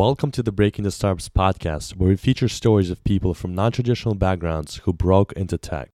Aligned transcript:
Welcome 0.00 0.30
to 0.30 0.42
the 0.42 0.50
Breaking 0.50 0.86
Into 0.86 0.96
Startups 0.96 1.28
podcast, 1.28 1.94
where 1.94 2.08
we 2.08 2.16
feature 2.16 2.48
stories 2.48 2.88
of 2.88 3.04
people 3.04 3.34
from 3.34 3.54
non 3.54 3.70
traditional 3.70 4.14
backgrounds 4.14 4.76
who 4.84 4.94
broke 4.94 5.34
into 5.34 5.58
tech. 5.58 5.90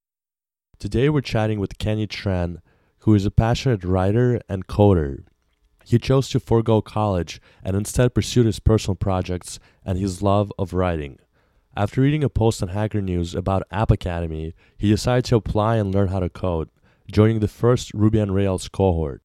Today 0.79 1.09
we're 1.09 1.23
chatting 1.23 1.59
with 1.59 1.79
Kenny 1.79 2.07
Tran, 2.07 2.59
who 3.01 3.17
is 3.17 3.27
a 3.27 3.33
passionate 3.33 3.83
writer 3.83 4.41
and 4.49 4.69
coder. 4.69 5.25
He 5.85 5.99
chose 5.99 6.29
to 6.29 6.39
forego 6.39 6.81
college 6.81 7.41
and 7.65 7.77
instead 7.77 8.15
pursued 8.15 8.47
his 8.47 8.61
personal 8.61 8.95
projects 8.95 9.59
and 9.85 9.99
his 9.99 10.23
love 10.23 10.53
of 10.57 10.73
writing. 10.73 11.19
After 11.77 12.01
reading 12.01 12.23
a 12.23 12.29
post 12.29 12.63
on 12.63 12.69
Hacker 12.69 13.01
News 13.01 13.35
about 13.35 13.67
App 13.73 13.91
Academy, 13.91 14.55
he 14.79 14.89
decided 14.89 15.25
to 15.25 15.35
apply 15.35 15.79
and 15.79 15.93
learn 15.93 16.09
how 16.09 16.21
to 16.21 16.31
code, 16.31 16.69
joining 17.11 17.41
the 17.41 17.49
first 17.49 17.93
Ruby 17.93 18.21
on 18.21 18.31
Rails 18.31 18.69
cohort. 18.69 19.23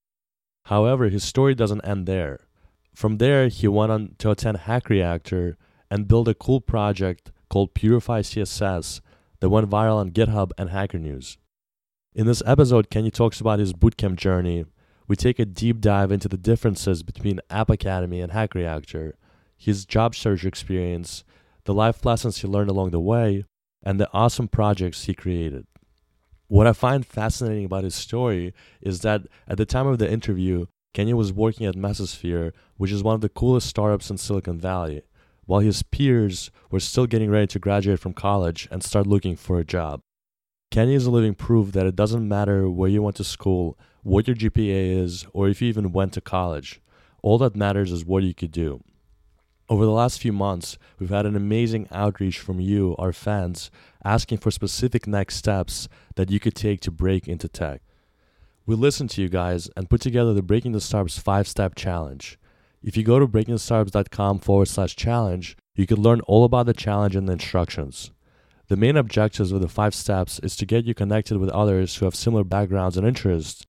However, 0.66 1.10
his 1.10 1.24
story 1.24 1.54
doesn't 1.54 1.86
end 1.86 2.08
there. 2.08 2.48
From 2.94 3.18
there, 3.18 3.48
he 3.48 3.68
went 3.68 3.92
on 3.92 4.16
to 4.20 4.32
attend 4.32 4.58
Hack 4.58 4.90
Reactor 4.90 5.58
and 5.90 6.08
build 6.08 6.28
a 6.28 6.34
cool 6.34 6.62
project 6.62 7.32
called 7.50 7.74
Purify 7.74 8.22
CSS 8.22 9.02
that 9.40 9.50
went 9.50 9.70
viral 9.70 9.98
on 9.98 10.12
GitHub 10.12 10.52
and 10.58 10.70
Hacker 10.70 11.00
News. 11.00 11.38
In 12.14 12.28
this 12.28 12.44
episode, 12.46 12.90
Kenny 12.90 13.12
talks 13.12 13.40
about 13.40 13.60
his 13.60 13.74
bootcamp 13.74 14.18
journey. 14.18 14.66
We 15.08 15.16
take 15.16 15.40
a 15.40 15.46
deep 15.46 15.80
dive 15.80 16.12
into 16.12 16.28
the 16.28 16.38
differences 16.38 17.04
between 17.04 17.40
App 17.50 17.70
Academy 17.70 18.22
and 18.22 18.32
Hack 18.32 18.54
Reactor, 18.54 19.16
his 19.58 19.86
job 19.86 20.16
search 20.16 20.46
experience, 20.46 21.24
the 21.66 21.74
life 21.74 22.06
lessons 22.06 22.38
he 22.38 22.48
learned 22.48 22.70
along 22.70 22.92
the 22.92 23.00
way, 23.00 23.46
and 23.84 24.00
the 24.00 24.10
awesome 24.14 24.48
projects 24.48 25.06
he 25.06 25.14
created. 25.14 25.66
What 26.48 26.68
I 26.68 26.74
find 26.74 27.06
fascinating 27.06 27.66
about 27.66 27.86
his 27.86 27.96
story 27.96 28.54
is 28.82 29.02
that 29.02 29.22
at 29.48 29.58
the 29.58 29.66
time 29.66 29.88
of 29.88 30.00
the 30.00 30.12
interview, 30.12 30.66
Kenny 30.94 31.14
was 31.14 31.32
working 31.32 31.66
at 31.66 31.76
Mesosphere, 31.76 32.52
which 32.76 32.92
is 32.92 33.02
one 33.02 33.16
of 33.16 33.22
the 33.22 33.30
coolest 33.30 33.68
startups 33.68 34.10
in 34.10 34.18
Silicon 34.18 34.60
Valley, 34.60 35.04
while 35.46 35.62
his 35.62 35.84
peers 35.84 36.52
were 36.70 36.82
still 36.82 37.06
getting 37.06 37.30
ready 37.30 37.48
to 37.48 37.60
graduate 37.60 38.00
from 38.00 38.14
college 38.14 38.68
and 38.72 38.84
start 38.84 39.08
looking 39.08 39.38
for 39.38 39.58
a 39.58 39.66
job. 39.66 40.02
Kenny 40.70 40.94
is 40.94 41.06
a 41.06 41.12
living 41.12 41.34
proof 41.34 41.72
that 41.72 41.86
it 41.86 41.96
doesn't 41.96 42.28
matter 42.28 42.70
where 42.70 42.90
you 42.90 43.02
went 43.02 43.16
to 43.18 43.24
school, 43.24 43.78
what 44.04 44.28
your 44.28 44.36
GPA 44.36 44.98
is, 44.98 45.26
or 45.34 45.48
if 45.48 45.62
you 45.62 45.70
even 45.70 45.92
went 45.92 46.14
to 46.14 46.22
college. 46.22 46.82
All 47.22 47.38
that 47.38 47.56
matters 47.56 47.92
is 47.92 48.06
what 48.06 48.24
you 48.24 48.34
could 48.34 48.52
do. 48.52 48.82
Over 49.70 49.86
the 49.86 49.92
last 49.92 50.22
few 50.22 50.34
months, 50.34 50.78
we've 51.00 51.10
had 51.10 51.26
an 51.26 51.38
amazing 51.38 51.88
outreach 51.92 52.40
from 52.40 52.60
you, 52.60 52.96
our 53.00 53.14
fans, 53.14 53.72
asking 54.04 54.40
for 54.40 54.52
specific 54.52 55.08
next 55.08 55.36
steps 55.36 55.88
that 56.16 56.30
you 56.30 56.42
could 56.42 56.56
take 56.56 56.82
to 56.82 56.92
break 56.92 57.28
into 57.30 57.48
tech. 57.48 57.82
We 58.66 58.76
listened 58.76 59.10
to 59.12 59.22
you 59.22 59.30
guys 59.30 59.70
and 59.76 59.90
put 59.90 60.02
together 60.02 60.34
the 60.34 60.44
Breaking 60.44 60.74
Into 60.74 60.86
Startups 60.86 61.18
five 61.18 61.48
step 61.48 61.76
challenge. 61.76 62.38
If 62.84 62.96
you 62.96 63.04
go 63.04 63.20
to 63.20 63.28
breakingintostartups.com 63.28 64.40
forward 64.40 64.68
slash 64.68 64.96
challenge, 64.96 65.58
you 65.76 65.86
can 65.86 66.02
learn 66.02 66.22
all 66.22 66.44
about 66.44 66.66
the 66.66 66.74
challenge 66.74 67.16
and 67.16 67.28
the 67.28 67.34
instructions. 67.34 68.12
The 68.68 68.78
main 68.78 68.98
objectives 68.98 69.52
of 69.52 69.62
the 69.62 69.68
five 69.68 69.94
steps 69.94 70.40
is 70.40 70.56
to 70.56 70.66
get 70.66 70.86
you 70.86 70.94
connected 70.94 71.38
with 71.38 71.50
others 71.50 71.96
who 71.96 72.06
have 72.06 72.16
similar 72.16 72.44
backgrounds 72.44 72.98
and 72.98 73.06
interests 73.06 73.66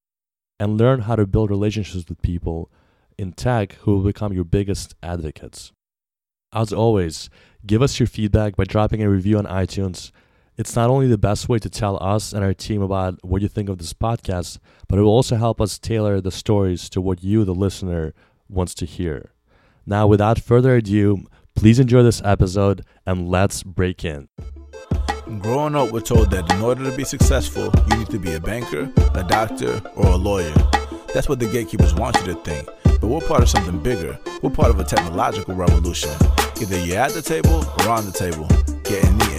and 0.60 0.78
learn 0.78 1.00
how 1.00 1.16
to 1.16 1.26
build 1.26 1.50
relationships 1.50 2.08
with 2.08 2.22
people 2.22 2.70
in 3.18 3.32
tech 3.32 3.72
who 3.80 3.96
will 3.96 4.04
become 4.04 4.32
your 4.32 4.44
biggest 4.44 4.94
advocates. 5.02 5.72
As 6.52 6.72
always, 6.72 7.30
give 7.66 7.82
us 7.82 7.98
your 7.98 8.06
feedback 8.06 8.56
by 8.56 8.64
dropping 8.64 9.02
a 9.02 9.10
review 9.10 9.38
on 9.38 9.46
iTunes. 9.46 10.12
It's 10.58 10.76
not 10.76 10.90
only 10.90 11.06
the 11.06 11.16
best 11.16 11.48
way 11.48 11.58
to 11.58 11.70
tell 11.70 12.02
us 12.02 12.34
and 12.34 12.44
our 12.44 12.52
team 12.52 12.82
about 12.82 13.18
what 13.24 13.40
you 13.40 13.48
think 13.48 13.70
of 13.70 13.78
this 13.78 13.94
podcast, 13.94 14.58
but 14.86 14.98
it 14.98 15.02
will 15.02 15.08
also 15.08 15.36
help 15.36 15.62
us 15.62 15.78
tailor 15.78 16.20
the 16.20 16.30
stories 16.30 16.90
to 16.90 17.00
what 17.00 17.24
you, 17.24 17.44
the 17.44 17.54
listener, 17.54 18.12
wants 18.50 18.74
to 18.74 18.84
hear. 18.84 19.32
Now, 19.86 20.06
without 20.06 20.38
further 20.38 20.76
ado, 20.76 21.24
please 21.54 21.80
enjoy 21.80 22.02
this 22.02 22.20
episode 22.22 22.84
and 23.06 23.30
let's 23.30 23.62
break 23.62 24.04
in. 24.04 24.28
Growing 25.38 25.74
up, 25.74 25.90
we're 25.90 26.00
told 26.00 26.30
that 26.32 26.52
in 26.52 26.60
order 26.60 26.84
to 26.88 26.94
be 26.94 27.04
successful, 27.04 27.72
you 27.90 27.96
need 27.96 28.10
to 28.10 28.18
be 28.18 28.34
a 28.34 28.40
banker, 28.40 28.92
a 29.14 29.24
doctor, 29.24 29.80
or 29.96 30.08
a 30.08 30.16
lawyer. 30.16 30.52
That's 31.14 31.30
what 31.30 31.40
the 31.40 31.46
gatekeepers 31.50 31.94
want 31.94 32.16
you 32.16 32.26
to 32.26 32.34
think. 32.42 32.68
But 32.84 33.04
we're 33.04 33.20
part 33.20 33.42
of 33.42 33.48
something 33.48 33.78
bigger. 33.82 34.18
We're 34.42 34.50
part 34.50 34.68
of 34.68 34.78
a 34.78 34.84
technological 34.84 35.54
revolution. 35.54 36.10
Either 36.60 36.78
you're 36.84 36.98
at 36.98 37.12
the 37.12 37.22
table 37.22 37.64
or 37.80 37.88
on 37.88 38.04
the 38.04 38.12
table, 38.12 38.46
getting 38.84 39.16
eaten. 39.16 39.31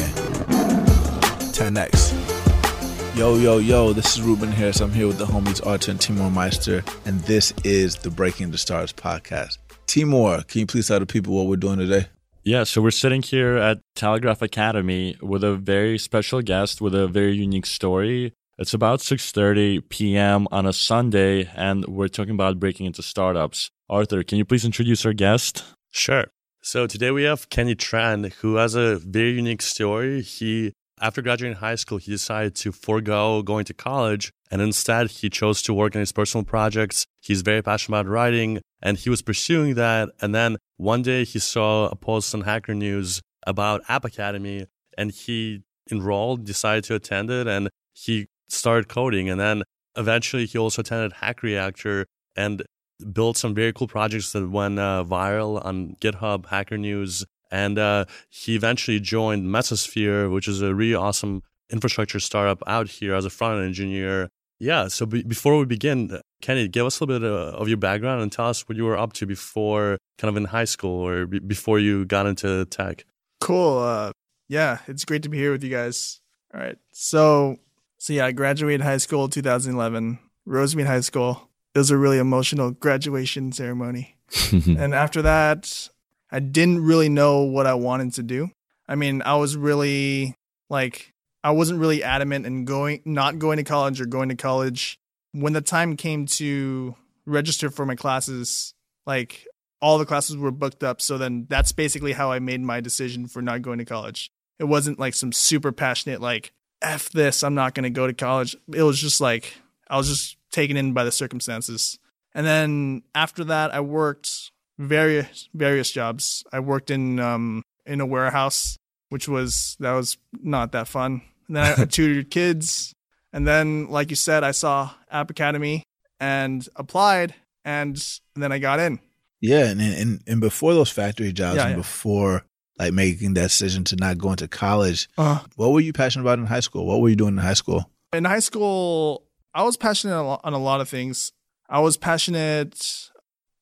10x. 1.54 3.16
Yo, 3.16 3.36
yo, 3.36 3.60
yo, 3.60 3.94
this 3.94 4.18
is 4.18 4.22
Ruben 4.24 4.52
Harris. 4.52 4.82
I'm 4.82 4.92
here 4.92 5.06
with 5.06 5.20
the 5.20 5.26
homies 5.26 5.66
Artur 5.66 5.92
and 5.92 6.02
Timur 6.02 6.32
Meyster, 6.32 6.84
and 7.06 7.20
this 7.22 7.54
is 7.64 7.96
the 7.98 8.10
Breaking 8.10 8.50
the 8.50 8.58
Stars 8.58 8.92
podcast. 8.92 9.60
Timur, 9.86 10.42
can 10.48 10.62
you 10.62 10.66
please 10.66 10.88
tell 10.88 11.00
the 11.00 11.06
people 11.06 11.36
what 11.36 11.46
we're 11.46 11.56
doing 11.56 11.78
today? 11.78 12.08
Yeah, 12.44 12.64
so 12.64 12.82
we're 12.82 12.92
sitting 12.92 13.22
here 13.22 13.58
at 13.58 13.80
Telegraph 13.96 14.42
Academy 14.42 15.16
with 15.22 15.44
a 15.44 15.56
very 15.56 16.00
special 16.00 16.42
guest 16.42 16.82
with 16.82 16.96
a 16.96 17.08
very 17.08 17.36
unique 17.36 17.68
story. 17.68 18.34
It's 18.58 18.74
about 18.74 19.00
6:30 19.00 19.88
p.m. 19.90 20.48
on 20.52 20.66
a 20.66 20.74
Sunday 20.74 21.50
and 21.56 21.86
we're 21.86 22.08
talking 22.08 22.34
about 22.34 22.60
breaking 22.60 22.88
into 22.88 23.04
startups. 23.04 23.70
Artur, 23.90 24.24
can 24.24 24.40
you 24.40 24.46
please 24.46 24.66
introduce 24.66 25.06
our 25.06 25.14
guest? 25.14 25.64
Sure. 25.92 26.26
So 26.62 26.88
today 26.88 27.12
we 27.12 27.24
have 27.24 27.50
Kenny 27.50 27.76
Tran, 27.76 28.34
who 28.42 28.56
has 28.56 28.74
a 28.74 28.96
very 28.98 29.32
unique 29.34 29.62
story. 29.62 30.22
He, 30.22 30.74
after 31.02 31.22
graduating 31.22 31.58
high 31.58 31.76
school, 31.76 31.98
he 31.98 32.12
decided 32.12 32.56
to 32.56 32.72
forego 32.72 33.42
going 33.42 33.66
to 33.66 33.74
college, 33.74 34.32
and 34.52 34.62
instead 34.62 35.10
he 35.10 35.30
chose 35.30 35.62
to 35.64 35.74
work 35.74 35.96
on 35.96 36.00
his 36.00 36.12
personal 36.12 36.46
projects. 36.46 37.06
He's 37.22 37.42
very 37.42 37.62
passionate 37.62 38.00
about 38.00 38.12
writing, 38.12 38.62
and 38.82 38.98
he 38.98 39.10
was 39.10 39.22
pursuing 39.22 39.76
that. 39.76 40.10
And 40.22 40.34
then 40.34 40.58
one 40.78 41.02
day 41.02 41.24
he 41.24 41.40
saw 41.40 41.88
a 41.90 41.96
post 41.96 42.34
on 42.34 42.42
Hacker 42.42 42.76
News 42.76 43.22
about 43.46 43.82
App 43.88 44.06
Academy, 44.06 44.68
and 44.98 45.12
he 45.12 45.64
enrolled, 45.92 46.46
decided 46.46 46.84
to 46.86 46.96
attend 46.96 47.30
it, 47.30 47.48
and 47.48 47.70
he 47.94 48.28
started 48.48 48.88
coding. 48.88 49.30
And 49.30 49.40
then 49.40 49.64
eventually 49.98 50.46
he 50.46 50.58
also 50.58 50.82
attended 50.82 51.14
Hack 51.14 51.44
Reactor 51.44 52.06
and 52.36 52.64
built 53.12 53.38
some 53.38 53.54
very 53.54 53.74
cool 53.74 53.88
projects 53.88 54.32
that 54.32 54.50
went 54.50 54.80
uh, 54.80 55.04
viral 55.08 55.64
on 55.66 55.96
GitHub, 56.00 56.46
Hacker 56.48 56.78
News, 56.78 57.26
and 57.54 57.78
uh, 57.78 58.06
he 58.30 58.56
eventually 58.56 59.00
joined 59.00 59.46
Mesosphere, 59.46 60.34
which 60.34 60.48
is 60.48 60.64
a 60.64 60.74
really 60.74 60.96
awesome 60.96 61.44
infrastructure 61.70 62.20
startup 62.20 62.64
out 62.66 62.90
here 62.90 63.14
as 63.14 63.26
a 63.26 63.30
front 63.30 63.60
end 63.60 63.68
engineer. 63.68 64.30
Yeah, 64.60 64.88
so 64.88 65.06
be- 65.06 65.22
before 65.22 65.60
we 65.60 65.66
begin, 65.66 66.20
Kenny, 66.42 66.68
give 66.68 66.88
us 66.88 67.00
a 67.00 67.06
little 67.06 67.20
bit 67.20 67.30
uh, 67.30 67.56
of 67.56 67.68
your 67.68 67.78
background 67.78 68.24
and 68.24 68.32
tell 68.32 68.48
us 68.48 68.68
what 68.68 68.76
you 68.76 68.86
were 68.86 68.98
up 68.98 69.14
to 69.14 69.28
before, 69.28 70.00
kind 70.18 70.30
of 70.30 70.36
in 70.36 70.46
high 70.46 70.66
school 70.66 71.08
or 71.08 71.28
be- 71.28 71.38
before 71.38 71.78
you 71.78 72.06
got 72.06 72.26
into 72.26 72.66
tech. 72.66 73.06
Cool. 73.40 73.78
Uh, 73.78 74.12
yeah, 74.50 74.80
it's 74.88 75.06
great 75.06 75.22
to 75.22 75.30
be 75.30 75.38
here 75.38 75.52
with 75.52 75.64
you 75.64 75.70
guys. 75.70 76.22
All 76.56 76.60
right. 76.60 76.78
So, 76.92 77.58
so 78.00 78.14
yeah, 78.14 78.26
I 78.26 78.32
graduated 78.32 78.82
high 78.82 78.98
school 78.98 79.30
2011, 79.30 80.18
Rosemead 80.48 80.88
High 80.88 81.02
School 81.02 81.50
it 81.74 81.80
was 81.80 81.92
a 81.92 81.98
really 81.98 82.20
emotional 82.20 82.72
graduation 82.72 83.52
ceremony. 83.52 84.18
and 84.52 84.94
after 84.94 85.22
that, 85.24 85.90
I 86.34 86.40
didn't 86.40 86.84
really 86.84 87.10
know 87.10 87.44
what 87.44 87.68
I 87.68 87.76
wanted 87.76 88.16
to 88.16 88.24
do. 88.24 88.50
I 88.88 88.96
mean, 88.96 89.22
I 89.22 89.36
was 89.36 89.56
really 89.56 90.36
like 90.68 91.14
I 91.44 91.52
wasn't 91.52 91.80
really 91.80 92.04
adamant 92.04 92.48
in 92.48 92.66
going 92.66 93.02
not 93.06 93.38
going 93.38 93.58
to 93.58 93.64
college 93.64 94.02
or 94.02 94.08
going 94.08 94.30
to 94.30 94.36
college. 94.36 95.00
When 95.32 95.54
the 95.54 95.62
time 95.62 95.96
came 95.96 96.26
to 96.26 96.96
register 97.28 97.70
for 97.70 97.86
my 97.86 97.96
classes, 97.96 98.74
like 99.06 99.48
all 99.80 100.00
the 100.00 100.06
classes 100.06 100.36
were 100.36 100.52
booked 100.52 100.84
up, 100.84 101.02
so 101.02 101.20
then 101.20 101.46
that's 101.50 101.72
basically 101.72 102.14
how 102.14 102.32
I 102.32 102.40
made 102.40 102.62
my 102.62 102.82
decision 102.82 103.28
for 103.28 103.44
not 103.44 103.62
going 103.62 103.78
to 103.78 103.86
college. 103.86 104.32
It 104.58 104.66
wasn't 104.66 105.00
like 105.00 105.14
some 105.14 105.32
super 105.32 105.72
passionate 105.72 106.20
like 106.20 106.52
F 106.82 107.10
this, 107.12 107.44
I'm 107.44 107.56
not 107.56 107.76
going 107.76 107.84
to 107.84 107.90
go 107.92 108.08
to 108.08 108.14
college. 108.14 108.56
It 108.74 108.84
was 108.84 109.00
just 109.00 109.22
like 109.22 109.54
I 109.88 109.98
was 109.98 110.10
just 110.10 110.38
taken 110.52 110.78
in 110.78 110.94
by 110.94 111.04
the 111.04 111.12
circumstances. 111.12 112.00
And 112.34 112.44
then 112.44 113.04
after 113.14 113.44
that, 113.44 113.72
I 113.72 113.82
worked 113.82 114.52
various 114.84 115.50
various 115.54 115.92
jobs. 115.92 116.44
I 116.52 116.60
worked 116.60 116.92
in 116.92 117.20
um, 117.20 117.64
in 117.86 118.02
a 118.02 118.06
warehouse, 118.06 118.78
which 119.10 119.28
was 119.28 119.76
that 119.80 119.94
was 119.94 120.18
not 120.42 120.72
that 120.74 120.88
fun. 120.88 121.22
And 121.48 121.58
then 121.58 121.80
I 121.80 121.86
tutored 121.90 122.30
kids. 122.32 122.94
And 123.32 123.48
then, 123.48 123.90
like 123.90 124.12
you 124.12 124.16
said, 124.16 124.44
I 124.44 124.52
saw 124.52 124.92
App 125.10 125.32
Academy 125.32 125.84
and 126.20 126.68
applied, 126.76 127.34
and 127.66 128.02
then 128.36 128.52
I 128.52 128.60
got 128.60 128.80
in. 128.80 129.00
Yeah, 129.42 129.66
and 129.66 129.82
and 129.82 130.22
and 130.28 130.40
before 130.40 130.74
those 130.74 130.92
factory 130.92 131.34
jobs, 131.34 131.58
yeah, 131.58 131.64
and 131.64 131.72
yeah. 131.72 131.78
before 131.78 132.46
like 132.80 132.94
making 132.94 133.34
that 133.34 133.44
decision 133.44 133.84
to 133.86 133.96
not 133.96 134.18
go 134.18 134.32
into 134.32 134.48
college, 134.48 135.10
uh, 135.18 135.40
what 135.56 135.72
were 135.72 135.80
you 135.80 135.94
passionate 135.94 136.24
about 136.24 136.40
in 136.40 136.46
high 136.46 136.60
school? 136.60 136.86
What 136.86 137.02
were 137.02 137.10
you 137.10 137.16
doing 137.16 137.34
in 137.34 137.44
high 137.44 137.54
school? 137.54 137.90
In 138.14 138.26
high 138.26 138.40
school, 138.40 139.26
I 139.54 139.64
was 139.64 139.78
passionate 139.78 140.16
on 140.16 140.54
a 140.54 140.58
lot 140.60 140.80
of 140.80 140.88
things. 140.88 141.32
I 141.68 141.80
was 141.80 141.98
passionate. 141.98 143.10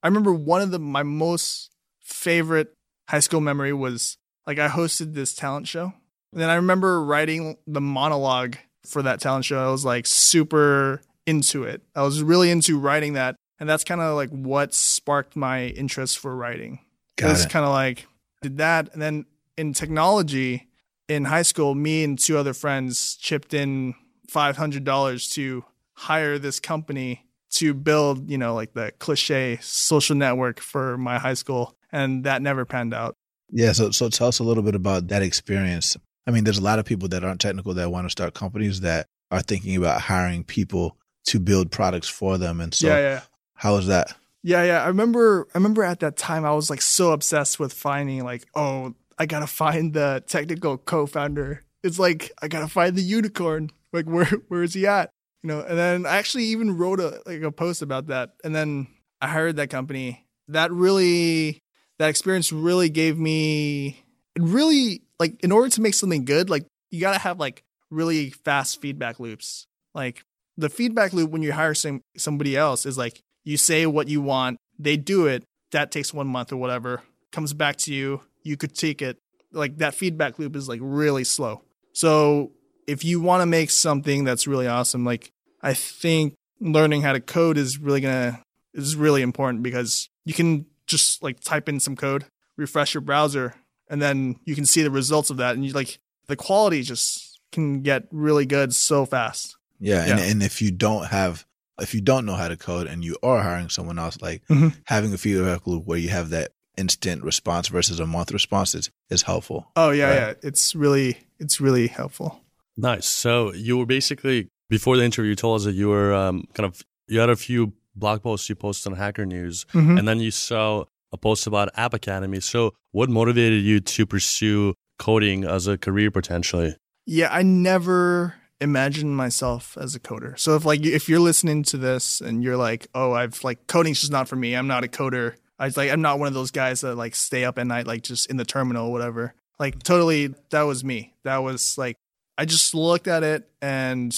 I 0.04 0.08
remember 0.08 0.34
one 0.34 0.62
of 0.62 0.72
the 0.72 0.80
my 0.80 1.04
most 1.04 1.72
favorite 2.00 2.74
high 3.08 3.20
school 3.20 3.42
memory 3.42 3.74
was 3.74 4.18
like 4.48 4.60
I 4.60 4.68
hosted 4.68 5.14
this 5.14 5.34
talent 5.34 5.68
show. 5.68 5.94
And 6.34 6.42
then 6.42 6.50
I 6.50 6.56
remember 6.56 7.04
writing 7.04 7.58
the 7.68 7.82
monologue 7.82 8.56
for 8.86 9.02
that 9.02 9.20
talent 9.20 9.46
show. 9.46 9.60
I 9.60 9.72
was 9.72 9.86
like 9.86 10.06
super 10.06 11.02
into 11.26 11.64
it. 11.64 11.82
I 11.96 12.04
was 12.04 12.24
really 12.24 12.50
into 12.50 12.80
writing 12.80 13.14
that. 13.14 13.36
And 13.60 13.70
that's 13.70 13.84
kind 13.84 14.02
of 14.02 14.16
like 14.16 14.30
what 14.30 14.74
sparked 14.74 15.36
my 15.36 15.68
interest 15.68 16.18
for 16.18 16.36
writing. 16.36 16.80
Got 17.18 17.28
it 17.28 17.30
was 17.32 17.46
kind 17.46 17.66
of 17.66 17.72
like 17.72 18.08
did 18.42 18.58
that, 18.58 18.92
and 18.94 19.02
then 19.02 19.26
in 19.56 19.74
technology 19.74 20.68
in 21.08 21.26
high 21.26 21.44
school, 21.44 21.76
me 21.76 22.04
and 22.04 22.18
two 22.18 22.38
other 22.38 22.54
friends 22.54 23.16
chipped 23.16 23.54
in 23.54 23.94
five 24.28 24.58
hundred 24.58 24.84
dollars 24.84 25.30
to 25.30 25.64
hire 25.94 26.40
this 26.40 26.60
company 26.60 27.28
to 27.52 27.74
build, 27.74 28.30
you 28.30 28.38
know, 28.38 28.54
like 28.54 28.74
the 28.74 28.92
cliche 29.00 29.60
social 29.62 30.16
network 30.16 30.60
for 30.60 30.98
my 30.98 31.20
high 31.20 31.34
school, 31.34 31.76
and 31.92 32.24
that 32.24 32.42
never 32.42 32.66
panned 32.66 32.94
out. 32.94 33.16
Yeah, 33.52 33.74
so 33.74 33.92
so 33.92 34.10
tell 34.10 34.28
us 34.28 34.40
a 34.40 34.44
little 34.44 34.64
bit 34.64 34.76
about 34.76 35.10
that 35.10 35.22
experience. 35.22 35.98
I 36.26 36.32
mean, 36.32 36.44
there's 36.44 36.58
a 36.58 36.64
lot 36.64 36.80
of 36.80 36.86
people 36.86 37.10
that 37.10 37.24
aren't 37.24 37.42
technical 37.42 37.74
that 37.74 37.92
want 37.92 38.06
to 38.06 38.10
start 38.10 38.34
companies 38.34 38.82
that 38.82 39.08
are 39.32 39.42
thinking 39.42 39.76
about 39.76 40.02
hiring 40.02 40.44
people 40.44 40.98
to 41.26 41.40
build 41.40 41.72
products 41.72 42.08
for 42.08 42.38
them. 42.38 42.62
And 42.62 42.74
so, 42.74 42.88
yeah, 42.88 43.00
yeah. 43.00 43.22
how 43.56 43.76
is 43.78 43.88
that? 43.88 44.14
Yeah, 44.44 44.64
yeah. 44.64 44.84
I 44.84 44.88
remember 44.88 45.48
I 45.54 45.58
remember 45.58 45.84
at 45.84 46.00
that 46.00 46.18
time 46.18 46.46
I 46.46 46.54
was 46.54 46.70
like 46.70 46.82
so 46.82 47.12
obsessed 47.12 47.60
with 47.60 47.74
finding 47.74 48.24
like, 48.24 48.48
oh, 48.56 48.96
I 49.18 49.26
gotta 49.26 49.48
find 49.48 49.94
the 49.94 50.24
technical 50.26 50.78
co-founder. 50.78 51.64
It's 51.84 52.00
like 52.00 52.32
I 52.42 52.48
gotta 52.48 52.68
find 52.68 52.96
the 52.96 53.02
unicorn. 53.02 53.72
Like 53.94 54.06
where 54.06 54.26
where 54.48 54.64
is 54.64 54.74
he 54.74 54.88
at? 54.88 55.12
You 55.44 55.48
know, 55.48 55.62
and 55.62 55.78
then 55.78 56.06
I 56.06 56.18
actually 56.18 56.46
even 56.46 56.78
wrote 56.78 57.00
a 57.00 57.22
like 57.26 57.42
a 57.42 57.52
post 57.52 57.82
about 57.82 58.08
that. 58.08 58.32
And 58.44 58.54
then 58.56 58.88
I 59.22 59.28
hired 59.28 59.56
that 59.58 59.70
company. 59.70 60.26
That 60.48 60.72
really 60.72 61.60
that 62.00 62.10
experience 62.10 62.52
really 62.52 62.90
gave 62.90 63.18
me 63.18 64.04
it 64.36 64.42
really 64.42 65.02
like 65.20 65.44
in 65.44 65.52
order 65.52 65.70
to 65.70 65.82
make 65.82 65.94
something 65.94 66.26
good, 66.26 66.50
like 66.50 66.66
you 66.90 67.02
gotta 67.02 67.20
have 67.20 67.40
like 67.40 67.64
really 67.90 68.30
fast 68.30 68.82
feedback 68.82 69.20
loops. 69.20 69.66
Like 69.94 70.24
the 70.58 70.70
feedback 70.70 71.14
loop 71.14 71.32
when 71.32 71.42
you 71.42 71.54
hire 71.54 71.74
some 71.74 72.02
somebody 72.18 72.56
else 72.56 72.86
is 72.86 72.98
like 72.98 73.22
you 73.44 73.58
say 73.58 73.86
what 73.86 74.08
you 74.08 74.22
want, 74.22 74.58
they 74.78 74.98
do 74.98 75.26
it, 75.28 75.44
that 75.72 75.92
takes 75.92 76.14
one 76.14 76.28
month 76.28 76.52
or 76.52 76.58
whatever, 76.58 77.02
comes 77.32 77.54
back 77.54 77.78
to 77.78 77.94
you, 77.94 78.22
you 78.44 78.58
could 78.58 78.76
take 78.76 79.02
it. 79.02 79.18
Like 79.52 79.78
that 79.78 79.96
feedback 79.96 80.40
loop 80.40 80.56
is 80.56 80.70
like 80.70 80.80
really 80.82 81.24
slow. 81.24 81.64
So 81.94 82.52
if 82.88 83.04
you 83.06 83.22
want 83.22 83.42
to 83.42 83.46
make 83.46 83.70
something 83.70 84.24
that's 84.24 84.48
really 84.48 84.68
awesome, 84.68 85.06
like 85.06 85.32
I 85.62 85.74
think 85.74 86.34
learning 86.60 87.02
how 87.02 87.14
to 87.14 87.20
code 87.20 87.58
is 87.58 87.78
really 87.78 88.02
gonna 88.02 88.42
is 88.74 88.96
really 88.96 89.22
important 89.22 89.64
because 89.64 90.10
you 90.26 90.34
can 90.34 90.66
just 90.88 91.22
like 91.24 91.40
type 91.40 91.68
in 91.70 91.80
some 91.80 91.96
code, 91.96 92.26
refresh 92.58 92.94
your 92.94 93.02
browser, 93.02 93.56
and 93.90 94.02
then 94.02 94.36
you 94.46 94.56
can 94.56 94.66
see 94.66 94.82
the 94.84 94.92
results 94.92 95.30
of 95.30 95.38
that, 95.38 95.56
and 95.56 95.66
you 95.66 95.74
like 95.74 96.00
the 96.28 96.36
quality 96.36 96.82
just 96.84 97.40
can 97.52 97.82
get 97.82 98.04
really 98.12 98.46
good 98.46 98.74
so 98.74 99.06
fast. 99.06 99.56
Yeah, 99.80 100.02
and, 100.02 100.20
Yeah. 100.20 100.26
and 100.26 100.44
if 100.44 100.62
you 100.62 100.72
don't 100.72 101.08
have, 101.08 101.46
if 101.80 101.94
you 101.94 102.02
don't 102.02 102.26
know 102.26 102.36
how 102.36 102.48
to 102.48 102.56
code 102.56 102.88
and 102.88 103.04
you 103.04 103.18
are 103.24 103.42
hiring 103.42 103.70
someone 103.70 103.98
else, 104.00 104.22
like 104.22 104.42
Mhm. 104.48 104.74
having 104.86 105.14
a 105.14 105.18
feedback 105.18 105.66
loop 105.68 105.86
where 105.86 105.98
you 105.98 106.10
have 106.10 106.30
that 106.30 106.52
instant 106.78 107.24
response 107.24 107.68
versus 107.68 108.00
a 108.00 108.06
month 108.06 108.32
response 108.32 108.74
is, 108.76 108.90
is 109.10 109.24
helpful. 109.24 109.68
Oh 109.76 109.90
yeah, 109.90 110.08
Right. 110.08 110.16
yeah. 110.16 110.34
It's 110.44 110.74
really 110.76 111.18
it's 111.40 111.60
really 111.60 111.88
helpful. 111.88 112.40
Nice. 112.82 113.08
So 113.08 113.54
you 113.54 113.78
were 113.78 113.86
basically 113.86 114.48
before 114.70 114.98
the 114.98 115.04
interview, 115.04 115.30
you 115.30 115.36
told 115.36 115.60
us 115.60 115.66
that 115.66 115.74
you 115.74 115.90
were 115.90 116.14
um, 116.14 116.48
kind 116.54 116.66
of 116.66 116.82
you 117.08 117.20
had 117.20 117.30
a 117.30 117.36
few 117.36 117.74
blog 117.96 118.24
posts 118.24 118.50
you 118.50 118.56
posted 118.56 118.92
on 118.94 118.98
Hacker 118.98 119.26
News, 119.26 119.66
Mhm. 119.74 120.00
and 120.00 120.08
then 120.08 120.20
you 120.20 120.32
saw 120.32 120.86
a 121.12 121.18
post 121.18 121.46
about 121.46 121.70
App 121.76 121.94
Academy. 121.94 122.40
So 122.40 122.74
what 122.92 123.10
motivated 123.10 123.64
you 123.64 123.82
to 123.82 124.06
pursue 124.06 124.74
coding 124.98 125.44
as 125.44 125.68
a 125.68 125.78
career 125.78 126.10
potentially? 126.10 126.76
Yeah, 127.06 127.28
I 127.32 127.42
never 127.44 128.36
imagined 128.62 129.18
myself 129.18 129.78
as 129.80 129.94
a 129.96 130.00
coder. 130.00 130.40
So 130.40 130.56
if 130.56 130.66
like 130.66 130.86
if 130.86 131.10
you're 131.10 131.20
listening 131.20 131.64
to 131.64 131.78
this 131.78 132.22
and 132.22 132.44
you're 132.44 132.58
like, 132.58 132.88
"Oh, 132.96 133.12
I've 133.12 133.44
like 133.44 133.68
coding's 133.68 134.00
just 134.00 134.12
not 134.12 134.28
for 134.30 134.36
me. 134.36 134.56
I'm 134.56 134.68
not 134.68 134.84
a 134.84 134.88
coder." 134.88 135.36
I 135.60 135.66
was 135.66 135.78
like 135.78 135.92
I'm 135.92 136.02
not 136.02 136.18
one 136.18 136.28
of 136.28 136.34
those 136.34 136.52
guys 136.52 136.82
that 136.82 136.96
like 136.96 137.14
stay 137.16 137.44
up 137.46 137.60
at 137.60 137.68
night 137.68 137.86
like 137.86 138.02
just 138.04 138.30
in 138.30 138.38
the 138.38 138.46
terminal 138.46 138.88
or 138.88 138.92
whatever. 138.92 139.34
Like 139.60 139.84
totally 139.84 140.34
that 140.52 140.64
was 140.64 140.84
me. 140.84 141.14
That 141.24 141.38
was 141.44 141.78
like 141.78 141.98
I 142.42 142.46
just 142.46 142.74
looked 142.74 143.08
at 143.08 143.22
it 143.22 143.48
and 143.62 144.18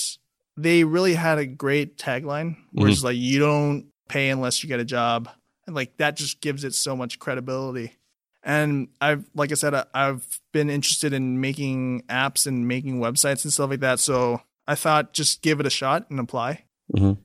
they 0.55 0.85
really 0.85 1.13
had 1.13 1.39
a 1.39 1.45
great 1.45 1.97
tagline 1.97 2.55
where 2.71 2.87
it's 2.87 3.03
like 3.03 3.17
you 3.17 3.39
don't 3.39 3.87
pay 4.07 4.29
unless 4.29 4.63
you 4.63 4.69
get 4.69 4.79
a 4.79 4.85
job. 4.85 5.27
And 5.67 5.75
like 5.75 5.97
that 5.97 6.15
just 6.15 6.39
gives 6.39 6.63
it 6.63 6.73
so 6.73 6.95
much 6.95 7.19
credibility. 7.19 7.97
And 8.41 8.87
I've, 9.01 9.25
like 9.35 9.51
I 9.51 9.55
said, 9.55 9.73
I, 9.73 9.83
I've 9.93 10.39
been 10.53 10.69
interested 10.69 11.11
in 11.11 11.41
making 11.41 12.03
apps 12.03 12.47
and 12.47 12.65
making 12.65 13.01
websites 13.01 13.43
and 13.43 13.51
stuff 13.51 13.69
like 13.69 13.81
that. 13.81 13.99
So 13.99 14.41
I 14.69 14.75
thought 14.75 15.11
just 15.11 15.41
give 15.41 15.59
it 15.59 15.65
a 15.65 15.69
shot 15.69 16.09
and 16.09 16.17
apply. 16.17 16.63
Mhm. 16.95 17.17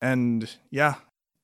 And 0.00 0.48
yeah, 0.70 0.94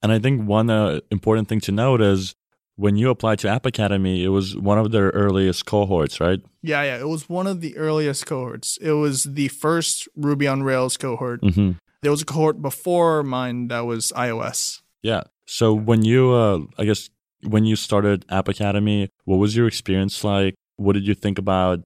And 0.03 0.13
I 0.13 0.19
think 0.19 0.49
one 0.49 0.71
uh, 0.71 1.01
important 1.11 1.49
thing 1.49 1.61
to 1.61 1.73
note 1.73 2.01
is 2.01 2.35
when 2.77 2.97
you 2.97 3.11
applied 3.11 3.39
to 3.41 3.49
App 3.49 3.67
Academy, 3.67 4.25
it 4.25 4.29
was 4.29 4.57
one 4.57 4.79
of 4.79 4.91
their 4.91 5.11
earliest 5.11 5.67
cohorts, 5.67 6.21
right? 6.21 6.41
yeah, 6.63 6.83
yeah. 6.83 6.99
It 6.99 7.09
was 7.09 7.29
one 7.29 7.47
of 7.47 7.61
the 7.61 7.77
earliest 7.77 8.27
cohorts. 8.27 8.79
It 8.81 8.93
was 8.93 9.25
the 9.25 9.49
first 9.49 10.09
Ruby 10.17 10.49
on 10.49 10.63
Rails 10.63 10.97
cohort. 10.97 11.41
hmm 11.43 11.73
There 12.03 12.11
was 12.11 12.23
a 12.23 12.25
cohort 12.25 12.61
before 12.63 13.23
mine 13.23 13.69
that 13.69 13.81
was 13.87 14.13
iOS. 14.17 14.81
Yeah. 15.03 15.23
So 15.47 15.73
when 15.75 16.05
you, 16.05 16.33
uh, 16.33 16.61
I 16.79 16.85
guess, 16.85 17.11
when 17.47 17.65
you 17.67 17.77
started 17.77 18.25
App 18.31 18.49
Academy, 18.49 19.11
what 19.25 19.37
was 19.37 19.55
your 19.55 19.67
experience 19.67 20.25
like? 20.25 20.55
What 20.77 20.95
did 20.95 21.07
you 21.07 21.15
think 21.15 21.39
about 21.39 21.81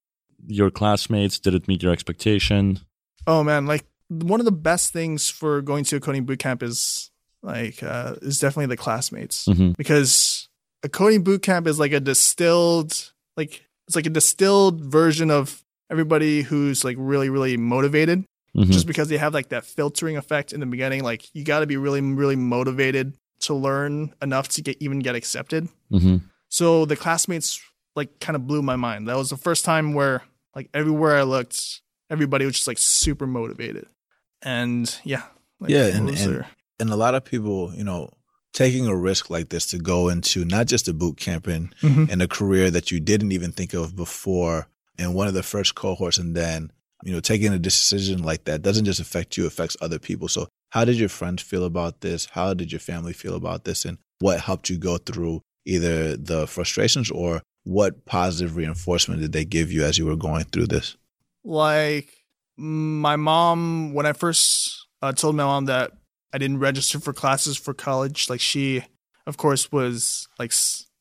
your 0.47 0.71
classmates? 0.71 1.39
Did 1.41 1.55
it 1.55 1.67
meet 1.69 1.83
your 1.83 1.93
expectation? 1.93 2.79
Oh 3.27 3.43
man, 3.43 3.67
like 3.67 3.85
one 4.09 4.41
of 4.41 4.47
the 4.47 4.53
best 4.53 4.93
things 4.93 5.29
for 5.29 5.61
going 5.61 5.85
to 5.85 5.97
a 5.97 6.01
coding 6.01 6.25
bootcamp 6.25 6.63
is 6.63 7.11
like 7.43 7.83
uh, 7.83 8.15
is 8.23 8.39
definitely 8.39 8.67
the 8.67 8.77
classmates. 8.77 9.47
hmm 9.47 9.73
because 9.77 10.38
a 10.83 10.89
coding 10.89 11.25
bootcamp 11.25 11.67
is 11.67 11.79
like 11.79 11.93
a 11.93 12.01
distilled 12.01 13.13
like 13.37 13.65
it's 13.87 13.97
like 13.97 14.07
a 14.07 14.11
distilled 14.11 14.81
version 14.85 15.31
of 15.31 15.65
everybody 15.91 16.43
who's 16.43 16.85
like 16.85 16.97
really 16.99 17.29
really 17.31 17.57
motivated. 17.57 18.25
Hmm 18.55 18.63
just 18.65 18.87
because 18.87 19.09
they 19.09 19.19
have 19.19 19.35
like 19.35 19.51
that 19.51 19.65
filtering 19.65 20.17
effect 20.17 20.53
in 20.53 20.61
the 20.61 20.67
beginning 20.67 21.03
like 21.05 21.23
you 21.35 21.45
got 21.45 21.61
to 21.61 21.67
be 21.67 21.77
really 21.77 22.01
really 22.01 22.35
motivated 22.37 23.15
to 23.41 23.55
learn 23.55 24.13
enough 24.23 24.49
to 24.49 24.63
get 24.63 24.77
even 24.81 24.99
get 25.01 25.15
accepted. 25.15 25.69
Hmm 25.91 26.17
so 26.51 26.87
the 26.87 26.97
classmates 26.97 27.61
like 27.95 28.21
kind 28.21 28.35
of 28.37 28.47
blew 28.47 28.63
my 28.63 28.77
mind. 28.77 29.07
That 29.09 29.17
was 29.19 29.29
the 29.31 29.37
first 29.37 29.65
time 29.67 29.93
where 29.93 30.23
like 30.55 30.71
everywhere 30.73 31.17
i 31.19 31.23
looked 31.23 31.83
everybody 32.11 32.47
was 32.47 32.55
just 32.55 32.67
like 32.67 32.79
super 32.79 33.27
motivated. 33.27 33.87
And 34.43 34.95
yeah 35.05 35.23
like, 35.61 35.71
Yeah, 35.71 35.87
and- 35.87 36.09
and- 36.09 36.45
And 36.81 36.91
a 36.91 36.97
lot 36.97 37.15
of 37.17 37.25
people, 37.25 37.73
you 37.75 37.83
know, 37.85 38.09
taking 38.59 38.87
a 38.89 38.97
risk 38.97 39.31
like 39.31 39.49
this 39.51 39.67
to 39.67 39.79
go 39.79 40.09
into 40.09 40.45
not 40.45 40.67
just 40.67 40.89
a 40.89 40.93
boot 40.93 41.17
camp 41.17 41.47
and, 41.47 41.65
Mhm. 41.81 42.11
and 42.11 42.21
a 42.23 42.27
career 42.39 42.71
that 42.71 42.91
you 42.91 42.99
didn't 43.11 43.33
even 43.33 43.53
think 43.53 43.73
of 43.75 43.95
before 43.95 44.67
and 44.99 45.15
one 45.15 45.29
of 45.29 45.35
the 45.35 45.45
first 45.55 45.75
cohorts 45.77 46.19
and 46.19 46.35
then, 46.35 46.73
you 47.05 47.13
know, 47.13 47.21
taking 47.21 47.53
a 47.53 47.59
decision 47.71 48.23
like 48.31 48.43
that 48.45 48.63
doesn't 48.63 48.85
just 48.91 48.99
affect 49.01 49.37
you, 49.37 49.47
affects 49.47 49.77
other 49.81 50.01
people. 50.01 50.27
So 50.29 50.49
how 50.75 50.85
did 50.85 50.97
your 50.99 51.09
friends 51.09 51.41
feel 51.43 51.65
about 51.65 52.01
this? 52.01 52.21
How 52.33 52.53
did 52.53 52.73
your 52.73 52.81
family 52.81 53.13
feel 53.13 53.37
about 53.37 53.63
this? 53.65 53.85
And 53.85 53.99
what 54.19 54.41
helped 54.41 54.69
you 54.71 54.77
go 54.77 54.99
through 54.99 55.41
either 55.65 56.17
the 56.17 56.47
frustrations 56.49 57.11
or 57.13 57.43
what 57.65 58.05
positive 58.07 58.57
reinforcement 58.57 59.21
did 59.21 59.33
they 59.33 59.45
give 59.45 59.71
you 59.71 59.85
as 59.85 59.99
you 59.99 60.07
were 60.07 60.17
going 60.29 60.45
through 60.53 60.67
this? 60.67 60.97
like 61.45 62.09
my 62.57 63.15
mom 63.17 63.95
when 63.95 64.05
i 64.05 64.13
first 64.13 64.87
uh, 65.03 65.13
told 65.13 65.37
my 65.37 65.45
mom 65.45 65.67
that 65.67 65.93
i 66.33 66.39
didn't 66.39 66.59
register 66.59 66.99
for 67.01 67.13
classes 67.13 67.57
for 67.57 67.75
college. 67.75 68.29
Like 68.29 68.41
she 68.41 68.85
of 69.27 69.37
course 69.37 69.71
was 69.73 70.29
like 70.39 70.53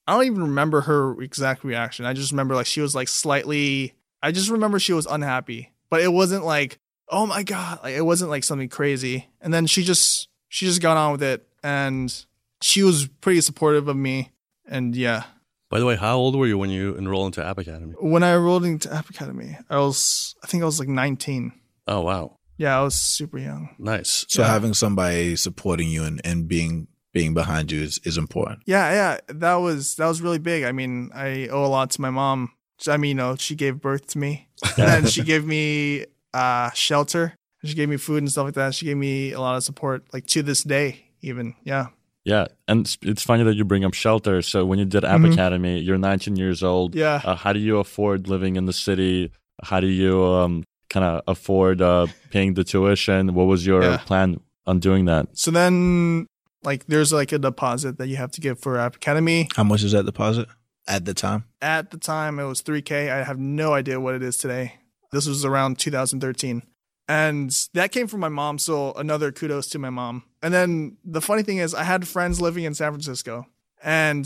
I 0.08 0.14
don't 0.14 0.26
even 0.26 0.42
remember 0.42 0.82
her 0.82 1.22
exact 1.22 1.64
reaction. 1.64 2.06
I 2.06 2.14
just 2.14 2.32
remember 2.32 2.56
like 2.56 2.66
she 2.66 2.82
was 2.82 2.96
like 2.96 3.08
slightly 3.08 3.94
i 4.24 4.32
just 4.32 4.50
remember 4.50 4.80
she 4.80 4.94
was 4.94 5.06
unhappy. 5.06 5.74
But 5.90 6.02
it 6.02 6.12
wasn't 6.14 6.46
like 6.46 6.80
oh 7.10 7.26
my 7.26 7.44
god 7.44 7.80
like 7.84 7.96
it 7.96 8.02
wasn't 8.06 8.30
like 8.30 8.44
something 8.44 8.70
crazy. 8.70 9.28
And 9.42 9.54
then 9.54 9.66
she 9.68 9.84
just 9.84 10.30
she 10.50 10.66
just 10.66 10.82
got 10.82 10.98
on 10.98 11.12
with 11.14 11.24
it. 11.24 11.48
And 11.64 12.14
she 12.62 12.84
was 12.84 13.08
pretty 13.22 13.42
supportive 13.42 13.88
of 13.88 13.96
me. 13.96 14.32
And 14.68 14.96
yeah. 14.96 15.24
By 15.70 15.80
the 15.80 15.86
way, 15.86 15.98
how 15.98 16.16
old 16.16 16.36
were 16.38 16.48
you 16.48 16.58
when 16.58 16.70
you 16.70 16.98
enrolled 16.98 17.26
into 17.28 17.46
App 17.46 17.58
Academy? 17.58 17.94
when 18.00 18.24
i 18.24 18.34
enrolled 18.34 18.64
into 18.64 18.94
app 18.94 19.10
academy 19.10 19.58
i 19.70 19.78
was 19.78 20.36
i 20.44 20.48
think 20.48 20.64
i 20.64 20.66
was 20.66 20.80
like 20.80 20.88
19 20.88 21.52
Oh 21.90 22.02
wow, 22.02 22.37
yeah 22.58 22.80
i 22.80 22.82
was 22.84 22.96
super 22.96 23.38
young 23.38 23.70
nice. 23.80 24.26
So 24.28 24.42
Yeah. 24.42 24.50
having 24.50 24.74
somebody 24.74 25.36
supporting 25.36 25.90
you 25.90 26.04
and, 26.04 26.22
and 26.24 26.48
being 26.48 26.88
being 27.14 27.34
behind 27.34 27.72
you 27.72 27.82
is, 27.82 28.00
is 28.04 28.16
important. 28.18 28.60
Yeah, 28.68 28.92
yeah, 28.92 29.18
that 29.30 29.56
was 29.56 29.96
that 29.96 30.06
was 30.08 30.22
really 30.22 30.38
big. 30.38 30.64
I 30.66 30.72
mean, 30.72 31.10
I 31.16 31.48
owe 31.48 31.66
a 31.66 31.72
lot 31.78 31.90
to 31.92 32.02
my 32.02 32.12
mom. 32.12 32.52
I 32.88 32.98
mean, 32.98 33.10
you 33.10 33.16
know, 33.16 33.36
she 33.38 33.56
gave 33.56 33.82
birth 33.82 34.06
to 34.08 34.20
me, 34.20 34.50
and 34.78 34.88
then 34.88 35.06
she 35.08 35.24
gave 35.24 35.44
me 35.44 36.06
uh, 36.36 36.70
shelter. 36.72 37.34
She 37.66 37.74
gave 37.74 37.90
me 37.90 37.98
food 37.98 38.20
and 38.22 38.32
stuff 38.32 38.46
like 38.46 38.54
that. 38.54 38.76
She 38.76 38.86
gave 38.86 38.98
me 38.98 39.32
a 39.32 39.40
lot 39.40 39.56
of 39.58 39.64
support, 39.64 40.04
like 40.14 40.28
to 40.28 40.44
this 40.44 40.62
day, 40.64 41.10
even. 41.22 41.56
Yeah, 41.64 41.88
Yeah. 42.24 42.46
And 42.68 42.82
it's, 42.86 42.98
it's 43.02 43.24
funny 43.24 43.44
that 43.46 43.56
you 43.56 43.66
bring 43.66 43.84
up 43.84 43.96
shelter. 43.96 44.44
So 44.44 44.64
when 44.66 44.78
you 44.78 44.86
did 44.86 45.04
App 45.04 45.22
Mhm. 45.22 45.34
Academy, 45.34 45.80
you're 45.80 45.98
19 45.98 46.36
years 46.36 46.62
old. 46.62 46.94
yeah. 46.94 47.22
Uh, 47.24 47.36
how 47.36 47.52
do 47.52 47.60
you 47.60 47.80
afford 47.80 48.28
living 48.28 48.58
in 48.58 48.66
the 48.66 48.74
city? 48.74 49.32
How 49.64 49.80
do 49.80 49.88
you 49.88 50.24
um, 50.24 50.64
kind 50.90 51.04
of 51.06 51.22
afford 51.28 51.82
uh, 51.82 52.08
paying 52.32 52.54
the 52.54 52.64
tuition? 52.64 53.34
What 53.34 53.46
was 53.46 53.66
your 53.66 53.84
Yeah. 53.84 53.98
plan 53.98 54.40
on 54.66 54.80
doing 54.80 55.06
that? 55.06 55.28
So 55.34 55.52
then, 55.52 56.28
like, 56.64 56.86
there's 56.88 57.12
like 57.14 57.32
a 57.32 57.40
deposit 57.40 57.98
that 57.98 58.08
you 58.08 58.16
have 58.18 58.32
to 58.32 58.42
give 58.42 58.60
for 58.60 58.78
App 58.78 58.96
Academy. 58.96 59.48
How 59.56 59.64
much 59.64 59.84
is 59.84 59.92
that 59.94 60.06
deposit? 60.06 60.48
at 60.90 61.04
the 61.04 61.14
time? 61.14 61.44
At 61.62 61.92
the 61.92 61.98
time, 61.98 62.40
it 62.40 62.46
was 62.46 62.62
3K. 62.62 63.12
I 63.12 63.22
have 63.24 63.38
no 63.38 63.74
idea 63.74 64.00
what 64.00 64.16
it 64.16 64.24
is 64.24 64.38
today. 64.38 64.76
This 65.12 65.28
was 65.28 65.44
around 65.44 65.80
2013. 65.80 66.64
And 67.10 67.52
that 67.74 67.92
came 67.92 68.08
from 68.08 68.22
my 68.22 68.30
mom. 68.30 68.58
So 68.58 68.94
another 68.94 69.34
kudos 69.34 69.68
to 69.72 69.80
my 69.80 69.90
mom. 69.90 70.24
And 70.42 70.54
then 70.54 70.96
the 71.04 71.20
funny 71.20 71.44
thing 71.44 71.58
is, 71.58 71.74
I 71.74 71.84
had 71.84 72.08
friends 72.08 72.40
living 72.40 72.64
in 72.64 72.74
San 72.74 72.92
Francisco. 72.94 73.48
And 73.84 74.26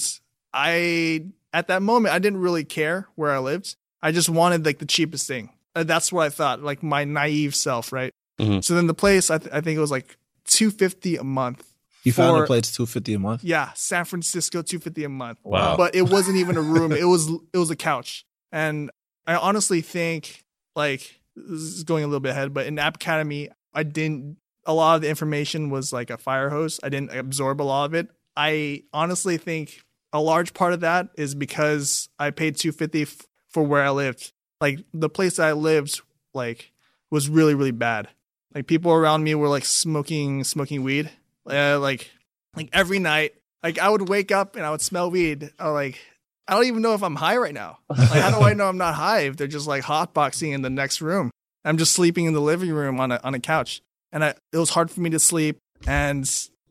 I, 0.54 1.26
at 1.54 1.68
that 1.68 1.82
moment, 1.82 2.14
I 2.14 2.20
didn't 2.20 2.40
really 2.42 2.64
care 2.64 3.08
where 3.16 3.32
I 3.32 3.40
lived. 3.40 3.76
I 4.04 4.12
just 4.12 4.30
wanted 4.30 4.64
like 4.66 4.78
the 4.80 4.86
cheapest 4.86 5.28
thing. 5.28 5.50
Uh, 5.76 5.84
That's 5.84 6.12
what 6.12 6.26
I 6.26 6.30
thought, 6.30 6.62
like 6.62 6.84
my 6.84 7.04
naive 7.06 7.56
self, 7.56 7.92
right? 7.94 8.12
Mhm. 8.40 8.64
So 8.64 8.74
then 8.76 8.88
the 8.88 8.94
place, 8.94 9.30
I, 9.30 9.38
th- 9.38 9.52
I 9.54 9.62
think 9.62 9.78
it 9.78 9.82
was 9.82 9.92
like 9.92 10.18
250 10.48 11.18
a 11.18 11.24
month. 11.24 11.64
You 12.04 12.12
found 12.12 12.36
For- 12.38 12.44
a 12.44 12.48
place 12.48 12.72
two 12.72 12.86
fifty 12.88 13.14
a 13.14 13.20
month. 13.20 13.44
Yeah, 13.44 13.70
San 13.76 14.06
Francisco, 14.06 14.62
250 14.64 15.04
a 15.04 15.10
month 15.10 15.38
Wow. 15.44 15.78
but 15.78 15.94
it 15.94 16.10
wasn't 16.10 16.38
even 16.38 16.58
a 16.58 16.62
room. 16.62 16.92
It 17.04 17.06
was 17.06 17.30
it 17.54 17.58
was 17.58 17.70
a 17.70 17.76
couch. 17.76 18.26
And 18.52 18.90
I 19.28 19.36
honestly 19.36 19.82
think 19.82 20.44
like 20.76 21.20
this 21.36 21.62
is 21.62 21.84
going 21.84 22.04
a 22.04 22.08
little 22.08 22.20
bit 22.20 22.32
ahead, 22.32 22.54
but 22.56 22.66
in 22.66 22.80
App 22.80 22.96
Academy, 22.96 23.50
I 23.74 23.84
didn't 23.84 24.38
a 24.66 24.74
lot 24.74 24.96
of 24.96 25.02
the 25.04 25.10
information 25.10 25.70
was 25.70 25.94
like 25.94 26.10
a 26.10 26.18
fire 26.18 26.50
hose. 26.50 26.80
I 26.84 26.90
didn't 26.90 27.14
absorb 27.16 27.62
a 27.62 27.64
lot 27.64 27.86
of 27.86 27.94
it. 27.94 28.08
I 28.36 28.84
honestly 28.94 29.38
think 29.38 29.82
a 30.12 30.20
large 30.22 30.54
part 30.56 30.74
of 30.74 30.80
that 30.80 31.10
is 31.18 31.36
because 31.36 32.10
I 32.18 32.32
paid 32.32 32.58
250 32.58 33.02
f- 33.04 33.28
for 33.48 33.62
where 33.64 33.84
I 33.84 33.92
lived. 33.92 34.34
Like 34.62 34.80
the 34.94 35.10
place 35.10 35.40
I 35.40 35.52
lived 35.52 36.02
like 36.34 36.72
was 37.10 37.28
really 37.28 37.56
really 37.56 37.72
bad. 37.72 38.08
Like 38.54 38.68
people 38.68 38.92
around 38.92 39.24
me 39.24 39.36
were 39.36 39.50
like 39.50 39.66
smoking 39.66 40.44
smoking 40.44 40.84
weed. 40.84 41.12
Uh, 41.50 41.80
like 41.80 42.12
like 42.56 42.70
every 42.72 43.00
night 43.00 43.34
like 43.64 43.80
I 43.80 43.90
would 43.90 44.10
wake 44.10 44.32
up 44.32 44.56
and 44.56 44.66
I 44.66 44.72
would 44.72 44.82
smell 44.82 45.12
weed. 45.12 45.52
I 45.60 45.70
like, 45.70 46.00
I 46.48 46.56
don't 46.56 46.66
even 46.66 46.82
know 46.82 46.94
if 46.94 47.04
I'm 47.04 47.16
high 47.16 47.38
right 47.38 47.54
now. 47.54 47.80
Like, 47.90 48.10
how 48.10 48.32
do 48.32 48.46
I 48.46 48.54
know 48.56 48.68
I'm 48.68 48.78
not 48.78 48.96
high 48.96 49.22
if 49.22 49.38
they're 49.38 49.48
just 49.48 49.68
like 49.68 49.84
hotboxing 49.84 50.54
in 50.54 50.62
the 50.62 50.70
next 50.70 51.02
room? 51.02 51.32
I'm 51.64 51.78
just 51.78 51.94
sleeping 51.94 52.26
in 52.26 52.34
the 52.34 52.42
living 52.42 52.72
room 52.72 53.00
on 53.00 53.12
a 53.12 53.20
on 53.24 53.36
a 53.36 53.40
couch, 53.40 53.82
and 54.12 54.24
I 54.24 54.34
it 54.52 54.58
was 54.58 54.72
hard 54.72 54.90
for 54.90 55.02
me 55.02 55.12
to 55.12 55.20
sleep. 55.20 55.60
And 55.86 56.30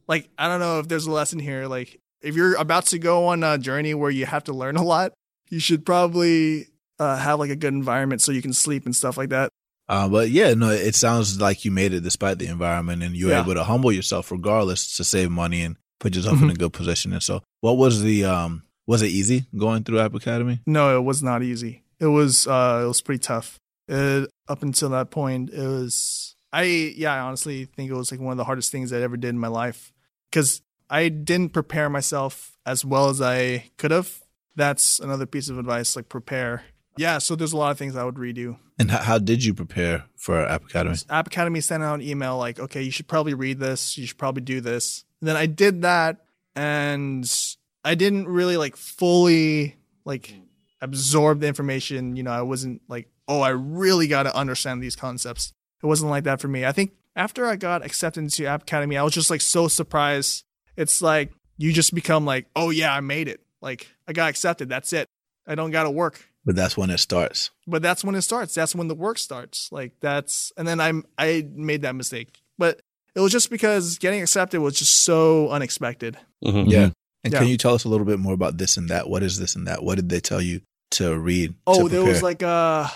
like 0.08 0.28
I 0.36 0.48
don't 0.48 0.60
know 0.60 0.80
if 0.80 0.88
there's 0.88 1.06
a 1.06 1.12
lesson 1.12 1.38
here. 1.38 1.66
Like 1.66 2.00
if 2.22 2.34
you're 2.34 2.56
about 2.56 2.86
to 2.86 2.98
go 2.98 3.26
on 3.28 3.44
a 3.44 3.56
journey 3.56 3.94
where 3.94 4.10
you 4.10 4.26
have 4.26 4.44
to 4.44 4.52
learn 4.52 4.76
a 4.76 4.82
lot, 4.82 5.12
you 5.48 5.60
should 5.60 5.86
probably 5.86 6.66
uh, 7.00 7.16
have 7.16 7.38
like 7.40 7.50
a 7.50 7.56
good 7.56 7.74
environment 7.74 8.20
so 8.22 8.30
you 8.30 8.42
can 8.42 8.52
sleep 8.52 8.84
and 8.86 8.94
stuff 8.94 9.16
like 9.16 9.30
that. 9.30 9.50
Uh, 9.88 10.08
but 10.08 10.30
yeah, 10.30 10.54
no, 10.54 10.70
it 10.70 10.94
sounds 10.94 11.40
like 11.40 11.64
you 11.64 11.72
made 11.72 11.92
it 11.92 12.02
despite 12.02 12.38
the 12.38 12.46
environment, 12.46 13.02
and 13.02 13.16
you 13.16 13.26
were 13.26 13.32
Yeah. 13.32 13.42
able 13.42 13.54
to 13.54 13.64
humble 13.64 13.90
yourself 13.90 14.30
regardless 14.30 14.96
to 14.98 15.02
save 15.04 15.30
money 15.32 15.62
and 15.62 15.76
put 15.98 16.14
yourself 16.14 16.34
in 16.34 16.42
Mm-hmm. 16.42 16.50
a 16.50 16.54
good 16.54 16.72
position. 16.72 17.12
And 17.12 17.22
so, 17.22 17.42
what 17.60 17.76
was 17.76 18.02
the 18.02 18.24
um? 18.24 18.62
Was 18.86 19.02
it 19.02 19.08
easy 19.08 19.46
going 19.56 19.82
through 19.84 19.98
App 20.00 20.14
Academy? 20.14 20.60
No, 20.66 20.96
it 20.96 21.02
was 21.02 21.22
not 21.22 21.42
easy. 21.42 21.82
It 21.98 22.06
was 22.06 22.46
uh 22.46 22.82
it 22.84 22.88
was 22.88 23.00
pretty 23.02 23.18
tough. 23.20 23.58
It, 23.88 24.28
up 24.48 24.62
until 24.62 24.90
that 24.90 25.10
point, 25.10 25.50
it 25.50 25.66
was 25.66 26.36
I 26.52 26.62
yeah, 26.96 27.14
I 27.14 27.18
honestly 27.20 27.64
think 27.64 27.90
it 27.90 27.94
was 27.94 28.10
like 28.12 28.20
one 28.20 28.32
of 28.32 28.38
the 28.38 28.44
hardest 28.44 28.70
things 28.72 28.92
I 28.92 29.00
ever 29.02 29.16
did 29.16 29.30
in 29.30 29.38
my 29.38 29.48
life 29.48 29.92
cuz 30.32 30.62
I 30.88 31.08
didn't 31.08 31.52
prepare 31.52 31.88
myself 31.90 32.56
as 32.66 32.84
well 32.84 33.08
as 33.10 33.20
I 33.20 33.70
could 33.76 33.90
have. 33.92 34.20
That's 34.56 34.98
another 35.00 35.26
piece 35.26 35.48
of 35.48 35.58
advice 35.58 35.94
like 35.96 36.08
prepare. 36.08 36.62
Yeah, 36.96 37.18
so 37.18 37.34
there's 37.34 37.52
a 37.52 37.56
lot 37.56 37.70
of 37.70 37.78
things 37.78 37.96
I 37.96 38.04
would 38.04 38.16
redo. 38.16 38.58
And 38.78 38.90
how, 38.90 38.98
how 38.98 39.18
did 39.18 39.44
you 39.44 39.54
prepare 39.54 40.04
for 40.16 40.38
App 40.46 40.64
Academy? 40.64 40.96
App 41.08 41.26
Academy 41.26 41.60
sent 41.60 41.82
out 41.82 41.94
an 41.94 42.02
email 42.02 42.36
like, 42.36 42.58
okay, 42.58 42.82
you 42.82 42.90
should 42.90 43.08
probably 43.08 43.34
read 43.34 43.58
this. 43.58 43.96
You 43.96 44.06
should 44.06 44.18
probably 44.18 44.42
do 44.42 44.60
this. 44.60 45.04
And 45.20 45.28
then 45.28 45.36
I 45.36 45.46
did 45.46 45.82
that, 45.82 46.24
and 46.54 47.30
I 47.84 47.94
didn't 47.94 48.28
really 48.28 48.56
like 48.56 48.76
fully 48.76 49.76
like 50.04 50.34
absorb 50.80 51.40
the 51.40 51.46
information. 51.46 52.16
You 52.16 52.22
know, 52.22 52.32
I 52.32 52.42
wasn't 52.42 52.82
like, 52.88 53.08
oh, 53.28 53.40
I 53.40 53.50
really 53.50 54.08
got 54.08 54.24
to 54.24 54.36
understand 54.36 54.82
these 54.82 54.96
concepts. 54.96 55.52
It 55.82 55.86
wasn't 55.86 56.10
like 56.10 56.24
that 56.24 56.40
for 56.40 56.48
me. 56.48 56.64
I 56.64 56.72
think 56.72 56.92
after 57.16 57.46
I 57.46 57.56
got 57.56 57.84
accepted 57.84 58.20
into 58.20 58.46
App 58.46 58.62
Academy, 58.62 58.96
I 58.96 59.02
was 59.02 59.14
just 59.14 59.30
like 59.30 59.40
so 59.40 59.68
surprised. 59.68 60.44
It's 60.76 61.02
like 61.02 61.32
you 61.58 61.72
just 61.72 61.94
become 61.94 62.24
like, 62.24 62.46
oh 62.56 62.70
yeah, 62.70 62.94
I 62.94 63.00
made 63.00 63.28
it. 63.28 63.40
Like 63.60 63.88
I 64.06 64.12
got 64.12 64.30
accepted. 64.30 64.68
That's 64.68 64.92
it. 64.92 65.06
I 65.46 65.54
don't 65.54 65.70
got 65.70 65.84
to 65.84 65.90
work 65.90 66.29
But 66.44 66.56
that's 66.56 66.76
when 66.76 66.90
it 66.90 66.98
starts. 66.98 67.50
but 67.66 67.82
that's 67.82 68.02
when 68.02 68.14
it 68.14 68.22
starts 68.22 68.54
that's 68.54 68.74
when 68.74 68.88
the 68.88 68.94
work 68.94 69.18
starts 69.18 69.68
like 69.70 69.92
that's 70.00 70.52
and 70.56 70.66
then 70.66 70.80
i'm 70.80 71.04
i 71.18 71.46
made 71.54 71.82
that 71.82 71.94
mistake 71.94 72.40
but 72.58 72.80
it 73.14 73.20
was 73.20 73.30
just 73.32 73.50
because 73.50 73.98
getting 73.98 74.22
accepted 74.22 74.60
was 74.60 74.78
just 74.78 75.04
so 75.04 75.48
unexpected 75.50 76.16
Mhm. 76.44 76.70
Yeah. 76.70 76.90
And 77.22 77.32
Yeah. 77.34 77.40
can 77.40 77.48
you 77.48 77.58
tell 77.58 77.74
us 77.74 77.84
a 77.84 77.88
little 77.88 78.06
bit 78.06 78.18
more 78.18 78.32
about 78.32 78.56
this 78.56 78.78
and 78.78 78.88
that? 78.88 79.10
What 79.10 79.22
is 79.22 79.38
this 79.38 79.54
and 79.54 79.66
that? 79.66 79.82
What 79.84 79.96
did 79.96 80.08
they 80.08 80.20
tell 80.20 80.40
you 80.40 80.62
to 80.92 81.18
read? 81.18 81.52
oh 81.66 81.82
to 81.82 81.88
there 81.90 82.02
was 82.04 82.22
like 82.22 82.40
a 82.42 82.90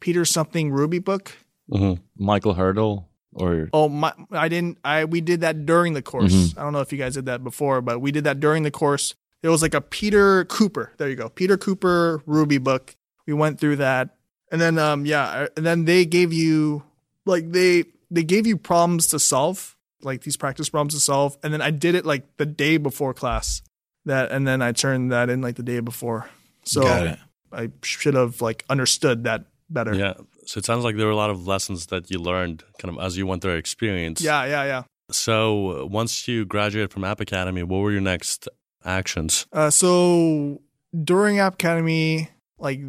peter 0.00 0.24
something 0.24 0.70
ruby 0.70 1.00
book 1.00 1.32
Mhm. 1.70 1.98
Michael 2.16 2.54
Hartl 2.54 3.06
or 3.34 3.68
oh 3.72 3.88
my 3.88 4.12
i 4.30 4.46
didn't 4.48 4.78
i 4.84 5.04
we 5.06 5.20
did 5.20 5.40
that 5.40 5.66
during 5.66 5.92
the 5.94 6.02
course 6.02 6.32
Mm-hmm. 6.32 6.58
i 6.58 6.62
don't 6.62 6.72
know 6.72 6.80
if 6.80 6.92
you 6.92 6.98
guys 6.98 7.14
did 7.14 7.26
that 7.26 7.42
before 7.42 7.80
but 7.82 8.00
we 8.00 8.12
did 8.12 8.24
that 8.24 8.38
during 8.38 8.62
the 8.62 8.70
course 8.70 9.14
there 9.44 9.50
was 9.50 9.60
like 9.60 9.74
a 9.74 9.80
peter 9.82 10.46
cooper. 10.46 10.90
There 10.96 11.06
you 11.10 11.16
go. 11.16 11.28
Peter 11.28 11.58
cooper 11.58 12.22
ruby 12.24 12.56
book. 12.56 12.96
We 13.26 13.34
went 13.34 13.60
through 13.60 13.76
that. 13.76 14.16
And 14.50 14.58
then 14.58 14.78
um 14.78 15.04
yeah 15.04 15.48
and 15.54 15.66
then 15.66 15.84
they 15.84 16.06
gave 16.06 16.32
you 16.32 16.82
like 17.26 17.52
they 17.52 17.84
they 18.10 18.22
gave 18.24 18.46
you 18.46 18.56
problems 18.56 19.08
to 19.08 19.18
solve 19.18 19.76
like 20.00 20.22
these 20.22 20.38
practice 20.38 20.70
problems 20.70 20.94
to 20.94 21.00
solve. 21.00 21.36
And 21.42 21.52
then 21.52 21.60
i 21.60 21.70
did 21.70 21.94
it 21.94 22.06
like 22.06 22.24
the 22.38 22.46
day 22.46 22.78
before 22.78 23.12
class. 23.12 23.60
That 24.06 24.32
and 24.32 24.48
then 24.48 24.62
i 24.62 24.72
turned 24.72 25.12
that 25.12 25.28
in 25.28 25.42
like 25.42 25.56
the 25.56 25.62
day 25.62 25.80
before. 25.80 26.26
So 26.64 26.80
Got 26.80 27.06
it. 27.06 27.18
i 27.52 27.68
should 27.82 28.14
have 28.14 28.40
like 28.40 28.64
understood 28.70 29.24
that 29.24 29.44
better. 29.68 29.94
Yeah. 29.94 30.14
So 30.46 30.56
it 30.56 30.64
sounds 30.64 30.84
like 30.84 30.96
there 30.96 31.04
were 31.04 31.12
a 31.12 31.16
lot 31.16 31.28
of 31.28 31.46
lessons 31.46 31.88
that 31.88 32.10
you 32.10 32.18
learned 32.18 32.64
kind 32.78 32.96
of 32.96 33.04
as 33.04 33.18
you 33.18 33.26
went 33.26 33.42
through 33.42 33.56
experience. 33.56 34.22
yeah 34.22 34.46
yeah 34.46 34.64
yeah. 34.64 34.82
So 35.10 35.82
uh, 35.82 35.84
once 35.84 36.26
you 36.26 36.46
graduated 36.46 36.90
from 36.90 37.04
App 37.04 37.20
Academy, 37.20 37.62
what 37.62 37.80
were 37.80 37.92
your 37.92 38.00
next 38.00 38.48
actions? 38.84 39.46
Uh, 39.52 39.70
so 39.70 40.62
during 41.02 41.38
App 41.38 41.54
Academy, 41.54 42.30
like 42.58 42.80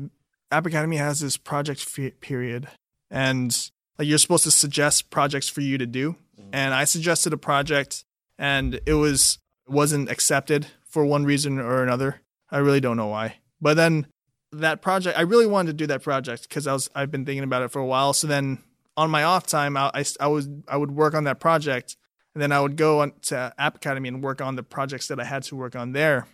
App 0.51 0.65
Academy 0.65 0.97
has 0.97 1.19
this 1.19 1.37
project 1.37 1.83
fe- 1.83 2.11
period, 2.11 2.67
and 3.09 3.71
like 3.97 4.07
you're 4.07 4.17
supposed 4.17 4.43
to 4.43 4.51
suggest 4.51 5.09
projects 5.09 5.49
for 5.49 5.61
you 5.61 5.77
to 5.77 5.85
do. 5.85 6.15
And 6.51 6.73
I 6.73 6.83
suggested 6.83 7.33
a 7.33 7.37
project, 7.37 8.05
and 8.37 8.79
it 8.85 8.93
was 8.93 9.39
wasn't 9.67 10.09
accepted 10.09 10.67
for 10.85 11.05
one 11.05 11.25
reason 11.25 11.59
or 11.59 11.83
another. 11.83 12.21
I 12.51 12.59
really 12.59 12.79
don't 12.79 12.97
know 12.97 13.07
why. 13.07 13.37
But 13.59 13.75
then 13.75 14.07
that 14.51 14.81
project, 14.81 15.17
I 15.17 15.21
really 15.21 15.47
wanted 15.47 15.71
to 15.71 15.77
do 15.77 15.87
that 15.87 16.03
project 16.03 16.47
because 16.47 16.67
I 16.67 16.73
was 16.73 16.89
I've 16.95 17.11
been 17.11 17.25
thinking 17.25 17.43
about 17.43 17.63
it 17.63 17.71
for 17.71 17.79
a 17.79 17.85
while. 17.85 18.13
So 18.13 18.27
then 18.27 18.59
on 18.95 19.09
my 19.09 19.23
off 19.23 19.47
time, 19.47 19.75
I, 19.75 19.91
I, 19.93 20.05
I 20.19 20.27
was 20.27 20.47
I 20.67 20.77
would 20.77 20.91
work 20.91 21.13
on 21.13 21.23
that 21.25 21.39
project, 21.39 21.97
and 22.35 22.41
then 22.41 22.51
I 22.51 22.59
would 22.59 22.75
go 22.75 22.99
on 23.01 23.13
to 23.23 23.53
App 23.57 23.77
Academy 23.77 24.09
and 24.09 24.21
work 24.23 24.41
on 24.41 24.55
the 24.55 24.63
projects 24.63 25.07
that 25.07 25.19
I 25.19 25.23
had 25.23 25.43
to 25.43 25.55
work 25.55 25.75
on 25.75 25.93
there. 25.93 26.27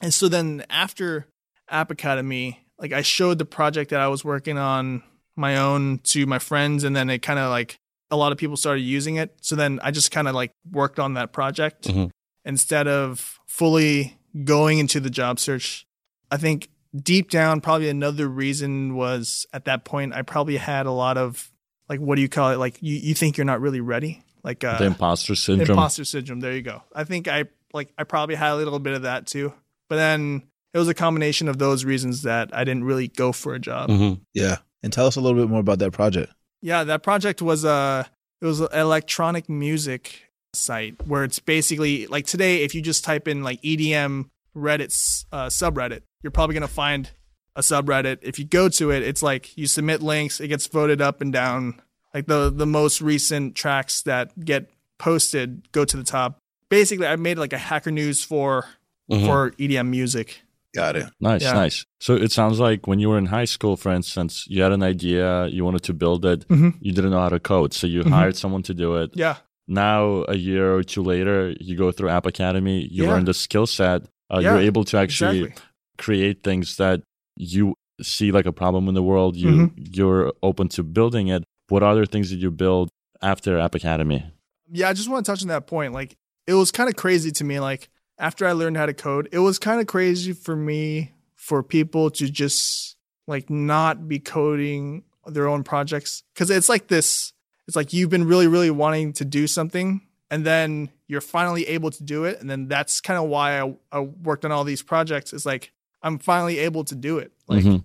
And 0.00 0.12
so 0.14 0.28
then 0.28 0.64
after 0.70 1.26
App 1.68 1.90
Academy, 1.90 2.66
like 2.78 2.92
I 2.92 3.02
showed 3.02 3.38
the 3.38 3.44
project 3.46 3.90
that 3.90 4.00
I 4.00 4.08
was 4.08 4.24
working 4.24 4.58
on 4.58 5.02
my 5.34 5.56
own 5.56 5.98
to 6.04 6.26
my 6.26 6.38
friends, 6.38 6.84
and 6.84 6.94
then 6.94 7.10
it 7.10 7.20
kind 7.22 7.38
of 7.38 7.50
like 7.50 7.78
a 8.10 8.16
lot 8.16 8.30
of 8.32 8.38
people 8.38 8.56
started 8.56 8.82
using 8.82 9.16
it. 9.16 9.34
So 9.40 9.56
then 9.56 9.80
I 9.82 9.90
just 9.90 10.10
kind 10.10 10.28
of 10.28 10.34
like 10.34 10.52
worked 10.70 10.98
on 11.00 11.14
that 11.14 11.32
project 11.32 11.88
Mhm. 11.88 12.10
instead 12.44 12.86
of 12.86 13.38
fully 13.46 14.18
going 14.44 14.78
into 14.78 15.00
the 15.00 15.10
job 15.10 15.40
search. 15.40 15.86
I 16.30 16.36
think 16.36 16.68
deep 16.94 17.30
down, 17.30 17.60
probably 17.60 17.88
another 17.88 18.28
reason 18.28 18.94
was 18.94 19.46
at 19.52 19.64
that 19.64 19.84
point, 19.84 20.14
I 20.14 20.22
probably 20.22 20.56
had 20.58 20.86
a 20.86 20.90
lot 20.92 21.16
of 21.18 21.50
like, 21.88 22.00
what 22.00 22.16
do 22.16 22.22
you 22.22 22.28
call 22.28 22.50
it? 22.50 22.56
Like, 22.58 22.76
you, 22.80 22.96
you 22.96 23.14
think 23.14 23.36
you're 23.36 23.44
not 23.44 23.60
really 23.60 23.80
ready. 23.80 24.22
Like, 24.46 24.64
uh, 24.64 24.78
the 24.78 24.86
imposter 24.86 25.34
syndrome. 25.34 25.70
imposter 25.70 26.04
syndrome. 26.04 26.40
There 26.40 26.52
you 26.54 26.62
go. 26.62 26.82
I 26.94 27.04
think 27.04 27.28
I 27.28 27.44
like 27.74 27.92
I 27.98 28.04
probably 28.04 28.36
had 28.36 28.52
a 28.52 28.56
little 28.56 28.78
bit 28.78 28.94
of 28.94 29.02
that 29.02 29.26
too. 29.26 29.52
But 29.90 29.96
then 29.96 30.44
it 30.72 30.78
was 30.78 30.88
a 30.88 30.94
combination 30.94 31.48
of 31.48 31.58
those 31.58 31.84
reasons 31.84 32.22
that 32.22 32.50
I 32.54 32.64
didn't 32.64 32.84
really 32.84 33.08
go 33.08 33.32
for 33.32 33.54
a 33.54 33.58
job. 33.58 33.90
Mhm. 33.90 34.20
Yeah. 34.32 34.58
And 34.82 34.92
tell 34.92 35.06
us 35.06 35.16
a 35.16 35.20
little 35.20 35.38
bit 35.40 35.50
more 35.50 35.60
about 35.60 35.80
that 35.80 35.90
project. 35.92 36.32
Yeah, 36.62 36.84
that 36.84 37.02
project 37.02 37.42
was 37.42 37.64
a 37.64 38.08
it 38.40 38.46
was 38.46 38.60
an 38.60 38.68
electronic 38.72 39.48
music 39.48 40.30
site 40.54 40.94
where 41.06 41.24
it's 41.24 41.38
basically 41.40 42.06
like 42.06 42.24
today 42.26 42.62
if 42.62 42.74
you 42.74 42.80
just 42.82 43.04
type 43.04 43.26
in 43.28 43.42
like 43.42 43.60
EDM 43.62 44.30
Reddit 44.56 45.24
uh, 45.32 45.46
subreddit, 45.46 46.02
you're 46.22 46.30
probably 46.30 46.54
gonna 46.54 46.68
find 46.68 47.10
a 47.56 47.60
subreddit. 47.62 48.18
If 48.22 48.38
you 48.38 48.44
go 48.44 48.68
to 48.68 48.90
it, 48.90 49.02
it's 49.02 49.22
like 49.22 49.56
you 49.56 49.66
submit 49.66 50.02
links, 50.02 50.40
it 50.40 50.48
gets 50.48 50.66
voted 50.66 51.00
up 51.02 51.20
and 51.20 51.32
down. 51.32 51.82
Like 52.16 52.26
the 52.26 52.48
the 52.48 52.64
most 52.64 53.02
recent 53.02 53.54
tracks 53.54 54.00
that 54.02 54.32
get 54.42 54.70
posted 54.96 55.70
go 55.72 55.84
to 55.84 55.96
the 55.98 56.02
top. 56.02 56.38
Basically, 56.70 57.06
I 57.06 57.16
made 57.16 57.36
like 57.36 57.52
a 57.52 57.58
hacker 57.58 57.90
news 57.90 58.24
for 58.24 58.64
Mhm. 59.12 59.26
for 59.26 59.50
EDM 59.58 59.90
music. 59.90 60.40
Got 60.74 60.96
it. 60.96 61.06
Nice, 61.20 61.42
Yeah. 61.42 61.52
nice. 61.52 61.84
So 62.00 62.14
it 62.14 62.32
sounds 62.32 62.58
like 62.58 62.86
when 62.86 63.00
you 63.00 63.10
were 63.10 63.18
in 63.18 63.26
high 63.26 63.44
school, 63.44 63.76
for 63.76 63.92
instance, 63.92 64.46
you 64.48 64.62
had 64.62 64.72
an 64.72 64.82
idea, 64.82 65.46
you 65.48 65.62
wanted 65.62 65.82
to 65.84 65.92
build 65.92 66.24
it, 66.24 66.48
Mhm. 66.48 66.74
you 66.80 66.92
didn't 66.92 67.10
know 67.10 67.20
how 67.20 67.28
to 67.28 67.38
code, 67.38 67.74
so 67.74 67.86
you 67.86 68.02
Mhm. 68.02 68.10
hired 68.10 68.36
someone 68.36 68.62
to 68.62 68.72
do 68.74 68.96
it. 68.96 69.10
Yeah, 69.14 69.36
Now, 69.68 70.24
a 70.28 70.36
year 70.36 70.74
or 70.76 70.82
two 70.84 71.02
later, 71.02 71.54
you 71.60 71.74
go 71.76 71.90
through 71.92 72.08
App 72.08 72.24
Academy, 72.24 72.78
you 72.96 73.02
Yeah. 73.02 73.10
learn 73.10 73.24
the 73.26 73.34
skill 73.34 73.66
set, 73.66 73.98
uh, 74.30 74.38
Yeah, 74.38 74.52
you're 74.54 74.60
able 74.70 74.84
to 74.84 74.96
actually 74.96 75.40
exactly. 75.42 75.64
create 75.98 76.42
things 76.44 76.76
that 76.76 77.02
you 77.36 77.74
see 78.00 78.30
like 78.30 78.46
a 78.46 78.52
problem 78.52 78.86
in 78.88 78.94
the 78.94 79.02
world, 79.02 79.34
you 79.36 79.48
Mhm. 79.50 79.96
you're 79.96 80.32
open 80.42 80.68
to 80.76 80.82
building 80.84 81.26
it. 81.28 81.42
What 81.68 81.82
other 81.82 82.06
things 82.06 82.30
did 82.30 82.40
you 82.40 82.50
build 82.50 82.90
after 83.22 83.58
App 83.58 83.74
Academy? 83.74 84.24
Yeah, 84.70 84.88
I 84.88 84.92
just 84.92 85.08
want 85.08 85.24
to 85.26 85.32
touch 85.32 85.42
on 85.42 85.48
that 85.48 85.66
point. 85.66 85.92
Like, 85.92 86.16
it 86.46 86.54
was 86.54 86.70
kind 86.70 86.88
of 86.88 86.96
crazy 86.96 87.30
to 87.32 87.44
me. 87.44 87.60
Like, 87.60 87.88
after 88.18 88.46
I 88.46 88.52
learned 88.52 88.76
how 88.76 88.86
to 88.86 88.94
code, 88.94 89.28
it 89.32 89.38
was 89.40 89.58
kind 89.58 89.80
of 89.80 89.86
crazy 89.86 90.32
for 90.32 90.56
me 90.56 91.12
for 91.34 91.62
people 91.62 92.10
to 92.10 92.28
just 92.30 92.96
like 93.26 93.50
not 93.50 94.08
be 94.08 94.18
coding 94.18 95.04
their 95.26 95.48
own 95.48 95.64
projects 95.64 96.22
because 96.34 96.50
it's 96.50 96.68
like 96.68 96.86
this. 96.88 97.32
It's 97.66 97.76
like 97.76 97.92
you've 97.92 98.10
been 98.10 98.26
really, 98.26 98.46
really 98.46 98.70
wanting 98.70 99.12
to 99.14 99.24
do 99.24 99.46
something, 99.48 100.00
and 100.30 100.44
then 100.46 100.90
you're 101.08 101.20
finally 101.20 101.66
able 101.66 101.90
to 101.90 102.02
do 102.04 102.24
it, 102.24 102.40
and 102.40 102.48
then 102.48 102.68
that's 102.68 103.00
kind 103.00 103.18
of 103.18 103.28
why 103.28 103.60
I, 103.60 103.74
I 103.92 104.00
worked 104.00 104.44
on 104.44 104.52
all 104.52 104.62
these 104.64 104.82
projects. 104.82 105.32
It's 105.32 105.44
like 105.46 105.72
I'm 106.02 106.18
finally 106.18 106.58
able 106.58 106.84
to 106.84 106.94
do 106.94 107.18
it. 107.18 107.32
Like, 107.48 107.64
Mhm. 107.64 107.84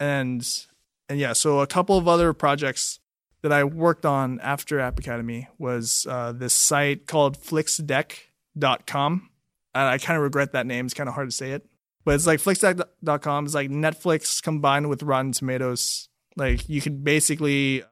and 0.00 0.66
and 1.12 1.20
yeah, 1.20 1.34
so 1.34 1.60
a 1.60 1.66
couple 1.66 1.98
of 1.98 2.08
other 2.08 2.32
projects 2.32 2.98
that 3.42 3.52
I 3.52 3.64
worked 3.64 4.06
on 4.06 4.40
after 4.40 4.80
App 4.80 4.98
Academy 4.98 5.46
was 5.58 6.06
uh, 6.08 6.32
this 6.32 6.54
site 6.54 7.06
called 7.06 7.36
flixdeck.com. 8.56 9.28
And 9.74 9.84
I 9.88 9.98
kind 9.98 10.16
of 10.16 10.22
regret 10.22 10.52
that 10.52 10.66
name. 10.66 10.84
It's 10.86 10.94
kind 10.94 11.08
of 11.08 11.14
hard 11.14 11.28
to 11.28 11.34
say 11.36 11.52
it. 11.52 11.66
But 12.04 12.14
it's 12.14 12.26
like 12.26 12.40
flixdeck.com 12.40 13.46
is 13.46 13.54
like 13.54 13.70
Netflix 13.70 14.42
combined 14.42 14.88
with 14.88 15.02
Rotten 15.02 15.32
Tomatoes. 15.32 16.08
Like 16.36 16.68
you 16.68 16.80
could 16.80 17.04
basically 17.04 17.84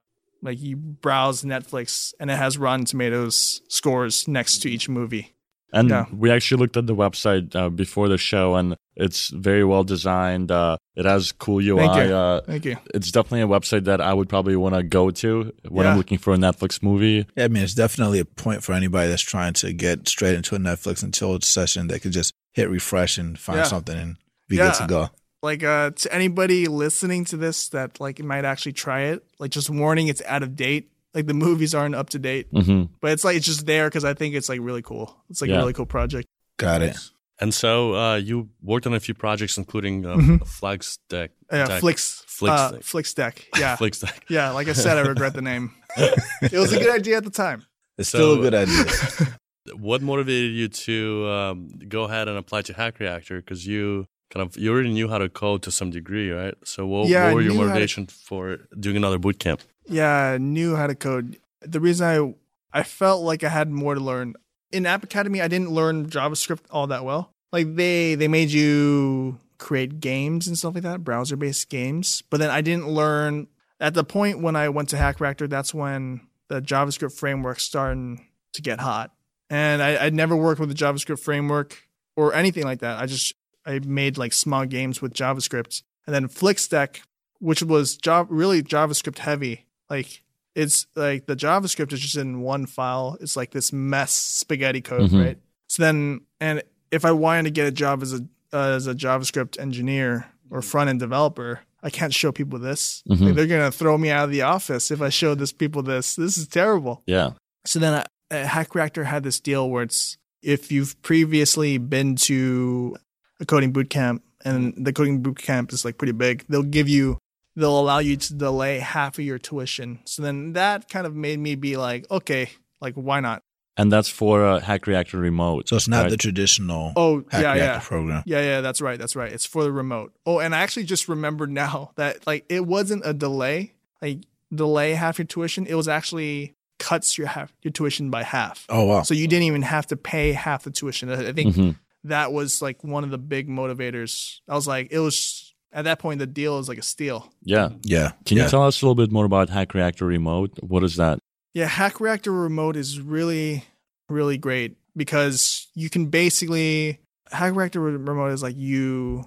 like 0.43 0.61
you 0.61 0.77
browse 0.77 1.43
Netflix 1.43 2.15
and 2.19 2.31
it 2.31 2.37
has 2.37 2.59
Rotten 2.59 2.85
Tomatoes 2.87 3.61
scores 3.69 4.27
next 4.27 4.61
to 4.61 4.71
each 4.71 4.89
movie. 4.89 5.35
And 5.73 5.89
Yeah. 5.91 6.07
we 6.13 6.31
actually 6.31 6.61
looked 6.61 6.77
at 6.77 6.87
the 6.87 6.97
website 6.97 7.55
uh, 7.55 7.69
before 7.69 8.09
the 8.09 8.19
show, 8.19 8.57
and 8.57 8.75
it's 9.01 9.31
very 9.31 9.65
well 9.65 9.83
designed. 9.85 10.51
Uh, 10.53 10.77
it 10.95 11.05
has 11.07 11.33
cool 11.33 11.59
UI. 11.61 11.87
Thank 11.87 12.09
you. 12.09 12.15
Uh, 12.15 12.41
Thank 12.43 12.65
you. 12.67 12.77
it's 12.95 13.11
definitely 13.11 13.41
a 13.43 13.49
website 13.49 13.85
that 13.85 14.01
I 14.01 14.13
would 14.15 14.29
probably 14.29 14.55
want 14.57 14.75
to 14.75 14.83
go 14.83 15.11
to 15.11 15.53
when 15.69 15.87
I'm 15.87 15.97
looking 15.97 16.19
for 16.19 16.33
a 16.35 16.37
Netflix 16.37 16.83
movie. 16.83 17.27
Yeah, 17.37 17.45
I 17.45 17.49
mean, 17.49 17.63
it's 17.63 17.75
definitely 17.75 18.19
a 18.21 18.25
point 18.25 18.63
for 18.63 18.73
anybody 18.75 19.09
that's 19.09 19.23
trying 19.23 19.55
to 19.55 19.73
get 19.73 20.09
straight 20.09 20.35
into 20.35 20.55
a 20.55 20.59
Netflix 20.59 21.03
and 21.03 21.13
chill 21.15 21.41
session. 21.41 21.89
They 21.89 21.99
could 21.99 22.13
just 22.13 22.33
hit 22.53 22.69
refresh 22.69 23.19
and 23.19 23.39
find 23.39 23.59
Yeah. 23.59 23.65
something 23.65 23.97
and 23.99 24.17
be 24.49 24.57
Yeah. 24.57 24.67
good 24.71 24.75
to 24.83 24.87
go. 24.87 25.11
Like 25.43 25.65
uh 25.65 25.91
to 25.91 26.15
anybody 26.15 26.67
listening 26.67 27.25
to 27.27 27.37
this 27.39 27.71
that 27.71 27.99
like 27.99 28.23
might 28.23 28.45
actually 28.45 28.73
try 28.75 29.01
it, 29.13 29.25
like 29.39 29.51
just 29.53 29.71
warning 29.71 30.09
it's 30.09 30.21
out 30.27 30.43
of 30.43 30.55
date. 30.55 30.91
Like 31.15 31.27
the 31.27 31.35
movies 31.35 31.75
aren't 31.75 31.95
up 31.95 32.11
to 32.11 32.19
date. 32.19 32.49
hmm 32.53 32.85
But 33.01 33.13
it's 33.13 33.25
like 33.25 33.37
it's 33.39 33.47
just 33.47 33.65
there 33.65 33.89
because 33.89 34.05
I 34.05 34.13
think 34.13 34.35
it's 34.35 34.51
like 34.51 34.61
really 34.61 34.83
cool. 34.83 35.17
It's 35.31 35.41
like 35.41 35.49
Yeah. 35.49 35.57
a 35.57 35.59
really 35.61 35.73
cool 35.73 35.87
project. 35.87 36.29
Got 36.59 36.83
it. 36.83 36.97
And 37.41 37.55
so 37.55 37.95
uh, 37.95 38.17
you 38.17 38.49
worked 38.63 38.87
on 38.87 38.95
a 38.95 39.01
few 39.01 39.15
projects, 39.15 39.57
including 39.59 40.05
uh, 40.07 40.17
Mhm. 40.17 40.47
Flex 40.47 40.99
Deck. 41.09 41.31
Yeah, 41.51 41.67
Deck. 41.67 41.81
Flix, 41.81 42.23
Flix 42.27 42.61
uh, 42.61 42.71
Deck. 42.73 42.83
Flix 42.83 43.15
Deck. 43.15 43.47
Yeah, 43.59 43.77
Flix 43.77 44.01
Deck. 44.01 44.25
yeah. 44.29 44.51
Like 44.51 44.69
I 44.69 44.75
said, 44.75 44.99
I 44.99 45.01
regret 45.09 45.33
the 45.35 45.43
name. 45.43 45.73
It 45.97 46.53
was 46.65 46.73
a 46.73 46.79
good 46.79 46.95
idea 46.95 47.17
at 47.17 47.25
the 47.25 47.31
time. 47.31 47.65
It's 47.99 48.09
So- 48.11 48.19
still 48.19 48.33
a 48.41 48.43
good 48.51 48.55
idea. 48.55 48.85
What 49.79 50.03
motivated 50.03 50.53
you 50.53 50.69
to 50.87 51.29
um, 51.29 51.69
go 51.89 52.05
ahead 52.05 52.29
and 52.29 52.37
apply 52.39 52.63
to 52.63 52.73
Hack 52.73 52.99
Reactor? 52.99 53.37
Because 53.41 53.67
you 53.67 54.07
kind 54.33 54.43
of 54.47 54.57
you 54.57 54.73
already 54.73 54.91
knew 54.93 55.07
how 55.09 55.19
to 55.19 55.29
code 55.29 55.63
to 55.63 55.71
some 55.71 55.91
degree, 55.91 56.31
right? 56.33 56.55
So 56.65 56.87
what, 56.87 57.09
Yeah, 57.09 57.27
what 57.27 57.35
were 57.35 57.43
your 57.43 57.53
knew 57.53 57.59
how 57.61 57.65
to- 57.65 57.69
motivation 57.69 58.07
for 58.07 58.59
doing 58.81 58.97
another 58.97 59.19
boot 59.19 59.39
camp? 59.39 59.61
Yeah, 59.87 60.33
I 60.35 60.39
knew 60.39 60.75
how 60.77 60.87
to 60.89 60.95
code. 60.95 61.37
The 61.61 61.79
reason 61.79 62.07
I 62.07 62.81
I 62.81 62.83
felt 62.83 63.23
like 63.23 63.45
I 63.45 63.49
had 63.51 63.69
more 63.71 63.95
to 63.95 64.01
learn 64.01 64.35
in 64.73 64.87
App 64.87 65.05
Academy, 65.05 65.41
I 65.41 65.49
didn't 65.49 65.71
learn 65.71 66.07
JavaScript 66.07 66.65
all 66.71 66.87
that 66.89 67.05
well. 67.05 67.33
Like 67.53 67.75
they 67.75 68.15
they 68.15 68.29
made 68.29 68.51
you 68.51 69.39
create 69.59 70.01
games 70.01 70.47
and 70.47 70.57
stuff 70.57 70.75
like 70.75 70.85
that, 70.85 71.05
browser 71.05 71.37
based 71.37 71.69
games. 71.69 72.23
But 72.31 72.41
then 72.41 72.51
I 72.51 72.61
didn't 72.61 72.89
learn 72.89 73.49
at 73.79 73.95
the 73.95 74.05
point 74.05 74.41
when 74.41 74.57
I 74.57 74.69
went 74.69 74.89
to 74.91 74.97
Hack 74.97 75.21
Reactor. 75.21 75.49
That's 75.49 75.75
when 75.75 76.21
the 76.49 76.61
JavaScript 76.61 77.13
framework 77.13 77.61
starting 77.61 78.27
to 78.53 78.63
get 78.63 78.81
hot, 78.81 79.13
and 79.49 79.83
I, 79.83 80.07
I'd 80.07 80.15
never 80.15 80.37
worked 80.37 80.61
with 80.61 80.71
a 80.71 80.75
JavaScript 80.75 81.21
framework 81.21 81.89
or 82.17 82.35
anything 82.35 82.65
like 82.65 82.81
that. 82.81 82.99
I 82.99 83.07
just 83.07 83.35
I 83.67 83.81
made 83.81 84.19
like 84.19 84.33
small 84.33 84.65
games 84.67 85.03
with 85.03 85.13
JavaScript, 85.13 85.83
and 86.07 86.15
then 86.15 86.29
FlixDeck, 86.29 87.01
which 87.39 87.63
was 87.63 87.97
job 87.97 88.29
really 88.31 88.63
JavaScript 88.63 89.19
heavy. 89.19 89.67
Like 89.89 90.23
it's 90.55 90.87
like 90.97 91.27
the 91.27 91.37
JavaScript 91.37 91.93
is 91.93 92.01
just 92.01 92.17
in 92.17 92.41
one 92.41 92.67
file. 92.67 93.17
It's 93.21 93.37
like 93.37 93.51
this 93.53 93.73
mess 93.73 94.13
spaghetti 94.13 94.81
code, 94.81 95.11
Mhm. 95.11 95.25
right? 95.25 95.39
So 95.69 95.83
then, 95.83 96.23
and 96.41 96.63
if 96.91 97.05
I 97.05 97.13
wanted 97.13 97.45
to 97.45 97.51
get 97.51 97.67
a 97.67 97.71
job 97.73 98.03
as 98.03 98.13
a 98.15 98.25
uh, 98.53 98.71
as 98.75 98.89
a 98.89 98.95
JavaScript 98.95 99.61
engineer 99.61 100.27
or 100.51 100.61
front 100.61 100.91
end 100.91 100.99
developer, 100.99 101.61
I 101.85 101.91
can't 101.91 102.13
show 102.13 102.33
people 102.33 102.59
this. 102.59 103.05
Mhm. 103.09 103.21
Like, 103.27 103.35
they're 103.37 103.47
gonna 103.47 103.71
throw 103.71 103.97
me 103.97 104.11
out 104.11 104.25
of 104.25 104.31
the 104.33 104.43
office 104.43 104.91
if 104.91 105.01
I 105.01 105.09
show 105.09 105.37
this 105.37 105.53
people 105.53 105.83
this. 105.85 106.17
This 106.17 106.37
is 106.37 106.49
terrible. 106.49 107.03
Yeah. 107.07 107.31
So 107.65 107.79
then 107.79 107.95
uh, 107.95 108.05
uh, 108.33 108.45
Hack 108.47 108.75
Reactor 108.75 109.05
had 109.05 109.23
this 109.23 109.39
deal 109.39 109.71
where 109.71 109.85
it's 109.85 110.19
if 110.43 110.73
you've 110.73 111.01
previously 111.03 111.79
been 111.79 112.17
to 112.17 112.97
a 113.39 113.45
coding 113.47 113.71
boot 113.73 113.89
camp 113.91 114.25
and 114.45 114.75
the 114.77 114.93
coding 114.93 115.23
boot 115.23 115.39
camp 115.39 115.73
is 115.73 115.85
like 115.85 115.97
pretty 115.99 116.13
big, 116.13 116.45
they'll 116.49 116.63
give 116.65 116.89
you 116.89 117.19
they'll 117.57 117.79
allow 117.81 117.99
you 117.99 118.17
to 118.17 118.35
delay 118.35 118.79
half 118.79 119.19
of 119.19 119.25
your 119.25 119.39
tuition. 119.39 120.01
So 120.05 120.23
then 120.23 120.53
that 120.55 120.89
kind 120.89 121.07
of 121.07 121.15
made 121.15 121.39
me 121.39 121.55
be 121.55 121.77
like, 121.77 122.07
okay, 122.11 122.51
like 122.81 122.95
why 122.95 123.21
not? 123.21 123.43
And 123.77 123.91
that's 123.91 124.09
for 124.09 124.45
uh, 124.45 124.61
Hack 124.61 124.87
Reactor 124.87 125.17
Remote. 125.19 125.69
So 125.69 125.77
it's 125.77 125.89
not 125.89 126.03
right? 126.03 126.11
the 126.11 126.17
traditional 126.19 126.93
Oh 126.97 127.25
Hack 127.31 127.43
yeah, 127.43 127.53
Reactor 127.55 127.65
yeah. 127.65 127.81
program. 127.81 128.23
Yeah, 128.27 128.41
yeah, 128.43 128.61
that's 128.61 128.81
right. 128.81 128.99
That's 128.99 129.17
right. 129.17 129.33
It's 129.33 129.47
for 129.47 129.63
the 129.63 129.73
remote. 129.73 130.13
Oh, 130.27 130.39
and 130.39 130.55
I 130.55 130.59
actually 130.61 130.85
just 130.85 131.09
remembered 131.09 131.51
now 131.51 131.93
that 131.97 132.27
like 132.27 132.45
it 132.49 132.67
wasn't 132.67 133.03
a 133.07 133.15
delay, 133.15 133.75
like 134.03 134.19
delay 134.55 134.93
half 134.95 135.19
your 135.19 135.27
tuition. 135.27 135.67
It 135.67 135.75
was 135.75 135.89
actually 135.89 136.55
cuts 136.79 137.17
your 137.17 137.27
half 137.29 137.53
your 137.63 137.73
tuition 137.73 138.11
by 138.11 138.23
half. 138.23 138.67
Oh 138.69 138.85
wow. 138.85 139.03
So 139.03 139.15
you 139.15 139.29
didn't 139.29 139.45
even 139.45 139.63
have 139.63 139.87
to 139.89 139.97
pay 139.97 140.33
half 140.33 140.65
the 140.65 140.71
tuition. 140.71 141.09
I 141.11 141.29
I 141.29 141.33
think 141.33 141.55
Mhm. 141.55 141.77
that 142.05 142.33
was 142.33 142.61
like 142.61 142.83
one 142.85 143.05
of 143.05 143.11
the 143.11 143.19
big 143.19 143.49
motivators. 143.49 144.41
I 144.49 144.55
was 144.55 144.67
like, 144.67 144.89
it 144.91 144.99
was 144.99 145.50
at 145.73 145.85
that 145.85 145.99
point 145.99 146.19
the 146.19 146.27
deal 146.27 146.59
is 146.59 146.69
like 146.69 146.79
a 146.79 146.83
steal. 146.83 147.33
Yeah. 147.43 147.71
Yeah. 147.83 148.13
Can 148.25 148.37
yeah. 148.37 148.45
you 148.45 148.51
tell 148.51 148.65
us 148.65 148.81
a 148.81 148.85
little 148.85 148.95
bit 148.95 149.13
more 149.13 149.25
about 149.25 149.49
Hack 149.51 149.75
Reactor 149.75 150.07
Remote? 150.07 150.59
What 150.61 150.83
is 150.85 150.97
that? 150.97 151.19
Yeah, 151.55 151.67
Hack 151.67 152.01
Reactor 152.01 152.33
Remote 152.33 152.77
is 152.77 153.01
really, 153.01 153.65
really 154.09 154.39
great 154.39 154.77
because 154.97 155.69
you 155.75 155.91
can 155.91 156.07
basically 156.07 157.01
Hack 157.31 157.55
Reactor 157.55 157.81
Remote 157.81 158.29
is 158.29 158.43
like 158.43 158.57
you 158.57 159.25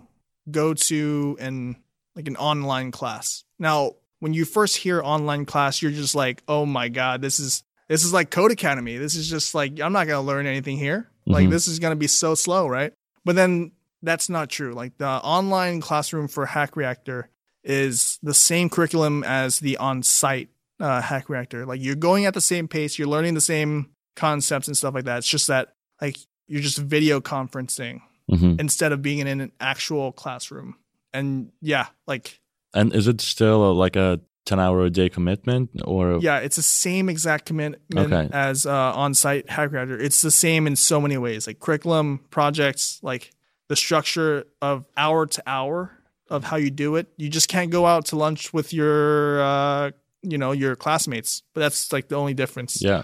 go 0.49 0.73
to 0.73 1.37
an 1.39 1.75
like 2.15 2.27
an 2.27 2.35
online 2.37 2.91
class. 2.91 3.43
Now, 3.59 3.93
when 4.19 4.33
you 4.33 4.45
first 4.45 4.77
hear 4.77 5.01
online 5.01 5.45
class, 5.45 5.81
you're 5.81 5.91
just 5.91 6.15
like, 6.15 6.43
oh 6.47 6.65
my 6.65 6.89
god, 6.89 7.21
this 7.21 7.39
is 7.39 7.63
this 7.89 8.03
is 8.05 8.13
like 8.13 8.29
Codecademy. 8.29 8.97
This 8.97 9.15
is 9.15 9.29
just 9.29 9.53
like 9.53 9.79
I'm 9.81 9.93
not 9.93 10.07
gonna 10.07 10.21
learn 10.21 10.45
anything 10.45 10.77
here. 10.77 11.09
Like 11.25 11.47
Mhm. 11.47 11.51
this 11.51 11.67
is 11.67 11.79
gonna 11.79 11.95
be 11.95 12.07
so 12.07 12.35
slow, 12.35 12.67
right? 12.67 12.93
But 13.25 13.35
then 13.35 13.71
that's 14.03 14.29
not 14.29 14.49
true. 14.49 14.73
Like 14.73 14.97
the 14.97 15.07
online 15.07 15.81
classroom 15.81 16.27
for 16.27 16.45
Hack 16.45 16.75
Reactor 16.75 17.29
is 17.63 18.19
the 18.21 18.33
same 18.33 18.69
curriculum 18.69 19.23
as 19.23 19.59
the 19.59 19.77
on-site 19.77 20.49
uh, 20.79 21.01
Hack 21.01 21.29
Reactor. 21.29 21.65
Like 21.65 21.81
you're 21.81 21.95
going 21.95 22.25
at 22.25 22.33
the 22.33 22.41
same 22.41 22.67
pace, 22.67 22.99
you're 22.99 23.07
learning 23.07 23.33
the 23.33 23.41
same 23.41 23.89
concepts 24.15 24.67
and 24.67 24.75
stuff 24.77 24.93
like 24.93 25.05
that. 25.05 25.19
It's 25.19 25.27
just 25.27 25.47
that 25.47 25.73
like 26.01 26.17
you're 26.47 26.61
just 26.61 26.77
video 26.77 27.19
conferencing 27.21 28.01
hmm 28.29 28.55
instead 28.59 28.91
of 28.91 29.01
being 29.01 29.19
in 29.19 29.27
an 29.27 29.51
actual 29.59 30.11
classroom. 30.11 30.75
And 31.13 31.51
yeah, 31.61 31.87
like 32.07 32.39
And 32.73 32.93
is 32.93 33.07
it 33.07 33.21
still 33.21 33.63
uh, 33.63 33.73
like 33.73 33.95
a 33.95 34.19
10 34.45 34.59
hour 34.59 34.83
a 34.83 34.89
day 34.89 35.07
commitment 35.09 35.69
or? 35.85 36.19
yeah, 36.21 36.39
it's 36.39 36.55
the 36.57 36.63
same 36.63 37.07
exact 37.09 37.45
commitment 37.45 38.11
Okay. 38.13 38.29
as 38.33 38.65
uh, 38.65 38.71
on-site 38.93 39.49
Hack 39.49 39.71
Reactor. 39.71 39.97
It's 39.99 40.21
the 40.21 40.31
same 40.31 40.67
in 40.67 40.75
so 40.75 40.99
many 40.99 41.17
ways, 41.17 41.47
like 41.47 41.59
curriculum, 41.59 42.19
projects, 42.29 42.99
like 43.03 43.31
the 43.69 43.75
structure 43.75 44.45
of 44.61 44.85
hour 44.97 45.25
to 45.25 45.43
hour 45.47 45.91
of 46.29 46.43
how 46.43 46.57
you 46.57 46.69
do 46.71 46.95
it. 46.95 47.07
You 47.17 47.29
just 47.29 47.47
can't 47.47 47.71
go 47.71 47.85
out 47.85 48.05
to 48.07 48.15
lunch 48.15 48.53
with 48.53 48.73
your, 48.73 49.41
uh, 49.41 49.91
you 50.21 50.37
know, 50.37 50.51
your 50.51 50.75
classmates. 50.75 51.43
But 51.53 51.61
that's 51.61 51.91
like 51.93 52.07
the 52.07 52.15
only 52.15 52.33
difference. 52.33 52.81
Yeah. 52.81 53.03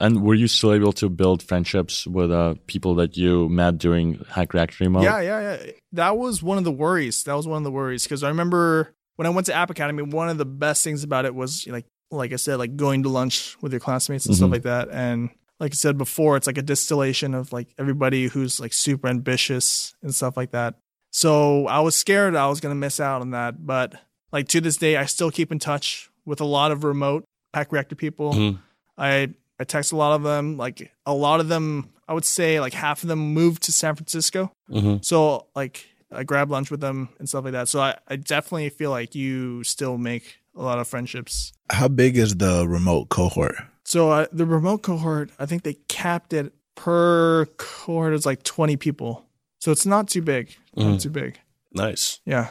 And 0.00 0.22
were 0.22 0.34
you 0.34 0.46
still 0.46 0.72
able 0.72 0.92
to 0.94 1.08
build 1.08 1.42
friendships 1.42 2.06
with 2.06 2.30
uh, 2.30 2.54
people 2.68 2.94
that 2.96 3.16
you 3.16 3.48
met 3.48 3.78
during 3.78 4.24
Hack 4.30 4.54
Reactor 4.54 4.84
Remote? 4.84 5.02
Yeah, 5.02 5.20
yeah, 5.20 5.40
yeah. 5.64 5.70
That 5.92 6.16
was 6.16 6.40
one 6.42 6.56
of 6.56 6.62
the 6.64 6.70
worries. 6.70 7.24
That 7.24 7.34
was 7.34 7.48
one 7.48 7.58
of 7.58 7.64
the 7.64 7.72
worries 7.72 8.04
because 8.04 8.22
I 8.22 8.28
remember 8.28 8.94
when 9.16 9.26
I 9.26 9.30
went 9.30 9.46
to 9.46 9.54
App 9.54 9.70
Academy, 9.70 10.04
one 10.04 10.28
of 10.28 10.38
the 10.38 10.44
best 10.44 10.84
things 10.84 11.02
about 11.02 11.24
it 11.24 11.34
was 11.34 11.66
like, 11.66 11.86
like 12.12 12.32
I 12.32 12.36
said, 12.36 12.56
like 12.56 12.76
going 12.76 13.02
to 13.02 13.08
lunch 13.08 13.56
with 13.60 13.72
your 13.72 13.80
classmates 13.80 14.24
and 14.26 14.36
stuff 14.36 14.50
Mhm. 14.50 14.52
like 14.52 14.62
that. 14.62 14.88
And 14.92 15.30
like 15.60 15.72
I 15.72 15.74
said 15.74 15.98
before, 15.98 16.36
it's 16.36 16.46
like 16.46 16.58
a 16.58 16.62
distillation 16.62 17.34
of 17.34 17.52
like 17.52 17.68
everybody 17.78 18.26
who's 18.28 18.60
like 18.60 18.72
super 18.72 19.08
ambitious 19.08 19.94
and 20.02 20.14
stuff 20.14 20.36
like 20.36 20.52
that. 20.52 20.74
So 21.10 21.66
I 21.66 21.80
was 21.80 21.94
scared 21.96 22.36
I 22.36 22.46
was 22.48 22.60
gonna 22.60 22.74
miss 22.74 23.00
out 23.00 23.20
on 23.20 23.30
that, 23.30 23.66
but 23.66 23.94
like 24.32 24.48
to 24.48 24.60
this 24.60 24.76
day, 24.76 24.96
I 24.96 25.06
still 25.06 25.30
keep 25.30 25.50
in 25.50 25.58
touch 25.58 26.10
with 26.24 26.40
a 26.40 26.44
lot 26.44 26.70
of 26.70 26.84
remote 26.84 27.24
Hack 27.54 27.72
Reactor 27.72 27.96
people. 27.96 28.32
Mhm. 28.34 28.58
I 28.96 29.34
I 29.60 29.64
text 29.64 29.90
a 29.92 29.96
lot 29.96 30.14
of 30.14 30.22
them. 30.22 30.56
Like 30.56 30.92
a 31.06 31.14
lot 31.14 31.40
of 31.40 31.48
them, 31.48 31.90
I 32.06 32.12
would 32.12 32.24
say 32.24 32.60
like 32.60 32.74
half 32.74 33.02
of 33.02 33.08
them 33.08 33.18
moved 33.34 33.62
to 33.64 33.72
San 33.72 33.96
Francisco. 33.96 34.52
Mhm. 34.70 35.04
So 35.04 35.46
like 35.56 35.86
I 36.12 36.24
grab 36.24 36.50
lunch 36.50 36.70
with 36.70 36.80
them 36.80 37.08
and 37.18 37.28
stuff 37.28 37.44
like 37.44 37.52
that. 37.52 37.68
So 37.68 37.80
I, 37.80 37.96
I 38.06 38.16
definitely 38.16 38.68
feel 38.70 38.90
like 38.90 39.14
you 39.14 39.64
still 39.64 39.98
make 39.98 40.38
a 40.54 40.62
lot 40.62 40.78
of 40.78 40.88
friendships. 40.88 41.52
How 41.70 41.88
big 41.88 42.16
is 42.16 42.34
the 42.36 42.66
remote 42.68 43.08
cohort? 43.08 43.56
So 43.88 44.10
uh, 44.10 44.26
the 44.30 44.44
remote 44.44 44.82
cohort, 44.82 45.30
I 45.38 45.46
think 45.46 45.62
they 45.62 45.74
capped 45.88 46.34
it 46.34 46.52
per 46.76 47.46
cohort 47.56 48.12
is 48.12 48.26
like 48.26 48.42
20 48.42 48.76
people. 48.76 49.24
So 49.60 49.72
it's 49.72 49.86
not 49.86 50.08
too 50.08 50.20
big. 50.20 50.54
Not 50.76 50.96
Mhm. 50.96 51.02
too 51.02 51.10
big. 51.10 51.40
Nice. 51.72 52.20
Yeah. 52.26 52.50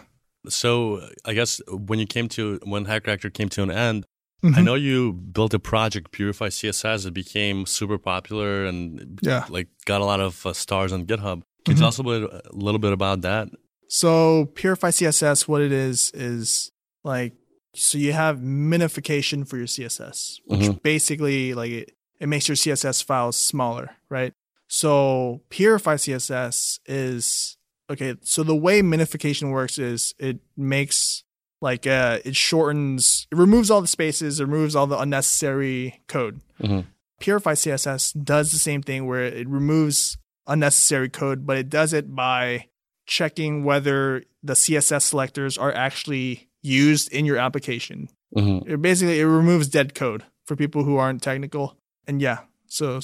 So 0.50 1.08
I 1.26 1.34
guess 1.34 1.62
when 1.68 2.00
you 2.00 2.08
came 2.08 2.28
to 2.30 2.60
when 2.64 2.86
Hack 2.86 3.06
Reactor 3.06 3.30
came 3.30 3.50
to 3.50 3.62
an 3.64 3.70
end, 3.72 4.06
I 4.44 4.48
Mhm. 4.48 4.64
know 4.66 4.76
you 4.76 5.14
built 5.14 5.54
a 5.54 5.60
project, 5.60 6.12
Purify 6.12 6.50
CSS. 6.50 7.06
It 7.06 7.14
became 7.14 7.66
super 7.68 7.98
popular 8.00 8.66
and 8.66 9.20
Yeah. 9.22 9.46
like 9.50 9.68
got 9.86 10.02
a 10.02 10.06
lot 10.06 10.20
of 10.20 10.44
uh, 10.46 10.54
stars 10.54 10.92
on 10.92 11.06
GitHub. 11.06 11.42
Can 11.66 11.76
you 11.76 11.80
tell 11.80 11.90
us 11.90 12.00
a, 12.00 12.04
bit, 12.04 12.24
a 12.24 12.42
little 12.54 12.80
bit 12.80 12.94
about 12.94 13.22
that? 13.22 13.50
So 13.90 14.46
Purify 14.56 14.90
CSS, 14.92 15.48
what 15.48 15.62
it 15.62 15.72
is 15.72 16.12
is 16.14 16.72
like 17.04 17.34
so 17.78 17.98
you 17.98 18.14
have 18.14 18.38
minification 18.40 19.48
for 19.48 19.58
your 19.58 19.68
CSS, 19.68 20.40
which 20.46 20.62
Mhm. 20.62 20.82
basically 20.82 21.54
like 21.54 21.72
it, 21.72 21.92
it 22.20 22.28
makes 22.28 22.48
your 22.48 22.56
CSS 22.56 23.02
files 23.02 23.38
smaller, 23.38 23.92
right? 24.10 24.34
So 24.68 25.42
Purify 25.50 25.96
CSS 25.96 26.80
is 26.86 27.58
okay. 27.90 28.16
So 28.22 28.44
the 28.44 28.56
way 28.56 28.82
minification 28.82 29.52
works 29.52 29.78
is 29.78 30.14
it 30.20 30.40
makes 30.58 31.24
like 31.62 31.88
uh 31.88 32.20
it 32.26 32.36
shortens, 32.36 33.28
it 33.32 33.38
removes 33.38 33.72
all 33.72 33.82
the 33.82 33.88
spaces, 33.88 34.40
it 34.40 34.46
removes 34.46 34.76
all 34.76 34.88
the 34.88 35.00
unnecessary 35.00 36.02
code. 36.08 36.42
Mhm. 36.62 36.86
Purify 37.20 37.54
CSS 37.54 38.12
does 38.12 38.52
the 38.52 38.60
same 38.60 38.82
thing 38.84 39.06
where 39.08 39.24
it 39.24 39.48
removes 39.48 40.18
unnecessary 40.46 41.10
code, 41.10 41.46
but 41.48 41.58
it 41.58 41.70
does 41.70 41.94
it 41.94 42.14
by 42.16 42.68
checking 43.08 43.64
whether 43.64 44.24
the 44.44 44.54
CSS 44.56 45.06
selectors 45.06 45.58
are 45.58 45.74
actually 45.74 46.47
used 46.68 47.12
in 47.12 47.26
your 47.26 47.38
application. 47.38 48.10
Mm-hmm. 48.36 48.70
It 48.72 48.82
basically 48.82 49.20
it 49.20 49.26
removes 49.26 49.68
dead 49.68 49.96
code 49.96 50.24
for 50.46 50.56
people 50.56 50.84
who 50.84 50.98
aren't 50.98 51.22
technical. 51.24 51.76
And 52.08 52.22
yeah, 52.22 52.40
so 52.68 53.00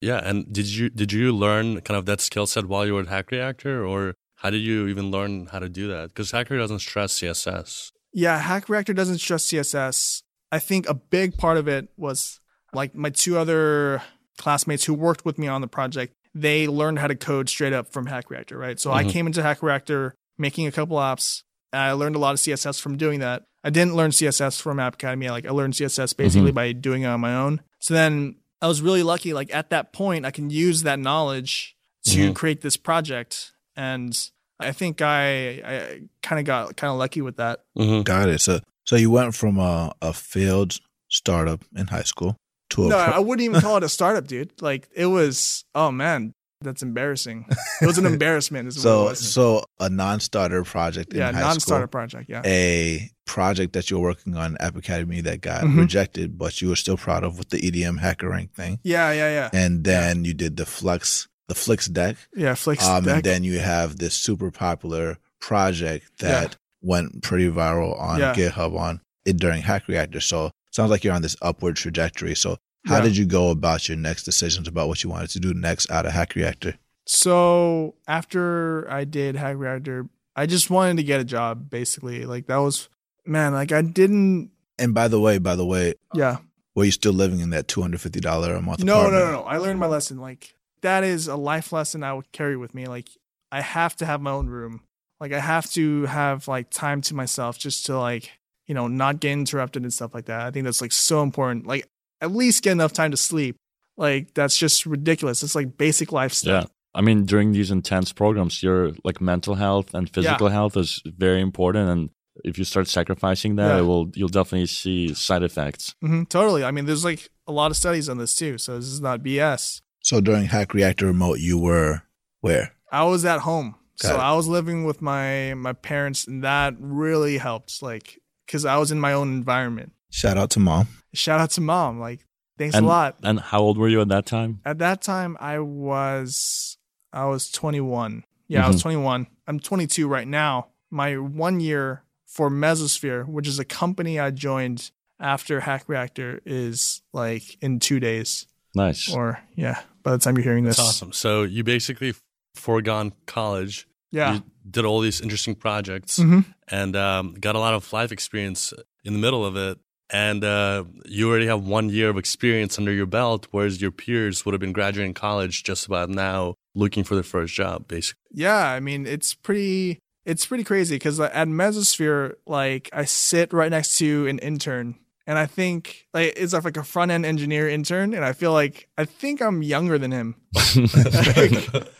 Yeah, 0.00 0.20
and 0.24 0.50
did 0.52 0.66
you 0.68 0.88
did 0.90 1.12
you 1.12 1.32
learn 1.32 1.80
kind 1.82 1.98
of 1.98 2.06
that 2.06 2.20
skill 2.20 2.46
set 2.46 2.66
while 2.66 2.86
you 2.86 2.94
were 2.94 3.02
at 3.02 3.08
Hack 3.08 3.30
Reactor, 3.30 3.84
or 3.84 4.14
how 4.36 4.50
did 4.50 4.62
you 4.62 4.86
even 4.88 5.10
learn 5.10 5.46
how 5.52 5.58
to 5.58 5.68
do 5.68 5.88
that? 5.88 6.08
Because 6.08 6.30
Hacker 6.30 6.56
doesn't 6.56 6.78
stress 6.80 7.12
CSS. 7.18 7.90
yeah, 8.14 8.38
Hack 8.38 8.68
Reactor 8.68 8.94
doesn't 8.94 9.18
stress 9.18 9.46
CSS. 9.46 10.22
I 10.52 10.58
think 10.58 10.88
a 10.88 10.94
big 10.94 11.36
part 11.36 11.58
of 11.58 11.68
it 11.68 11.88
was 11.96 12.40
like 12.72 12.94
my 12.94 13.10
two 13.10 13.36
other 13.38 14.02
classmates 14.38 14.84
who 14.84 14.94
worked 14.94 15.24
with 15.24 15.38
me 15.38 15.46
on 15.48 15.60
the 15.60 15.68
project, 15.68 16.14
they 16.34 16.66
learned 16.66 16.98
how 16.98 17.06
to 17.08 17.14
code 17.14 17.48
straight 17.48 17.72
up 17.72 17.92
from 17.92 18.06
Hack 18.06 18.30
Reactor, 18.30 18.56
right? 18.56 18.80
So 18.80 18.90
I 18.90 19.04
Mhm. 19.04 19.10
came 19.10 19.26
into 19.26 19.42
Hack 19.42 19.62
Reactor 19.62 20.14
making 20.38 20.66
a 20.66 20.72
couple 20.72 20.96
apps. 20.96 21.42
And 21.72 21.82
I 21.82 21.92
learned 21.92 22.16
a 22.16 22.18
lot 22.18 22.32
of 22.34 22.38
CSS 22.40 22.80
from 22.80 22.96
doing 22.96 23.20
that. 23.20 23.44
I 23.62 23.70
didn't 23.70 23.94
learn 23.94 24.10
CSS 24.10 24.60
from 24.60 24.80
App 24.80 24.94
Academy. 24.94 25.28
Like 25.30 25.46
I 25.46 25.50
learned 25.50 25.74
CSS 25.74 26.16
basically 26.16 26.50
by 26.52 26.72
doing 26.72 27.02
it 27.02 27.06
on 27.06 27.20
my 27.20 27.34
own. 27.36 27.60
So 27.80 27.94
then 27.94 28.36
I 28.62 28.66
was 28.68 28.80
really 28.82 29.02
lucky. 29.02 29.32
Like 29.34 29.54
at 29.54 29.70
that 29.70 29.92
point, 29.92 30.24
I 30.26 30.30
can 30.30 30.50
use 30.50 30.82
that 30.82 30.98
knowledge 30.98 31.76
to 32.04 32.30
Mhm. 32.30 32.34
create 32.34 32.60
this 32.62 32.76
project. 32.76 33.52
And 33.76 34.18
I 34.58 34.72
think 34.72 35.00
I, 35.02 35.62
I 35.64 36.00
kind 36.22 36.40
of 36.40 36.44
got 36.46 36.76
kind 36.76 36.90
of 36.90 36.98
lucky 36.98 37.20
with 37.22 37.36
that. 37.36 37.60
Mm-hmm. 37.78 38.02
Got 38.02 38.28
it. 38.30 38.40
So 38.40 38.60
so 38.84 38.96
you 38.96 39.10
went 39.10 39.34
from 39.34 39.58
a, 39.58 39.92
a 40.02 40.12
failed 40.12 40.78
startup 41.08 41.62
in 41.76 41.86
high 41.88 42.02
school 42.02 42.36
to 42.70 42.86
a 42.86 42.88
No, 42.88 42.96
pro- 43.04 43.14
I 43.14 43.18
wouldn't 43.18 43.44
even 43.44 43.60
call 43.60 43.76
it 43.76 43.84
a 43.84 43.88
startup, 43.88 44.26
dude. 44.26 44.52
Like 44.62 44.88
it 44.94 45.06
was. 45.06 45.64
Oh 45.74 45.90
man, 45.90 46.32
that's 46.62 46.82
embarrassing. 46.82 47.46
It 47.80 47.86
was 47.86 47.98
an 47.98 48.06
embarrassment. 48.14 48.72
So 48.74 49.14
so 49.14 49.64
a 49.78 49.88
non-starter 49.88 50.62
project 50.64 51.12
yeah, 51.14 51.30
in 51.30 51.34
high 51.34 51.40
non-starter 51.40 51.84
school. 51.84 51.88
project. 51.88 52.28
Yeah. 52.30 52.42
A 52.44 53.10
project 53.24 53.72
that 53.72 53.90
you're 53.90 54.00
working 54.00 54.36
on 54.36 54.56
App 54.60 54.76
Academy 54.76 55.20
that 55.22 55.40
got 55.40 55.62
Mhm. 55.62 55.78
rejected, 55.78 56.36
but 56.38 56.60
you 56.60 56.68
were 56.68 56.76
still 56.76 56.96
proud 56.96 57.24
of 57.24 57.38
with 57.38 57.48
the 57.50 57.58
EDM 57.58 57.98
hacker 57.98 58.28
rank 58.28 58.54
thing. 58.54 58.78
Yeah, 58.82 59.10
yeah, 59.12 59.30
yeah. 59.30 59.50
And 59.58 59.84
then 59.84 60.24
you 60.24 60.34
did 60.34 60.56
the 60.56 60.66
Flux, 60.66 61.28
the 61.48 61.54
Flix 61.54 61.86
deck. 61.86 62.16
Yeah, 62.36 62.54
Flix 62.54 62.84
Um, 62.86 63.04
deck. 63.04 63.14
and 63.16 63.24
then 63.24 63.44
you 63.44 63.58
have 63.60 63.96
this 63.98 64.14
super 64.14 64.50
popular 64.50 65.18
project 65.40 66.18
that 66.18 66.56
went 66.82 67.22
pretty 67.22 67.48
viral 67.50 67.98
on 67.98 68.18
Yeah. 68.20 68.34
GitHub 68.34 68.78
on 68.78 69.00
it 69.24 69.36
during 69.38 69.62
Hack 69.62 69.88
Reactor. 69.88 70.20
So 70.20 70.50
sounds 70.70 70.90
like 70.90 71.04
you're 71.04 71.14
on 71.14 71.22
this 71.22 71.36
upward 71.40 71.76
trajectory. 71.76 72.34
So 72.34 72.58
how 72.86 72.96
Yeah. 72.96 73.02
did 73.02 73.16
you 73.16 73.26
go 73.26 73.50
about 73.50 73.88
your 73.88 73.96
next 73.96 74.24
decisions 74.24 74.66
about 74.68 74.88
what 74.88 75.02
you 75.04 75.10
wanted 75.10 75.30
to 75.30 75.40
do 75.40 75.52
next 75.54 75.90
out 75.90 76.06
of 76.06 76.12
Hack 76.12 76.34
Reactor? 76.34 76.74
So 77.06 77.94
after 78.06 78.90
I 78.90 79.04
did 79.04 79.36
Hack 79.36 79.56
Reactor, 79.58 80.08
I 80.36 80.46
just 80.46 80.70
wanted 80.70 80.96
to 80.98 81.02
get 81.02 81.20
a 81.20 81.24
job. 81.24 81.68
Basically, 81.70 82.24
like 82.24 82.46
that 82.46 82.58
was 82.58 82.88
man. 83.26 83.52
Like 83.52 83.72
I 83.72 83.82
didn't. 83.82 84.50
And 84.78 84.94
by 84.94 85.08
the 85.08 85.20
way, 85.20 85.38
by 85.38 85.56
the 85.56 85.66
way, 85.66 85.94
Yeah. 86.14 86.38
were 86.74 86.84
you 86.84 86.92
still 86.92 87.12
living 87.12 87.40
in 87.40 87.50
that 87.50 87.68
two 87.68 87.82
hundred 87.82 88.00
fifty 88.00 88.20
dollar 88.20 88.54
a 88.54 88.62
month? 88.62 88.82
No, 88.84 89.10
no, 89.10 89.18
no, 89.18 89.32
no. 89.32 89.42
I 89.42 89.58
learned 89.58 89.80
my 89.80 89.86
lesson. 89.86 90.18
Like 90.18 90.54
that 90.82 91.04
is 91.04 91.26
a 91.28 91.36
life 91.36 91.72
lesson 91.72 92.02
I 92.02 92.12
would 92.14 92.30
carry 92.32 92.56
with 92.56 92.74
me. 92.74 92.86
Like 92.86 93.08
I 93.52 93.60
have 93.60 93.96
to 93.96 94.06
have 94.06 94.20
my 94.20 94.30
own 94.30 94.46
room. 94.46 94.82
Like 95.20 95.32
I 95.32 95.40
have 95.40 95.70
to 95.72 96.06
have 96.06 96.48
like 96.48 96.70
time 96.70 97.00
to 97.02 97.14
myself 97.14 97.58
just 97.58 97.84
to 97.86 97.98
like, 97.98 98.30
you 98.66 98.74
know, 98.74 98.86
not 98.88 99.20
get 99.20 99.32
interrupted 99.32 99.82
and 99.82 99.92
stuff 99.92 100.14
like 100.14 100.26
that. 100.26 100.40
I 100.42 100.50
think 100.50 100.64
that's 100.64 100.80
like 100.80 100.92
so 100.92 101.22
important. 101.22 101.66
Like 101.66 101.86
at 102.20 102.30
least 102.32 102.62
get 102.62 102.72
enough 102.72 102.92
time 102.92 103.10
to 103.10 103.16
sleep. 103.16 103.56
Like 103.96 104.34
that's 104.34 104.56
just 104.56 104.86
ridiculous. 104.86 105.42
It's 105.42 105.54
like 105.54 105.76
basic 105.76 106.12
life 106.12 106.34
Yeah. 106.44 106.64
I 106.94 107.02
mean, 107.02 107.24
during 107.24 107.52
these 107.52 107.70
intense 107.70 108.12
programs, 108.12 108.62
your 108.62 108.92
like 109.04 109.20
mental 109.20 109.54
health 109.54 109.94
and 109.94 110.08
physical 110.12 110.48
health 110.48 110.76
is 110.76 111.02
very 111.04 111.40
important, 111.40 111.88
and 111.88 112.10
if 112.44 112.58
you 112.58 112.64
start 112.64 112.88
sacrificing 112.88 113.56
that, 113.56 113.74
Yeah. 113.74 113.78
it 113.80 113.82
will 113.82 114.10
you'll 114.14 114.28
definitely 114.28 114.66
see 114.66 115.14
side 115.14 115.42
effects. 115.42 115.94
hmm 116.00 116.24
totally. 116.24 116.64
I 116.64 116.70
mean, 116.72 116.86
there's 116.86 117.04
like 117.04 117.28
a 117.46 117.52
lot 117.52 117.70
of 117.70 117.76
studies 117.76 118.08
on 118.08 118.18
this 118.18 118.34
too. 118.34 118.58
So 118.58 118.76
this 118.76 118.86
is 118.86 119.00
not 119.00 119.22
BS. 119.22 119.82
So 120.02 120.20
during 120.20 120.46
Hack 120.46 120.72
Reactor 120.74 121.06
Remote, 121.06 121.38
you 121.40 121.58
were 121.58 122.02
where? 122.40 122.72
I 122.90 123.04
was 123.04 123.24
at 123.24 123.40
home. 123.40 123.76
Got 124.02 124.08
so 124.08 124.14
it. 124.14 124.18
I 124.20 124.32
was 124.34 124.48
living 124.48 124.84
with 124.84 125.00
my 125.02 125.54
my 125.54 125.74
parents 125.74 126.26
and 126.26 126.42
that 126.42 126.74
really 126.80 127.36
helped 127.38 127.82
like 127.82 128.18
cuz 128.48 128.64
I 128.64 128.78
was 128.78 128.90
in 128.90 128.98
my 128.98 129.12
own 129.12 129.28
environment. 129.28 129.92
Shout 130.10 130.36
out 130.38 130.50
to 130.50 130.58
mom. 130.60 130.88
Shout 131.14 131.40
out 131.40 131.50
to 131.52 131.60
mom. 131.60 131.98
Like 132.00 132.26
thanks 132.58 132.74
And- 132.76 132.86
a 132.86 132.88
lot. 132.88 133.16
And 133.22 133.40
how 133.40 133.60
old 133.60 133.78
were 133.78 133.88
you 133.88 134.00
at 134.00 134.08
that 134.08 134.26
time? 134.26 134.60
At 134.64 134.78
that 134.78 135.02
time 135.02 135.36
I 135.40 135.58
was 135.60 136.76
I 137.12 137.24
was 137.26 137.50
21. 137.50 138.24
Yeah, 138.48 138.64
I 138.64 138.68
was 138.68 138.80
21. 138.82 139.26
I'm 139.46 139.60
22 139.60 140.06
right 140.08 140.26
now. 140.28 140.68
My 140.90 141.16
1 141.16 141.60
year 141.60 142.02
for 142.26 142.50
Mesosphere, 142.50 143.26
which 143.26 143.46
is 143.48 143.58
a 143.58 143.64
company 143.64 144.18
I 144.20 144.30
joined 144.30 144.90
after 145.18 145.60
Hack 145.60 145.84
Reactor 145.88 146.40
is 146.44 147.02
like 147.12 147.56
in 147.62 147.78
2 147.80 147.98
days 148.00 148.46
Nice. 148.74 149.12
or 149.12 149.40
yeah, 149.56 149.82
by 150.02 150.12
the 150.12 150.18
time 150.18 150.36
you're 150.36 150.44
hearing 150.44 150.64
this. 150.64 150.78
Awesome. 150.78 151.12
So 151.12 151.42
you 151.42 151.62
basically 151.64 152.14
foregone 152.54 153.12
college. 153.26 153.86
Yeah. 154.12 154.34
You 154.34 154.42
did 154.68 154.84
all 154.84 155.00
these 155.00 155.20
interesting 155.20 155.54
projects 155.54 156.18
Mhm. 156.18 156.44
and 156.68 156.96
um, 156.96 157.34
got 157.34 157.54
a 157.54 157.58
lot 157.58 157.74
of 157.74 157.92
life 157.92 158.10
experience 158.12 158.72
in 159.04 159.12
the 159.12 159.18
middle 159.18 159.44
of 159.44 159.56
it. 159.56 159.78
And 160.12 160.42
uh, 160.42 160.84
you 161.04 161.28
already 161.30 161.46
have 161.46 161.64
one 161.64 161.88
year 161.88 162.08
of 162.10 162.16
experience 162.16 162.78
under 162.78 162.92
your 162.92 163.06
belt, 163.06 163.46
whereas 163.50 163.80
your 163.80 163.92
peers 163.92 164.44
would 164.44 164.52
have 164.52 164.60
been 164.60 164.72
graduating 164.72 165.14
college 165.14 165.62
just 165.62 165.86
about 165.86 166.08
now, 166.08 166.54
looking 166.74 167.04
for 167.04 167.14
their 167.14 167.22
first 167.22 167.54
job, 167.54 167.86
basically. 167.86 168.20
Yeah, 168.32 168.56
I 168.68 168.80
mean 168.80 169.06
it's 169.06 169.34
pretty 169.34 170.00
it's 170.24 170.46
pretty 170.46 170.64
crazy 170.64 170.96
because 170.96 171.18
at 171.20 171.48
Mesosphere, 171.48 172.34
like 172.46 172.90
I 172.92 173.04
sit 173.04 173.52
right 173.52 173.70
next 173.70 173.98
to 173.98 174.26
an 174.26 174.38
intern, 174.40 174.96
and 175.26 175.38
I 175.38 175.46
think 175.46 176.06
like 176.12 176.34
it's 176.36 176.52
like 176.52 176.76
a 176.76 176.84
front 176.84 177.10
end 177.12 177.24
engineer 177.24 177.68
intern, 177.68 178.12
and 178.12 178.24
I 178.24 178.32
feel 178.32 178.52
like 178.52 178.88
I 178.98 179.04
think 179.04 179.40
I'm 179.40 179.62
younger 179.62 179.96
than 179.98 180.10
him. 180.12 180.34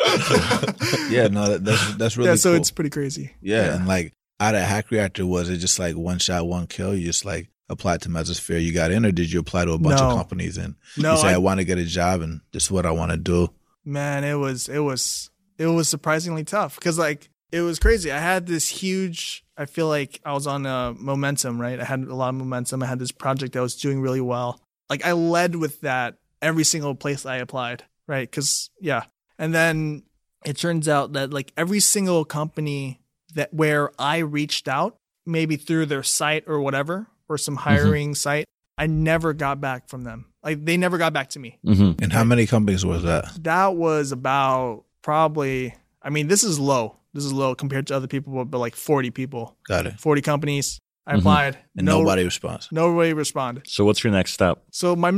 Yeah, 1.11 1.27
no, 1.29 1.49
that, 1.49 1.65
that's 1.65 1.95
that's 1.95 2.17
really 2.17 2.31
yeah, 2.31 2.37
so 2.37 2.51
cool. 2.51 2.61
it's 2.61 2.71
pretty 2.71 2.91
crazy. 2.91 3.35
Yeah, 3.41 3.75
and 3.75 3.87
like 3.87 4.13
out 4.39 4.55
of 4.55 4.63
Hack 4.63 4.91
Reactor, 4.91 5.27
was 5.27 5.49
it 5.51 5.59
just 5.59 5.79
like 5.79 5.97
one 5.97 6.19
shot, 6.19 6.47
one 6.47 6.67
kill? 6.67 6.95
You 6.95 7.05
just 7.05 7.25
like 7.25 7.49
applied 7.71 8.03
to 8.03 8.09
Mesosphere, 8.11 8.63
you 8.63 8.73
got 8.75 8.91
in, 8.91 9.07
or 9.07 9.13
did 9.13 9.33
you 9.33 9.41
apply 9.41 9.65
to 9.65 9.73
a 9.73 9.79
bunch 9.79 9.99
No. 10.01 10.11
of 10.11 10.17
companies 10.17 10.59
and 10.59 10.75
No, 10.99 11.13
you 11.13 11.19
say 11.19 11.29
I, 11.29 11.35
I- 11.35 11.39
want 11.39 11.59
to 11.61 11.65
get 11.65 11.79
a 11.79 11.85
job 11.85 12.21
and 12.21 12.41
this 12.53 12.65
is 12.65 12.71
what 12.71 12.85
I 12.85 12.91
want 12.91 13.13
to 13.13 13.17
do? 13.17 13.49
man, 13.85 14.25
it 14.25 14.35
was 14.35 14.69
it 14.69 14.81
was 14.81 15.31
it 15.59 15.67
was 15.67 15.89
surprisingly 15.89 16.45
tough 16.45 16.75
because 16.75 16.99
like 16.99 17.31
it 17.53 17.63
was 17.63 17.79
crazy. 17.79 18.13
I 18.13 18.19
had 18.19 18.47
this 18.47 18.69
huge. 18.69 19.45
I 19.57 19.65
feel 19.67 19.89
like 19.89 20.21
I 20.25 20.33
was 20.33 20.47
on 20.47 20.65
a 20.67 20.95
momentum, 20.97 21.61
right? 21.61 21.81
I 21.81 21.85
had 21.85 22.01
a 22.01 22.15
lot 22.15 22.29
of 22.29 22.35
momentum. 22.37 22.83
I 22.83 22.87
had 22.87 22.99
this 22.99 23.11
project 23.13 23.55
that 23.55 23.61
was 23.61 23.75
doing 23.77 24.01
really 24.01 24.21
well. 24.21 24.61
Like 24.89 25.05
I 25.05 25.13
led 25.13 25.57
with 25.57 25.81
that 25.81 26.17
every 26.43 26.65
single 26.65 26.95
place 26.95 27.27
I 27.27 27.37
applied, 27.39 27.85
right? 28.07 28.31
Because 28.31 28.71
yeah, 28.81 29.05
and 29.39 29.53
then 29.55 30.05
it 30.45 30.57
turns 30.59 30.89
out 30.89 31.13
that 31.15 31.33
like 31.33 31.53
every 31.57 31.81
single 31.81 32.25
company 32.25 33.01
that 33.35 33.53
where 33.53 33.91
I 33.99 34.19
reached 34.19 34.69
out, 34.69 34.97
maybe 35.27 35.57
through 35.57 35.87
their 35.87 36.03
site 36.03 36.45
or 36.47 36.61
whatever, 36.61 37.09
or 37.31 37.39
some 37.39 37.57
hiring 37.57 38.15
site, 38.15 38.45
I 38.77 38.87
never 38.87 39.33
got 39.33 39.61
back 39.61 39.89
from 39.89 40.05
them. 40.05 40.27
Like 40.43 40.65
they 40.65 40.77
never 40.77 40.99
got 40.99 41.13
back 41.13 41.29
to 41.31 41.39
me 41.39 41.59
hmm 41.65 41.93
And 42.03 42.13
how 42.13 42.25
many 42.25 42.47
companies 42.47 42.85
was 42.85 43.03
that? 43.05 43.25
that 43.45 43.77
was 43.77 44.11
about 44.13 44.85
probably 45.03 45.75
i 46.03 46.09
mean 46.11 46.29
this 46.29 46.43
is 46.45 46.59
low 46.59 46.97
This 47.13 47.25
is 47.25 47.33
low 47.33 47.55
compared 47.55 47.87
to 47.89 47.97
other 47.97 48.07
people, 48.07 48.33
but, 48.33 48.45
but 48.53 48.59
like 48.59 48.77
40 48.77 49.11
people, 49.11 49.57
Got 49.67 49.87
it. 49.87 49.99
40 50.01 50.23
companies. 50.23 50.79
I 51.07 51.15
Mhm. 51.15 51.19
applied. 51.19 51.59
And 51.77 51.87
no, 51.87 51.99
nobody 51.99 52.23
responds. 52.25 52.69
nobody 52.71 53.13
responded. 53.13 53.65
So 53.67 53.85
what's 53.85 54.03
your 54.05 54.13
next 54.13 54.33
step? 54.33 54.63
So 54.71 54.95
my 54.97 55.11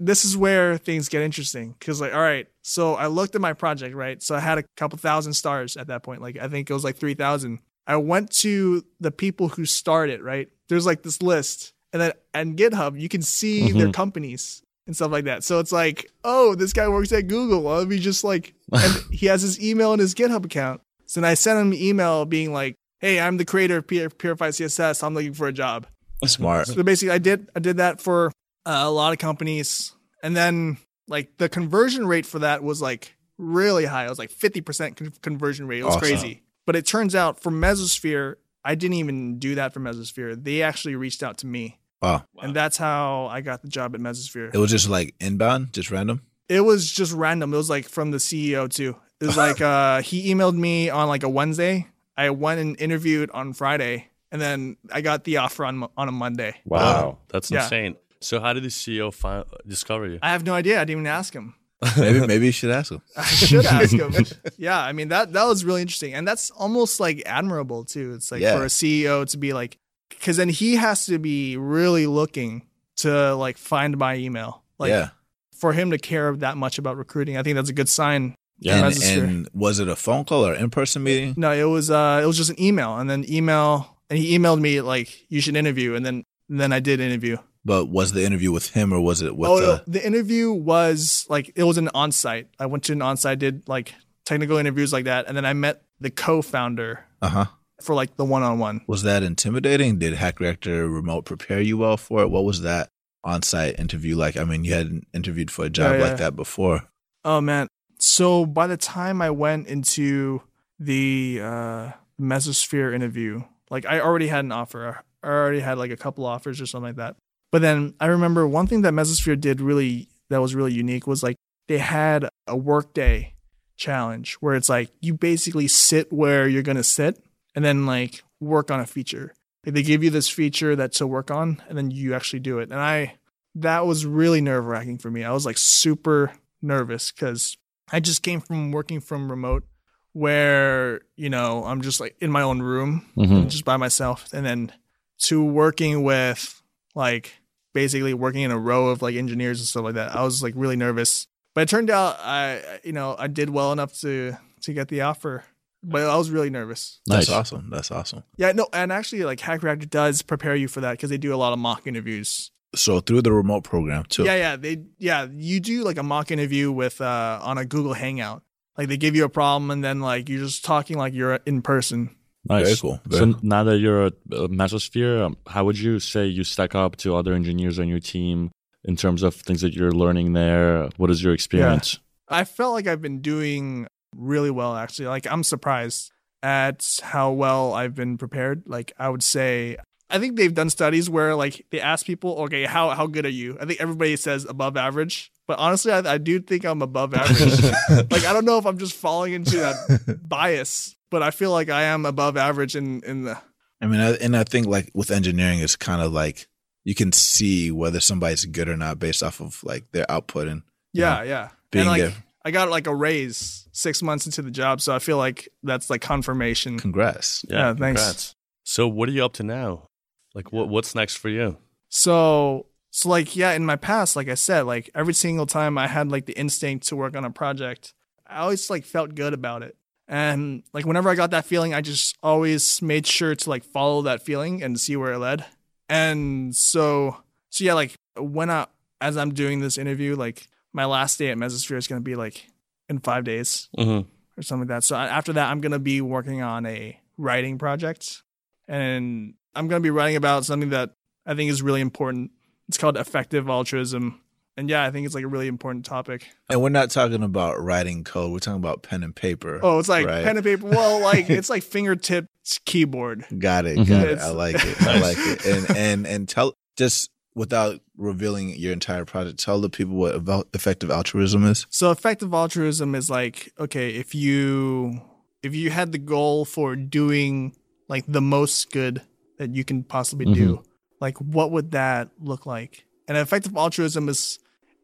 this 0.00 0.24
is 0.24 0.36
where 0.36 0.76
things 0.78 1.08
get 1.08 1.22
interesting 1.22 1.74
because 1.78 2.00
like 2.00 2.12
all 2.12 2.20
right, 2.32 2.46
so 2.62 2.94
I 3.04 3.06
looked 3.06 3.34
at 3.36 3.40
my 3.40 3.52
project 3.54 3.94
right. 3.94 4.20
So 4.22 4.34
I 4.34 4.40
had 4.40 4.58
a 4.58 4.64
couple 4.76 4.98
thousand 4.98 5.34
stars 5.34 5.76
at 5.76 5.86
that 5.86 6.02
point. 6.02 6.20
Like 6.26 6.36
I 6.44 6.48
think 6.48 6.68
it 6.70 6.74
was 6.74 6.84
like 6.84 6.96
three 6.96 7.14
thousand. 7.14 7.60
I 7.86 7.96
went 8.12 8.26
to 8.44 8.82
the 9.00 9.10
people 9.24 9.46
who 9.54 9.64
started 9.64 10.20
right. 10.32 10.48
There's 10.68 10.86
like 10.86 11.02
this 11.02 11.22
list, 11.22 11.72
and 11.92 12.02
then 12.02 12.12
on 12.34 12.54
GitHub 12.56 13.00
you 13.00 13.08
can 13.08 13.22
see 13.22 13.72
their 13.72 13.88
Mhm. 13.88 13.94
companies 13.94 14.62
and 14.86 14.94
stuff 14.96 15.10
like 15.12 15.24
that. 15.24 15.44
So 15.44 15.58
it's 15.58 15.72
like, 15.72 16.10
oh, 16.24 16.54
this 16.54 16.72
guy 16.72 16.88
works 16.88 17.12
at 17.12 17.26
Google. 17.28 17.62
Let 17.62 17.88
me 17.88 17.98
just 17.98 18.24
like, 18.24 18.54
and 18.72 19.02
he 19.12 19.26
has 19.26 19.42
his 19.42 19.62
email 19.62 19.92
in 19.92 19.98
his 19.98 20.14
GitHub 20.14 20.44
account. 20.44 20.80
So 21.06 21.20
then 21.20 21.30
I 21.30 21.34
sent 21.34 21.58
him 21.58 21.72
an 21.72 21.78
email 21.78 22.24
being 22.24 22.52
like, 22.52 22.74
hey, 23.00 23.20
I'm 23.20 23.36
the 23.38 23.44
creator 23.44 23.78
of 23.78 23.86
Pur- 23.86 24.10
Purified 24.10 24.52
CSS. 24.54 25.02
I'm 25.02 25.14
looking 25.14 25.34
for 25.34 25.46
a 25.48 25.52
job. 25.52 25.86
Smart. 26.26 26.66
So 26.66 26.82
basically, 26.82 27.12
I 27.12 27.18
did 27.18 27.48
I 27.54 27.60
did 27.60 27.76
that 27.78 28.00
for 28.00 28.32
uh, 28.66 28.82
a 28.84 28.90
lot 28.90 29.12
of 29.12 29.18
companies, 29.18 29.92
and 30.22 30.36
then 30.36 30.78
like 31.06 31.36
the 31.38 31.48
conversion 31.48 32.06
rate 32.06 32.26
for 32.26 32.40
that 32.40 32.62
was 32.62 32.82
like 32.82 33.14
really 33.38 33.84
high. 33.86 34.04
It 34.06 34.08
was 34.10 34.18
like 34.18 34.30
fifty 34.30 34.60
percent 34.60 34.96
con- 34.96 35.12
conversion 35.22 35.66
rate. 35.68 35.78
It 35.80 35.84
was 35.84 35.94
Awesome. 35.96 36.00
crazy. 36.08 36.42
But 36.66 36.76
it 36.76 36.84
turns 36.86 37.14
out 37.14 37.40
for 37.40 37.50
Mesosphere, 37.52 38.34
I 38.68 38.74
didn't 38.74 38.98
even 38.98 39.38
do 39.38 39.54
that 39.54 39.72
for 39.72 39.80
Mesosphere. 39.80 40.42
They 40.42 40.60
actually 40.62 40.94
reached 40.94 41.22
out 41.22 41.38
to 41.38 41.46
me, 41.46 41.78
Wow. 42.02 42.24
and 42.42 42.54
that's 42.54 42.76
how 42.76 43.26
I 43.26 43.40
got 43.40 43.62
the 43.62 43.68
job 43.68 43.94
at 43.94 44.00
Mesosphere. 44.00 44.54
It 44.54 44.58
was 44.58 44.70
just 44.70 44.88
like 44.88 45.14
inbound, 45.20 45.72
just 45.72 45.90
random. 45.90 46.20
It 46.48 46.60
was 46.60 46.90
just 46.92 47.12
random. 47.14 47.52
It 47.54 47.56
was 47.56 47.70
like 47.70 47.88
from 47.88 48.10
the 48.10 48.18
CEO 48.18 48.68
too. 48.68 48.94
It 49.20 49.26
was 49.26 49.36
like 49.46 49.60
uh, 49.60 50.02
he 50.02 50.32
emailed 50.32 50.54
me 50.56 50.90
on 50.90 51.08
like 51.08 51.22
a 51.22 51.28
Wednesday. 51.28 51.86
I 52.16 52.30
went 52.30 52.60
and 52.60 52.78
interviewed 52.80 53.30
on 53.32 53.52
Friday, 53.54 54.08
and 54.30 54.40
then 54.40 54.76
I 54.92 55.00
got 55.00 55.24
the 55.24 55.38
offer 55.38 55.64
on 55.64 55.88
on 55.96 56.08
a 56.08 56.12
Monday. 56.12 56.56
Wow, 56.66 57.18
that's 57.28 57.50
Yeah. 57.50 57.64
insane. 57.64 57.96
So 58.20 58.40
how 58.40 58.52
did 58.52 58.64
the 58.64 58.68
CEO 58.70 59.14
find, 59.14 59.44
discover 59.66 60.06
you? 60.08 60.18
I 60.22 60.30
have 60.32 60.44
no 60.44 60.52
idea. 60.52 60.76
I 60.76 60.84
didn't 60.84 61.00
even 61.00 61.06
ask 61.06 61.32
him. 61.32 61.54
Maybe 61.96 62.26
maybe 62.26 62.46
you 62.46 62.52
should 62.52 62.70
ask 62.70 62.90
him. 62.90 63.02
I 63.16 63.24
should 63.24 63.64
ask 63.66 63.92
him. 63.94 64.12
yeah, 64.58 64.80
I 64.80 64.92
mean 64.92 65.08
that 65.08 65.32
that 65.32 65.44
was 65.44 65.64
really 65.64 65.82
interesting, 65.82 66.14
and 66.14 66.26
that's 66.26 66.50
almost 66.50 67.00
like 67.00 67.22
admirable 67.26 67.84
too. 67.84 68.14
It's 68.14 68.32
like 68.32 68.40
Yeah. 68.40 68.56
for 68.56 68.64
a 68.64 68.68
CEO 68.68 69.28
to 69.30 69.36
be 69.38 69.52
like, 69.52 69.78
because 70.10 70.36
then 70.36 70.48
he 70.48 70.76
has 70.76 71.06
to 71.06 71.18
be 71.18 71.56
really 71.56 72.06
looking 72.06 72.62
to 72.98 73.34
like 73.36 73.58
find 73.58 73.96
my 73.96 74.16
email. 74.16 74.62
Like 74.78 74.90
yeah. 74.90 75.10
for 75.56 75.72
him 75.72 75.90
to 75.92 75.98
care 75.98 76.34
that 76.36 76.56
much 76.56 76.78
about 76.78 76.96
recruiting, 76.96 77.36
I 77.36 77.42
think 77.42 77.54
that's 77.56 77.70
a 77.70 77.74
good 77.74 77.88
sign. 77.88 78.34
Yeah. 78.60 78.88
and, 78.88 79.02
and 79.02 79.48
was 79.52 79.78
it 79.78 79.86
a 79.86 79.94
phone 79.94 80.24
call 80.24 80.44
or 80.44 80.54
in 80.54 80.70
person 80.70 81.04
meeting? 81.04 81.34
No, 81.36 81.52
it 81.52 81.62
was 81.62 81.90
uh 81.90 82.20
it 82.22 82.26
was 82.26 82.36
just 82.36 82.50
an 82.50 82.60
email, 82.60 82.96
and 82.96 83.08
then 83.08 83.24
email, 83.30 83.98
and 84.10 84.18
he 84.18 84.36
emailed 84.36 84.60
me 84.60 84.80
like 84.80 85.30
you 85.30 85.40
should 85.40 85.54
interview, 85.56 85.94
and 85.94 86.04
then 86.04 86.24
and 86.48 86.58
then 86.58 86.72
I 86.72 86.80
did 86.80 86.98
interview. 86.98 87.36
But 87.68 87.90
was 87.90 88.12
the 88.12 88.24
interview 88.24 88.50
with 88.50 88.70
him 88.70 88.94
or 88.94 89.00
was 89.00 89.20
it 89.20 89.36
with 89.36 89.50
oh, 89.50 89.60
the 89.60 89.84
the 89.86 90.04
interview 90.04 90.50
was 90.52 91.26
like 91.28 91.52
it 91.54 91.64
was 91.64 91.76
an 91.76 91.90
on-site. 91.92 92.48
I 92.58 92.64
went 92.64 92.84
to 92.84 92.92
an 92.94 93.02
on-site, 93.02 93.38
did 93.38 93.68
like 93.68 93.94
technical 94.24 94.56
interviews 94.56 94.90
like 94.90 95.04
that, 95.04 95.26
and 95.28 95.36
then 95.36 95.44
I 95.44 95.52
met 95.52 95.82
the 96.00 96.10
co-founder 96.10 97.04
uh 97.20 97.28
huh? 97.28 97.44
for 97.82 97.94
like 97.94 98.16
the 98.16 98.24
one-on-one. 98.24 98.80
Was 98.86 99.02
that 99.02 99.22
intimidating? 99.22 99.98
Did 99.98 100.14
Hack 100.14 100.40
Reactor 100.40 100.88
Remote 100.88 101.26
prepare 101.26 101.60
you 101.60 101.76
well 101.76 101.98
for 101.98 102.22
it? 102.22 102.30
What 102.30 102.44
was 102.44 102.62
that 102.62 102.88
on 103.22 103.42
site 103.42 103.78
interview 103.78 104.16
like? 104.16 104.38
I 104.38 104.44
mean, 104.44 104.64
you 104.64 104.72
hadn't 104.72 105.06
interviewed 105.12 105.50
for 105.50 105.66
a 105.66 105.70
job 105.70 105.92
Yeah, 105.92 105.98
yeah. 105.98 106.08
like 106.08 106.16
that 106.18 106.36
before. 106.36 106.88
Oh 107.24 107.42
man. 107.42 107.68
So 107.98 108.46
by 108.46 108.66
the 108.66 108.78
time 108.78 109.20
I 109.20 109.30
went 109.30 109.66
into 109.66 110.40
the 110.78 111.40
uh 111.42 111.90
Mesosphere 112.18 112.94
interview, 112.94 113.42
like 113.70 113.84
I 113.84 114.00
already 114.00 114.28
had 114.28 114.44
an 114.44 114.52
offer. 114.52 115.02
I 115.22 115.26
already 115.26 115.60
had 115.60 115.76
like 115.76 115.90
a 115.90 115.96
couple 115.96 116.24
offers 116.24 116.60
or 116.60 116.66
something 116.66 116.88
like 116.88 116.96
that. 116.96 117.16
But 117.50 117.62
then 117.62 117.94
I 118.00 118.06
remember 118.06 118.46
one 118.46 118.66
thing 118.66 118.82
that 118.82 118.92
Mesosphere 118.92 119.40
did 119.40 119.60
really 119.60 120.08
that 120.30 120.40
was 120.42 120.54
really 120.54 120.72
unique 120.72 121.06
was 121.06 121.22
like 121.22 121.36
they 121.68 121.78
had 121.78 122.28
a 122.46 122.56
workday 122.56 123.34
challenge 123.76 124.34
where 124.40 124.54
it's 124.54 124.68
like 124.68 124.90
you 125.00 125.14
basically 125.14 125.68
sit 125.68 126.12
where 126.12 126.48
you're 126.48 126.62
gonna 126.62 126.82
sit 126.82 127.22
and 127.54 127.64
then 127.64 127.86
like 127.86 128.22
work 128.40 128.70
on 128.70 128.80
a 128.80 128.86
feature. 128.86 129.34
Like 129.64 129.74
they 129.74 129.82
give 129.82 130.04
you 130.04 130.10
this 130.10 130.28
feature 130.28 130.76
that 130.76 130.92
to 130.94 131.06
work 131.06 131.30
on 131.30 131.62
and 131.68 131.76
then 131.78 131.90
you 131.90 132.14
actually 132.14 132.40
do 132.40 132.58
it. 132.58 132.70
And 132.70 132.80
I 132.80 133.14
that 133.54 133.86
was 133.86 134.04
really 134.06 134.40
nerve 134.40 134.66
wracking 134.66 134.98
for 134.98 135.10
me. 135.10 135.24
I 135.24 135.32
was 135.32 135.46
like 135.46 135.58
super 135.58 136.32
nervous 136.60 137.10
because 137.12 137.56
I 137.90 138.00
just 138.00 138.22
came 138.22 138.40
from 138.40 138.70
working 138.72 139.00
from 139.00 139.30
remote 139.30 139.64
where, 140.12 141.00
you 141.16 141.30
know, 141.30 141.64
I'm 141.64 141.80
just 141.82 142.00
like 142.00 142.16
in 142.20 142.30
my 142.30 142.42
own 142.42 142.60
room, 142.60 143.06
Mhm. 143.16 143.48
just 143.48 143.64
by 143.64 143.76
myself. 143.76 144.28
And 144.32 144.44
then 144.44 144.72
to 145.20 145.42
working 145.42 146.02
with 146.02 146.57
like 146.98 147.40
basically 147.72 148.12
working 148.12 148.42
in 148.42 148.50
a 148.50 148.58
row 148.58 148.88
of 148.88 149.00
like 149.00 149.14
engineers 149.14 149.60
and 149.60 149.66
stuff 149.66 149.84
like 149.84 149.94
that. 149.94 150.14
I 150.14 150.22
was 150.22 150.42
like 150.42 150.52
really 150.56 150.76
nervous. 150.76 151.26
But 151.54 151.62
it 151.62 151.68
turned 151.70 151.88
out 151.88 152.18
I, 152.20 152.80
you 152.84 152.92
know, 152.92 153.16
I 153.18 153.28
did 153.28 153.48
well 153.48 153.72
enough 153.72 153.98
to 154.00 154.36
to 154.62 154.72
get 154.74 154.88
the 154.88 155.00
offer. 155.02 155.44
But 155.82 156.02
I 156.02 156.16
was 156.16 156.28
really 156.28 156.50
nervous. 156.50 157.00
That's 157.06 157.30
awesome. 157.30 157.70
That's 157.70 157.92
awesome. 157.92 158.24
Yeah, 158.36 158.50
no, 158.50 158.66
and 158.72 158.90
actually, 158.90 159.22
like 159.22 159.38
Hack 159.38 159.62
Reactor 159.62 159.86
does 159.86 160.22
prepare 160.22 160.56
you 160.56 160.66
for 160.66 160.80
that 160.80 160.92
because 160.92 161.08
they 161.08 161.18
do 161.18 161.32
a 161.32 161.36
lot 161.36 161.52
of 161.52 161.60
mock 161.60 161.86
interviews. 161.86 162.50
So 162.74 162.98
through 162.98 163.22
the 163.22 163.32
remote 163.32 163.62
program 163.62 164.04
too. 164.04 164.24
Yeah, 164.24 164.34
yeah, 164.34 164.56
they 164.56 164.82
yeah, 164.98 165.28
you 165.30 165.60
do 165.60 165.84
like 165.84 165.96
a 165.96 166.02
mock 166.02 166.30
interview 166.32 166.72
with 166.72 167.00
uh 167.00 167.38
on 167.42 167.58
a 167.58 167.64
Google 167.64 167.94
Hangout. 167.94 168.42
Like 168.76 168.88
they 168.88 168.96
give 168.96 169.14
you 169.14 169.24
a 169.24 169.28
problem 169.28 169.70
and 169.70 169.82
then 169.82 170.00
like 170.00 170.28
you're 170.28 170.40
just 170.40 170.64
talking 170.64 170.98
like 170.98 171.14
you're 171.14 171.38
in 171.46 171.62
person. 171.62 172.10
Nice. 172.48 172.64
Very 172.64 172.76
cool. 172.76 173.00
Very 173.06 173.20
so 173.20 173.38
cool. 173.38 173.40
now 173.42 173.64
that 173.64 173.78
you're 173.78 174.06
a, 174.06 174.12
a 174.32 174.48
Mesosphere, 174.48 175.24
um, 175.24 175.36
how 175.46 175.64
would 175.64 175.78
you 175.78 176.00
say 176.00 176.26
you 176.26 176.44
stack 176.44 176.74
up 176.74 176.96
to 176.96 177.14
other 177.14 177.34
engineers 177.34 177.78
on 177.78 177.88
your 177.88 178.00
team 178.00 178.50
in 178.84 178.96
terms 178.96 179.22
of 179.22 179.34
things 179.34 179.60
that 179.60 179.74
you're 179.74 179.92
learning 179.92 180.32
there? 180.32 180.88
What 180.96 181.10
is 181.10 181.22
your 181.22 181.34
experience? 181.34 181.98
I 182.28 182.44
felt 182.44 182.74
like 182.74 182.86
I've 182.86 183.02
been 183.02 183.20
doing 183.20 183.86
really 184.16 184.50
well 184.50 184.74
actually. 184.76 185.08
Like 185.08 185.26
I'm 185.30 185.44
surprised 185.44 186.10
at 186.42 186.86
how 187.02 187.32
well 187.32 187.74
I've 187.74 187.94
been 187.94 188.18
prepared. 188.18 188.62
Like 188.66 188.92
I 188.98 189.08
would 189.08 189.22
say 189.22 189.76
I 190.10 190.18
think 190.18 190.36
they've 190.36 190.54
done 190.54 190.70
studies 190.70 191.10
where 191.10 191.34
like 191.34 191.66
they 191.70 191.80
ask 191.80 192.06
people, 192.06 192.36
okay, 192.44 192.64
how 192.64 192.90
how 192.90 193.06
good 193.06 193.26
are 193.26 193.30
you? 193.30 193.58
I 193.60 193.66
think 193.66 193.80
everybody 193.80 194.16
says 194.16 194.46
above 194.48 194.76
average, 194.76 195.30
but 195.46 195.58
honestly, 195.58 195.92
I, 195.92 196.14
I 196.14 196.18
do 196.18 196.40
think 196.40 196.64
I'm 196.64 196.80
above 196.80 197.14
average. 197.14 197.62
like 198.10 198.24
I 198.24 198.32
don't 198.32 198.44
know 198.44 198.58
if 198.58 198.66
I'm 198.66 198.78
just 198.78 198.94
falling 198.94 199.34
into 199.34 199.58
that 199.58 200.20
bias, 200.28 200.96
but 201.10 201.22
I 201.22 201.30
feel 201.30 201.50
like 201.50 201.70
I 201.70 201.84
am 201.84 202.06
above 202.06 202.36
average 202.36 202.76
in 202.76 203.02
in 203.02 203.24
the 203.24 203.38
I 203.80 203.86
mean, 203.86 204.00
I, 204.00 204.12
and 204.14 204.36
I 204.36 204.44
think 204.44 204.66
like 204.66 204.90
with 204.94 205.10
engineering, 205.10 205.60
it's 205.60 205.76
kind 205.76 206.02
of 206.02 206.12
like 206.12 206.48
you 206.84 206.94
can 206.94 207.12
see 207.12 207.70
whether 207.70 208.00
somebody's 208.00 208.44
good 208.44 208.68
or 208.68 208.76
not 208.76 208.98
based 208.98 209.22
off 209.22 209.40
of 209.40 209.62
like 209.62 209.92
their 209.92 210.10
output 210.10 210.48
and 210.48 210.62
yeah 210.92 211.22
yeah. 211.22 211.50
being 211.70 211.82
and 211.82 211.90
like 211.90 212.02
there. 212.02 212.24
I 212.44 212.50
got 212.50 212.70
like 212.70 212.86
a 212.86 212.94
raise 212.94 213.68
six 213.72 214.02
months 214.02 214.26
into 214.26 214.42
the 214.42 214.50
job, 214.50 214.80
so 214.80 214.94
I 214.94 214.98
feel 214.98 215.18
like 215.18 215.48
that's 215.62 215.90
like 215.90 216.00
confirmation. 216.00 216.78
Congrats. 216.78 217.44
Yeah, 217.48 217.74
thanks. 217.74 218.00
congrats. 218.00 218.34
So 218.64 218.88
what 218.88 219.08
are 219.08 219.12
you 219.12 219.24
up 219.24 219.34
to 219.34 219.42
now? 219.42 219.88
Like 220.34 220.52
what 220.52 220.68
what's 220.68 220.94
next 220.94 221.16
for 221.16 221.28
you? 221.28 221.58
So 221.88 222.66
so 222.90 223.08
like 223.08 223.36
yeah, 223.36 223.52
in 223.52 223.64
my 223.64 223.76
past, 223.76 224.16
like 224.16 224.28
I 224.28 224.34
said, 224.34 224.62
like 224.62 224.90
every 224.94 225.14
single 225.14 225.46
time 225.46 225.78
I 225.78 225.86
had 225.86 226.10
like 226.10 226.26
the 226.26 226.38
instinct 226.38 226.88
to 226.88 226.96
work 226.96 227.16
on 227.16 227.24
a 227.24 227.30
project, 227.30 227.94
I 228.26 228.38
always 228.38 228.68
like 228.70 228.84
felt 228.84 229.14
good 229.14 229.34
about 229.34 229.62
it. 229.62 229.76
And 230.08 230.62
like 230.72 230.86
whenever 230.86 231.10
I 231.10 231.14
got 231.14 231.30
that 231.32 231.44
feeling, 231.44 231.74
I 231.74 231.82
just 231.82 232.16
always 232.22 232.80
made 232.80 233.06
sure 233.06 233.34
to 233.34 233.50
like 233.50 233.62
follow 233.62 234.02
that 234.02 234.22
feeling 234.22 234.62
and 234.62 234.80
see 234.80 234.96
where 234.96 235.12
it 235.12 235.18
led. 235.18 235.44
And 235.88 236.56
so 236.56 237.16
so 237.50 237.64
yeah, 237.64 237.74
like 237.74 237.94
when 238.16 238.50
I 238.50 238.66
as 239.00 239.16
I'm 239.16 239.34
doing 239.34 239.60
this 239.60 239.76
interview, 239.78 240.16
like 240.16 240.48
my 240.72 240.86
last 240.86 241.18
day 241.18 241.28
at 241.28 241.36
Mesosphere 241.36 241.76
is 241.76 241.86
gonna 241.86 242.00
be 242.00 242.16
like 242.16 242.46
in 242.88 242.98
five 243.00 243.24
days 243.24 243.68
Mm-hmm. 243.76 244.08
or 244.38 244.42
something 244.42 244.66
like 244.66 244.76
that. 244.76 244.84
So 244.84 244.96
after 244.96 245.34
that, 245.34 245.50
I'm 245.50 245.60
gonna 245.60 245.78
be 245.78 246.00
working 246.00 246.40
on 246.42 246.64
a 246.66 246.98
writing 247.18 247.58
project, 247.58 248.22
and 248.66 249.34
I'm 249.54 249.68
gonna 249.68 249.80
be 249.80 249.90
writing 249.90 250.16
about 250.16 250.44
something 250.46 250.70
that 250.70 250.92
I 251.26 251.34
think 251.34 251.50
is 251.50 251.62
really 251.62 251.80
important. 251.82 252.30
It's 252.68 252.78
called 252.78 252.96
effective 252.96 253.48
altruism, 253.48 254.20
and 254.58 254.68
yeah, 254.68 254.84
I 254.84 254.90
think 254.90 255.06
it's 255.06 255.14
like 255.14 255.24
a 255.24 255.28
really 255.28 255.46
important 255.46 255.84
topic. 255.84 256.26
And 256.48 256.60
we're 256.60 256.68
not 256.68 256.90
talking 256.90 257.22
about 257.22 257.62
writing 257.62 258.02
code. 258.04 258.32
We're 258.32 258.40
talking 258.40 258.58
about 258.58 258.82
pen 258.82 259.02
and 259.04 259.14
paper. 259.14 259.60
Oh, 259.62 259.78
it's 259.78 259.88
like 259.88 260.04
Right. 260.06 260.24
pen 260.24 260.36
and 260.36 260.44
paper. 260.44 260.66
Well, 260.66 261.00
like 261.00 261.30
it's 261.38 261.48
like 261.48 261.62
fingertips 261.62 262.58
keyboard. 262.64 263.24
Got 263.38 263.66
it. 263.66 263.78
Mhm. 263.78 263.88
Got 263.88 264.08
it. 264.08 264.18
I 264.18 264.30
like 264.30 264.56
it. 264.56 264.82
I 264.82 264.98
like 265.00 265.16
it. 265.18 265.46
And 265.46 265.76
and 265.76 266.06
and 266.06 266.28
tell 266.28 266.54
just 266.76 267.10
without 267.34 267.80
revealing 267.96 268.50
your 268.56 268.72
entire 268.72 269.04
project, 269.04 269.38
tell 269.38 269.60
the 269.60 269.70
people 269.70 269.94
what 269.94 270.14
about 270.16 270.48
effective 270.54 270.90
altruism 270.90 271.44
is. 271.44 271.66
So 271.70 271.90
effective 271.92 272.34
altruism 272.34 272.94
is 272.96 273.08
like 273.08 273.52
okay, 273.60 273.90
if 273.90 274.14
you 274.14 275.00
if 275.42 275.54
you 275.54 275.70
had 275.70 275.92
the 275.92 275.98
goal 275.98 276.44
for 276.44 276.74
doing 276.74 277.54
like 277.88 278.04
the 278.08 278.20
most 278.20 278.72
good 278.72 279.02
that 279.38 279.54
you 279.54 279.62
can 279.64 279.84
possibly 279.84 280.26
do, 280.34 280.64
like 281.00 281.16
what 281.18 281.52
would 281.52 281.70
that 281.70 282.10
look 282.18 282.44
like? 282.44 282.84
And 283.06 283.16
effective 283.16 283.56
altruism 283.56 284.08
is 284.08 284.40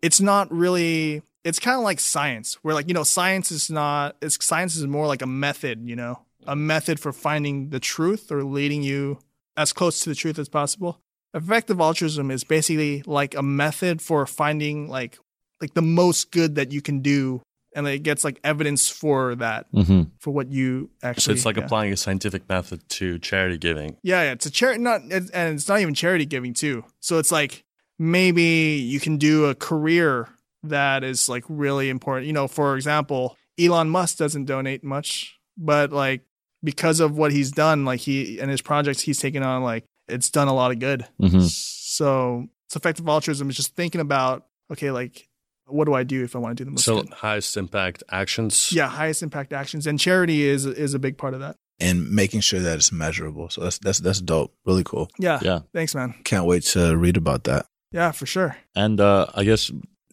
it's 0.06 0.20
not 0.20 0.52
really 0.52 1.22
it's 1.44 1.58
kind 1.58 1.76
of 1.76 1.84
like 1.90 2.00
science 2.00 2.48
where 2.62 2.74
like 2.74 2.88
you 2.88 2.94
know 2.94 3.04
science 3.04 3.50
is 3.50 3.70
not 3.70 4.16
it's 4.22 4.36
science 4.44 4.76
is 4.76 4.86
more 4.86 5.06
like 5.06 5.22
a 5.22 5.26
method, 5.26 5.76
you 5.90 5.96
know. 5.96 6.14
a 6.46 6.54
method 6.56 7.00
for 7.00 7.12
finding 7.12 7.70
the 7.70 7.80
truth 7.80 8.30
or 8.30 8.44
leading 8.44 8.82
you 8.82 9.18
as 9.56 9.72
close 9.72 10.00
to 10.00 10.08
the 10.10 10.14
truth 10.14 10.38
as 10.38 10.48
possible. 10.48 11.00
Effective 11.32 11.80
altruism 11.80 12.30
is 12.30 12.44
basically 12.44 13.02
like 13.06 13.34
a 13.34 13.42
method 13.42 14.00
for 14.02 14.26
finding 14.26 14.88
like 14.88 15.18
like 15.60 15.72
the 15.74 15.82
most 16.00 16.30
good 16.30 16.54
that 16.56 16.70
you 16.70 16.82
can 16.82 17.00
do 17.00 17.40
and 17.74 17.88
it 17.88 18.02
gets 18.02 18.22
like 18.24 18.38
evidence 18.44 18.88
for 18.88 19.34
that 19.36 19.66
Mm-hmm. 19.72 20.02
for 20.18 20.30
what 20.32 20.48
you 20.52 20.90
actually 21.02 21.22
So 21.22 21.32
it's 21.32 21.46
like 21.46 21.56
yeah. 21.56 21.64
applying 21.64 21.92
a 21.92 21.96
scientific 21.96 22.48
method 22.48 22.86
to 23.00 23.18
charity 23.18 23.58
giving. 23.58 23.96
Yeah, 24.02 24.22
yeah, 24.22 24.32
it's 24.32 24.46
a 24.46 24.50
charity, 24.50 24.80
not, 24.80 25.00
and 25.00 25.30
and 25.34 25.54
it's 25.56 25.68
not 25.68 25.80
even 25.80 25.94
charity 25.94 26.26
giving 26.26 26.54
too. 26.54 26.84
So 27.00 27.18
it's 27.18 27.32
like 27.32 27.63
maybe 27.98 28.42
you 28.84 29.00
can 29.00 29.16
do 29.16 29.46
a 29.46 29.54
career 29.54 30.28
that 30.64 31.04
is 31.04 31.28
like 31.28 31.44
really 31.48 31.88
important. 31.90 32.26
You 32.26 32.32
know, 32.32 32.48
for 32.48 32.76
example, 32.76 33.36
Elon 33.58 33.88
Musk 33.90 34.16
doesn't 34.18 34.46
donate 34.46 34.82
much, 34.82 35.38
but 35.56 35.92
like 35.92 36.22
because 36.62 37.00
of 37.00 37.16
what 37.16 37.32
he's 37.32 37.50
done, 37.52 37.84
like 37.84 38.00
he 38.00 38.38
and 38.40 38.50
his 38.50 38.62
projects 38.62 39.00
he's 39.02 39.18
taken 39.20 39.42
on, 39.42 39.62
like 39.62 39.84
it's 40.08 40.30
done 40.30 40.48
a 40.48 40.54
lot 40.54 40.70
of 40.70 40.78
good. 40.78 41.06
Mm-hmm. 41.20 41.40
So 41.40 42.46
it's 42.66 42.76
effective 42.76 43.06
altruism 43.08 43.50
is 43.50 43.56
just 43.56 43.74
thinking 43.76 44.00
about 44.00 44.46
okay, 44.72 44.90
like 44.90 45.28
what 45.66 45.84
do 45.86 45.94
I 45.94 46.02
do 46.02 46.24
if 46.24 46.34
I 46.36 46.38
want 46.38 46.56
to 46.56 46.62
do 46.62 46.66
the 46.66 46.72
most 46.72 46.84
So 46.84 47.02
good? 47.02 47.12
highest 47.14 47.56
impact 47.56 48.02
actions. 48.10 48.70
Yeah, 48.72 48.88
highest 48.88 49.22
impact 49.22 49.52
actions, 49.52 49.86
and 49.86 49.98
charity 50.00 50.42
is 50.44 50.66
is 50.66 50.94
a 50.94 50.98
big 50.98 51.16
part 51.18 51.34
of 51.34 51.40
that. 51.40 51.56
and 51.80 52.10
making 52.10 52.40
sure 52.40 52.60
that 52.60 52.76
it's 52.76 52.92
measurable. 52.92 53.50
So 53.50 53.60
that's 53.62 53.78
that's 53.78 53.98
that's 54.00 54.20
dope. 54.20 54.54
Really 54.66 54.84
cool. 54.84 55.10
Yeah, 55.18 55.38
Yeah. 55.42 55.60
Thanks, 55.72 55.94
man. 55.94 56.14
Can't 56.24 56.46
wait 56.46 56.62
to 56.74 56.96
read 56.96 57.16
about 57.16 57.44
that. 57.44 57.66
Yeah, 57.94 58.10
for 58.12 58.26
sure. 58.26 58.56
And 58.74 59.00
uh, 59.00 59.26
I 59.34 59.44
guess 59.44 59.70